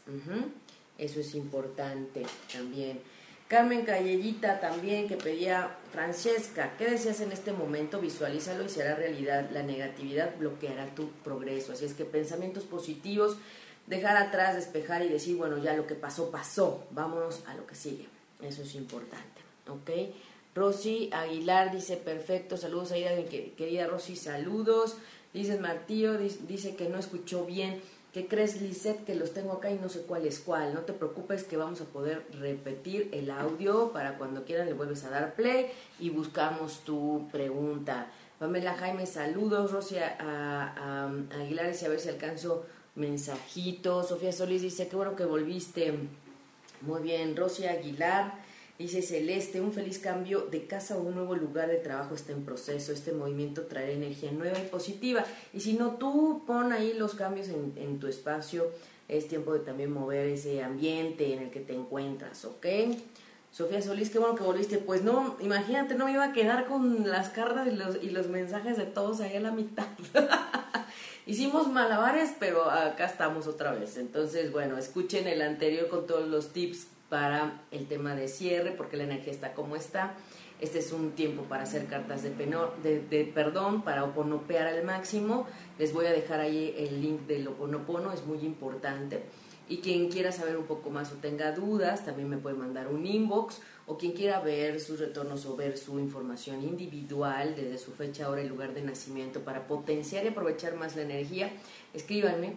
Eso 0.99 1.19
es 1.19 1.33
importante 1.33 2.21
también. 2.53 3.01
Carmen 3.47 3.85
Callellita 3.85 4.59
también 4.59 5.07
que 5.07 5.15
pedía, 5.15 5.77
Francesca, 5.91 6.73
¿qué 6.77 6.89
deseas 6.89 7.21
en 7.21 7.31
este 7.31 7.51
momento? 7.51 7.99
Visualízalo 7.99 8.63
y 8.63 8.69
será 8.69 8.95
realidad. 8.95 9.49
La 9.51 9.63
negatividad 9.63 10.37
bloqueará 10.37 10.93
tu 10.95 11.09
progreso. 11.23 11.73
Así 11.73 11.85
es 11.85 11.93
que 11.93 12.05
pensamientos 12.05 12.63
positivos 12.63 13.37
dejar 13.87 14.17
atrás, 14.17 14.55
despejar 14.55 15.03
y 15.03 15.09
decir, 15.09 15.37
bueno, 15.37 15.57
ya 15.57 15.73
lo 15.73 15.87
que 15.87 15.95
pasó, 15.95 16.31
pasó, 16.31 16.85
vámonos 16.91 17.43
a 17.47 17.55
lo 17.55 17.65
que 17.67 17.75
sigue. 17.75 18.07
Eso 18.41 18.61
es 18.61 18.75
importante, 18.75 19.41
¿ok? 19.67 20.13
Rosy 20.55 21.09
Aguilar 21.13 21.71
dice, 21.71 21.97
perfecto, 21.97 22.57
saludos 22.57 22.91
a 22.91 22.97
ella, 22.97 23.11
querida 23.57 23.87
Rosy, 23.87 24.15
saludos. 24.15 24.97
Dice 25.33 25.57
Martillo, 25.57 26.17
dice 26.17 26.75
que 26.75 26.89
no 26.89 26.99
escuchó 26.99 27.45
bien. 27.45 27.81
¿Qué 28.13 28.27
crees, 28.27 28.61
Lisette? 28.61 29.03
Que 29.05 29.15
los 29.15 29.33
tengo 29.33 29.53
acá 29.53 29.71
y 29.71 29.79
no 29.79 29.89
sé 29.89 30.01
cuál 30.01 30.27
es 30.27 30.39
cuál. 30.39 30.75
No 30.75 30.81
te 30.81 30.93
preocupes 30.93 31.43
que 31.43 31.57
vamos 31.57 31.81
a 31.81 31.85
poder 31.85 32.23
repetir 32.39 33.09
el 33.11 33.31
audio 33.31 33.91
para 33.91 34.19
cuando 34.19 34.45
quieran 34.45 34.67
le 34.67 34.73
vuelves 34.73 35.03
a 35.03 35.09
dar 35.09 35.33
play 35.33 35.71
y 35.99 36.11
buscamos 36.11 36.81
tu 36.81 37.27
pregunta. 37.31 38.11
Pamela 38.37 38.75
Jaime, 38.75 39.07
saludos. 39.07 39.71
Rosy 39.71 39.97
a, 39.97 41.09
Aguilar, 41.31 41.73
y 41.73 41.85
a 41.85 41.89
ver 41.89 41.99
si 41.99 42.09
alcanzo 42.09 42.63
mensajitos. 42.95 44.09
Sofía 44.09 44.31
Solís 44.31 44.61
dice, 44.61 44.87
qué 44.87 44.95
bueno 44.95 45.15
que 45.15 45.25
volviste. 45.25 45.93
Muy 46.81 47.01
bien. 47.01 47.35
Rosy 47.35 47.65
Aguilar 47.65 48.33
dice, 48.77 49.01
Celeste, 49.01 49.61
un 49.61 49.73
feliz 49.73 49.99
cambio 49.99 50.41
de 50.41 50.65
casa 50.65 50.97
o 50.97 51.01
un 51.01 51.15
nuevo 51.15 51.35
lugar 51.35 51.69
de 51.69 51.77
trabajo 51.77 52.15
está 52.15 52.31
en 52.31 52.43
proceso. 52.43 52.91
Este 52.91 53.13
movimiento 53.13 53.63
traerá 53.63 53.91
energía 53.91 54.31
nueva 54.31 54.59
y 54.59 54.67
positiva. 54.67 55.23
Y 55.53 55.61
si 55.61 55.73
no, 55.73 55.91
tú 55.91 56.43
pon 56.45 56.71
ahí 56.71 56.93
los 56.93 57.15
cambios 57.15 57.47
en, 57.49 57.99
tu 57.99 58.07
espacio. 58.07 58.69
Es 59.07 59.27
tiempo 59.27 59.53
de 59.53 59.59
también 59.59 59.91
mover 59.91 60.27
ese 60.27 60.63
ambiente 60.63 61.33
en 61.33 61.43
el 61.43 61.51
que 61.51 61.59
te 61.59 61.73
encuentras, 61.73 62.45
¿ok? 62.45 62.65
Sofía 63.51 63.81
Solís, 63.81 64.09
qué 64.09 64.17
bueno 64.17 64.35
que 64.35 64.43
volviste. 64.43 64.77
Pues 64.77 65.03
no, 65.03 65.37
imagínate, 65.41 65.93
no 65.95 66.05
me 66.05 66.13
iba 66.13 66.23
a 66.23 66.33
quedar 66.33 66.65
con 66.65 67.07
las 67.07 67.29
cartas 67.29 67.67
y 67.67 67.75
los, 67.75 68.01
y 68.01 68.09
los 68.09 68.29
mensajes 68.29 68.77
de 68.77 68.85
todos 68.85 69.19
ahí 69.21 69.35
a 69.35 69.41
la 69.41 69.51
mitad. 69.51 69.87
Hicimos 71.33 71.67
malabares, 71.67 72.35
pero 72.39 72.69
acá 72.69 73.05
estamos 73.07 73.47
otra 73.47 73.71
vez. 73.71 73.97
Entonces, 73.97 74.51
bueno, 74.51 74.77
escuchen 74.77 75.27
el 75.27 75.41
anterior 75.41 75.87
con 75.87 76.05
todos 76.05 76.27
los 76.27 76.53
tips 76.53 76.85
para 77.09 77.63
el 77.71 77.87
tema 77.87 78.13
de 78.13 78.27
cierre, 78.27 78.69
porque 78.69 78.97
la 78.97 79.05
energía 79.05 79.33
está 79.33 79.53
como 79.53 79.75
está. 79.75 80.13
Este 80.61 80.77
es 80.77 80.91
un 80.91 81.13
tiempo 81.13 81.41
para 81.45 81.63
hacer 81.63 81.87
cartas 81.87 82.21
de, 82.21 82.29
penor, 82.29 82.75
de, 82.83 83.31
perdón, 83.33 83.81
para 83.81 84.03
oponopear 84.03 84.67
al 84.67 84.83
máximo. 84.83 85.47
Les 85.79 85.91
voy 85.91 86.05
a 86.05 86.11
dejar 86.11 86.39
ahí 86.39 86.75
el 86.77 87.01
link 87.01 87.21
del 87.21 87.47
oponopono, 87.47 88.13
es 88.13 88.23
muy 88.27 88.37
importante. 88.41 89.23
Y 89.69 89.77
quien 89.77 90.09
quiera 90.09 90.31
saber 90.31 90.57
un 90.57 90.65
poco 90.65 90.89
más 90.89 91.11
o 91.11 91.15
tenga 91.15 91.51
dudas, 91.51 92.03
también 92.05 92.29
me 92.29 92.37
puede 92.37 92.55
mandar 92.55 92.87
un 92.87 93.05
inbox. 93.05 93.61
O 93.85 93.97
quien 93.97 94.13
quiera 94.13 94.39
ver 94.39 94.79
sus 94.79 94.99
retornos 94.99 95.45
o 95.45 95.57
ver 95.57 95.77
su 95.77 95.99
información 95.99 96.63
individual 96.63 97.53
desde 97.55 97.77
su 97.77 97.91
fecha, 97.91 98.29
hora 98.29 98.41
y 98.41 98.47
lugar 98.47 98.73
de 98.73 98.81
nacimiento 98.81 99.41
para 99.41 99.67
potenciar 99.67 100.23
y 100.23 100.29
aprovechar 100.29 100.75
más 100.75 100.95
la 100.95 101.01
energía, 101.01 101.51
escríbanme 101.93 102.55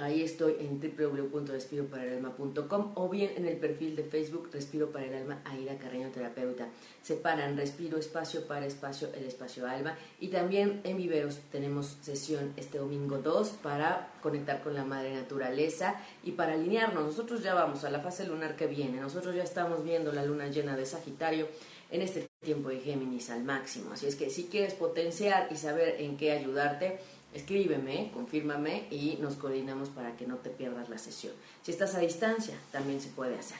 Ahí 0.00 0.22
estoy 0.22 0.54
en 0.60 0.80
www.respiroparalalma.com 0.80 2.92
o 2.94 3.08
bien 3.08 3.32
en 3.36 3.46
el 3.46 3.56
perfil 3.56 3.96
de 3.96 4.04
Facebook 4.04 4.48
Respiro 4.52 4.92
para 4.92 5.06
el 5.06 5.14
Alma 5.14 5.42
Aida 5.44 5.76
Carreño 5.76 6.10
Terapeuta. 6.10 6.68
Separan 7.02 7.56
Respiro 7.56 7.98
Espacio 7.98 8.46
para 8.46 8.64
Espacio, 8.66 9.08
el 9.14 9.24
Espacio 9.24 9.66
Alma. 9.66 9.98
Y 10.20 10.28
también 10.28 10.82
en 10.84 10.96
Viveros 10.96 11.40
tenemos 11.50 11.96
sesión 12.00 12.52
este 12.56 12.78
domingo 12.78 13.18
2 13.18 13.48
para 13.62 14.12
conectar 14.22 14.62
con 14.62 14.74
la 14.74 14.84
Madre 14.84 15.14
Naturaleza 15.14 15.96
y 16.22 16.30
para 16.32 16.54
alinearnos. 16.54 17.04
Nosotros 17.04 17.42
ya 17.42 17.54
vamos 17.54 17.82
a 17.84 17.90
la 17.90 17.98
fase 17.98 18.24
lunar 18.24 18.54
que 18.54 18.68
viene. 18.68 19.00
Nosotros 19.00 19.34
ya 19.34 19.42
estamos 19.42 19.82
viendo 19.82 20.12
la 20.12 20.24
luna 20.24 20.46
llena 20.46 20.76
de 20.76 20.86
Sagitario 20.86 21.48
en 21.90 22.02
este 22.02 22.28
tiempo 22.40 22.68
de 22.68 22.80
Géminis 22.80 23.30
al 23.30 23.44
máximo. 23.44 23.92
Así 23.92 24.06
es 24.06 24.14
que 24.14 24.30
si 24.30 24.44
quieres 24.44 24.74
potenciar 24.74 25.48
y 25.50 25.56
saber 25.56 26.00
en 26.00 26.16
qué 26.16 26.32
ayudarte, 26.32 26.98
escríbeme, 27.34 28.10
confírmame 28.12 28.86
y 28.90 29.18
nos 29.20 29.36
coordinamos 29.36 29.88
para 29.90 30.16
que 30.16 30.26
no 30.26 30.36
te 30.36 30.50
pierdas 30.50 30.88
la 30.88 30.98
sesión. 30.98 31.32
Si 31.62 31.70
estás 31.70 31.94
a 31.94 32.00
distancia, 32.00 32.54
también 32.72 33.00
se 33.00 33.08
puede 33.08 33.38
hacer. 33.38 33.58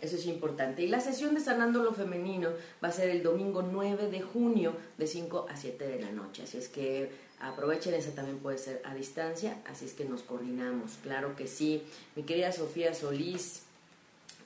Eso 0.00 0.16
es 0.16 0.26
importante. 0.26 0.82
Y 0.82 0.88
la 0.88 1.00
sesión 1.00 1.34
de 1.34 1.40
Sanando 1.40 1.82
lo 1.82 1.92
Femenino 1.92 2.50
va 2.82 2.88
a 2.88 2.92
ser 2.92 3.10
el 3.10 3.22
domingo 3.22 3.62
9 3.62 4.08
de 4.08 4.22
junio 4.22 4.74
de 4.96 5.06
5 5.06 5.46
a 5.50 5.56
7 5.56 5.86
de 5.86 6.00
la 6.00 6.12
noche. 6.12 6.44
Así 6.44 6.58
es 6.58 6.68
que 6.68 7.10
aprovechen, 7.40 7.94
esa 7.94 8.12
también 8.12 8.38
puede 8.38 8.58
ser 8.58 8.80
a 8.84 8.94
distancia. 8.94 9.58
Así 9.66 9.84
es 9.84 9.92
que 9.92 10.04
nos 10.04 10.22
coordinamos. 10.22 10.92
Claro 11.02 11.36
que 11.36 11.46
sí. 11.46 11.82
Mi 12.14 12.22
querida 12.22 12.52
Sofía 12.52 12.94
Solís, 12.94 13.62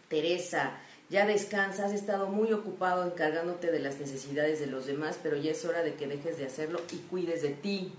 Teresa, 0.08 0.80
ya 1.08 1.26
descansa, 1.26 1.86
has 1.86 1.92
estado 1.92 2.28
muy 2.28 2.52
ocupado 2.52 3.04
encargándote 3.04 3.70
de 3.70 3.80
las 3.80 3.98
necesidades 3.98 4.60
de 4.60 4.66
los 4.66 4.86
demás, 4.86 5.18
pero 5.22 5.36
ya 5.36 5.50
es 5.50 5.64
hora 5.64 5.82
de 5.82 5.94
que 5.94 6.06
dejes 6.06 6.38
de 6.38 6.46
hacerlo 6.46 6.80
y 6.92 6.96
cuides 6.96 7.42
de 7.42 7.50
ti. 7.50 7.92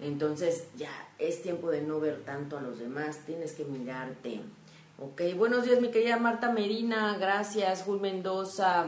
Entonces 0.00 0.64
ya 0.76 0.90
es 1.18 1.42
tiempo 1.42 1.70
de 1.70 1.82
no 1.82 2.00
ver 2.00 2.22
tanto 2.24 2.56
a 2.56 2.62
los 2.62 2.78
demás, 2.78 3.18
tienes 3.26 3.52
que 3.52 3.64
mirarte. 3.64 4.40
Ok, 4.98 5.22
buenos 5.36 5.64
días 5.64 5.80
mi 5.80 5.90
querida 5.90 6.18
Marta 6.18 6.52
Medina, 6.52 7.16
gracias, 7.18 7.82
Jul 7.82 8.00
Mendoza. 8.00 8.86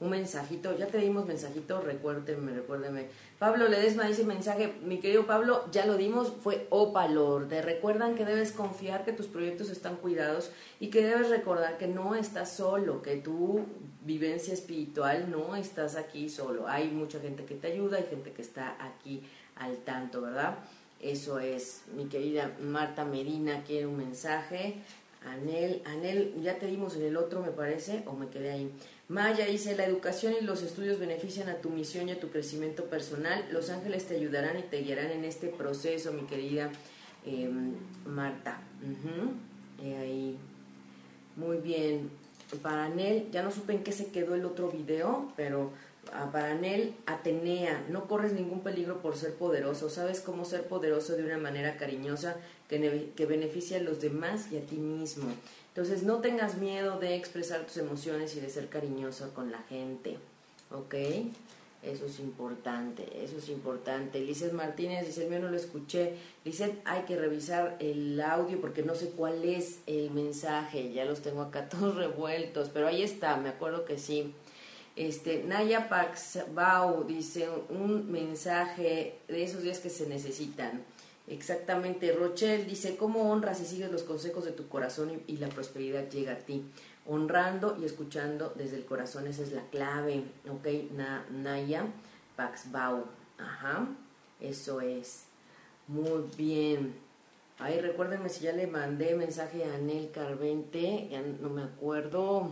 Un 0.00 0.10
mensajito, 0.10 0.76
ya 0.76 0.88
te 0.88 0.98
dimos 0.98 1.26
mensajito, 1.26 1.80
recuérdeme, 1.80 2.52
recuérdeme. 2.52 3.06
Pablo 3.38 3.68
Ledesma 3.68 4.04
dice 4.04 4.24
mensaje, 4.24 4.74
mi 4.82 4.98
querido 4.98 5.26
Pablo, 5.26 5.64
ya 5.70 5.86
lo 5.86 5.96
dimos, 5.96 6.32
fue 6.42 6.66
Opalor. 6.70 7.48
Te 7.48 7.62
recuerdan 7.62 8.16
que 8.16 8.24
debes 8.24 8.52
confiar 8.52 9.04
que 9.04 9.12
tus 9.12 9.26
proyectos 9.26 9.70
están 9.70 9.96
cuidados 9.96 10.50
y 10.80 10.88
que 10.88 11.04
debes 11.04 11.28
recordar 11.28 11.78
que 11.78 11.86
no 11.86 12.16
estás 12.16 12.52
solo, 12.52 13.00
que 13.00 13.16
tu 13.16 13.64
vivencia 14.04 14.52
espiritual 14.52 15.30
no 15.30 15.54
estás 15.54 15.94
aquí 15.94 16.28
solo. 16.28 16.66
Hay 16.66 16.88
mucha 16.90 17.20
gente 17.20 17.44
que 17.44 17.54
te 17.54 17.68
ayuda, 17.68 17.98
hay 17.98 18.06
gente 18.10 18.32
que 18.32 18.42
está 18.42 18.76
aquí 18.84 19.22
al 19.62 19.78
tanto, 19.78 20.22
¿verdad? 20.22 20.58
Eso 21.00 21.38
es, 21.38 21.82
mi 21.96 22.06
querida 22.06 22.52
Marta 22.60 23.04
Medina 23.04 23.64
quiere 23.64 23.86
un 23.86 23.96
mensaje. 23.96 24.76
Anel, 25.24 25.82
Anel, 25.84 26.34
ya 26.42 26.58
te 26.58 26.66
dimos 26.66 26.96
en 26.96 27.02
el 27.02 27.16
otro, 27.16 27.42
me 27.42 27.50
parece, 27.50 28.02
o 28.06 28.12
me 28.12 28.28
quedé 28.28 28.50
ahí. 28.50 28.72
Maya 29.08 29.46
dice, 29.46 29.76
la 29.76 29.84
educación 29.84 30.34
y 30.40 30.44
los 30.44 30.62
estudios 30.62 30.98
benefician 30.98 31.48
a 31.48 31.56
tu 31.56 31.70
misión 31.70 32.08
y 32.08 32.12
a 32.12 32.20
tu 32.20 32.30
crecimiento 32.30 32.84
personal. 32.84 33.44
Los 33.52 33.70
ángeles 33.70 34.06
te 34.06 34.16
ayudarán 34.16 34.58
y 34.58 34.62
te 34.62 34.80
guiarán 34.80 35.10
en 35.10 35.24
este 35.24 35.48
proceso, 35.48 36.12
mi 36.12 36.22
querida 36.22 36.70
em, 37.26 37.74
Marta. 38.06 38.60
ahí. 39.80 40.38
Muy 41.36 41.58
bien. 41.58 42.10
Para 42.62 42.84
Anel, 42.84 43.28
ya 43.30 43.42
no 43.42 43.50
supe 43.50 43.72
en 43.72 43.82
qué 43.82 43.92
se 43.92 44.12
quedó 44.12 44.34
el 44.34 44.44
otro 44.44 44.70
video, 44.70 45.32
pero 45.36 45.72
para 46.32 46.52
Anel, 46.52 46.94
Atenea, 47.06 47.84
no 47.88 48.06
corres 48.06 48.32
ningún 48.32 48.60
peligro 48.60 49.00
por 49.00 49.16
ser 49.16 49.34
poderoso, 49.34 49.88
sabes 49.88 50.20
cómo 50.20 50.44
ser 50.44 50.64
poderoso 50.64 51.16
de 51.16 51.24
una 51.24 51.38
manera 51.38 51.76
cariñosa 51.76 52.36
que, 52.68 53.12
que 53.16 53.26
beneficia 53.26 53.78
a 53.78 53.80
los 53.80 54.00
demás 54.00 54.52
y 54.52 54.58
a 54.58 54.60
ti 54.60 54.76
mismo. 54.76 55.32
Entonces 55.68 56.02
no 56.02 56.18
tengas 56.18 56.56
miedo 56.58 56.98
de 56.98 57.16
expresar 57.16 57.64
tus 57.64 57.78
emociones 57.78 58.36
y 58.36 58.40
de 58.40 58.50
ser 58.50 58.68
cariñoso 58.68 59.32
con 59.32 59.50
la 59.50 59.62
gente, 59.62 60.18
¿ok? 60.70 60.94
Eso 61.82 62.06
es 62.06 62.20
importante, 62.20 63.24
eso 63.24 63.38
es 63.38 63.48
importante. 63.48 64.20
Lizeth 64.20 64.52
Martínez 64.52 65.04
dice, 65.04 65.26
el 65.26 65.42
no 65.42 65.50
lo 65.50 65.56
escuché. 65.56 66.14
Lizeth, 66.44 66.80
hay 66.84 67.02
que 67.02 67.16
revisar 67.16 67.76
el 67.80 68.20
audio 68.20 68.60
porque 68.60 68.84
no 68.84 68.94
sé 68.94 69.10
cuál 69.10 69.44
es 69.44 69.80
el 69.86 70.12
mensaje. 70.12 70.92
Ya 70.92 71.04
los 71.04 71.22
tengo 71.22 71.42
acá 71.42 71.68
todos 71.70 71.96
revueltos, 71.96 72.68
pero 72.68 72.86
ahí 72.86 73.02
está, 73.02 73.36
me 73.36 73.48
acuerdo 73.48 73.84
que 73.84 73.98
sí. 73.98 74.32
Este, 74.94 75.42
Naya 75.44 75.88
Paxbau 75.88 77.04
dice 77.04 77.48
un 77.70 78.10
mensaje 78.10 79.18
de 79.26 79.42
esos 79.42 79.62
días 79.62 79.78
que 79.78 79.88
se 79.88 80.06
necesitan. 80.06 80.84
Exactamente. 81.28 82.12
Rochelle 82.12 82.64
dice, 82.64 82.96
¿cómo 82.96 83.30
honras 83.30 83.60
y 83.60 83.64
sigues 83.64 83.90
los 83.90 84.02
consejos 84.02 84.44
de 84.44 84.52
tu 84.52 84.68
corazón 84.68 85.22
y, 85.26 85.36
la 85.38 85.48
prosperidad 85.48 86.08
llega 86.10 86.32
a 86.32 86.38
ti? 86.38 86.64
Honrando 87.06 87.76
y 87.80 87.84
escuchando 87.84 88.52
desde 88.56 88.76
el 88.76 88.84
corazón, 88.84 89.26
esa 89.26 89.42
es 89.42 89.52
la 89.52 89.62
clave. 89.70 90.24
Ok, 90.50 90.66
Naya 91.30 91.86
Paxbau. 92.36 93.04
Ajá, 93.38 93.88
eso 94.40 94.80
es. 94.80 95.24
Muy 95.88 96.24
bien. 96.36 96.94
Ay, 97.58 97.80
recuérdenme 97.80 98.28
si 98.28 98.44
ya 98.44 98.52
le 98.52 98.66
mandé 98.66 99.14
mensaje 99.14 99.64
a 99.64 99.74
Anel 99.74 100.10
Carvente, 100.10 101.08
ya 101.10 101.22
no 101.22 101.48
me 101.48 101.62
acuerdo. 101.62 102.50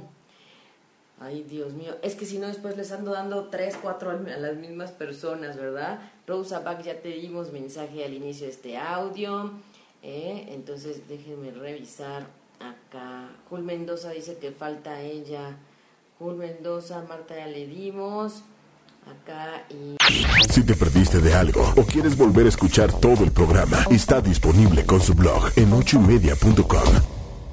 Ay, 1.20 1.44
Dios 1.44 1.74
mío. 1.74 1.96
Es 2.02 2.14
que 2.14 2.24
si 2.24 2.38
no, 2.38 2.46
después 2.46 2.78
les 2.78 2.90
ando 2.92 3.12
dando 3.12 3.48
tres, 3.48 3.76
cuatro 3.80 4.10
a 4.10 4.14
las 4.14 4.56
mismas 4.56 4.90
personas, 4.90 5.56
¿verdad? 5.56 6.00
Rosa 6.26 6.60
Back, 6.60 6.82
ya 6.82 7.00
te 7.00 7.10
dimos 7.10 7.52
mensaje 7.52 8.04
al 8.06 8.14
inicio 8.14 8.46
de 8.46 8.52
este 8.52 8.78
audio. 8.78 9.52
¿eh? 10.02 10.46
Entonces, 10.48 11.06
déjenme 11.08 11.50
revisar 11.50 12.26
acá. 12.58 13.28
Jul 13.50 13.62
Mendoza 13.62 14.10
dice 14.10 14.38
que 14.38 14.50
falta 14.50 15.02
ella. 15.02 15.58
Jul 16.18 16.36
Mendoza, 16.36 17.04
Marta 17.06 17.36
ya 17.36 17.46
le 17.46 17.66
dimos. 17.66 18.42
Acá 19.06 19.64
y... 19.70 19.96
Si 20.50 20.62
te 20.62 20.74
perdiste 20.74 21.20
de 21.20 21.34
algo 21.34 21.72
o 21.76 21.84
quieres 21.84 22.16
volver 22.16 22.46
a 22.46 22.48
escuchar 22.50 22.92
todo 22.98 23.24
el 23.24 23.32
programa, 23.32 23.78
está 23.90 24.20
disponible 24.20 24.84
con 24.84 25.00
su 25.00 25.14
blog 25.14 25.50
en 25.56 25.72
ochoymedia.com 25.72 27.09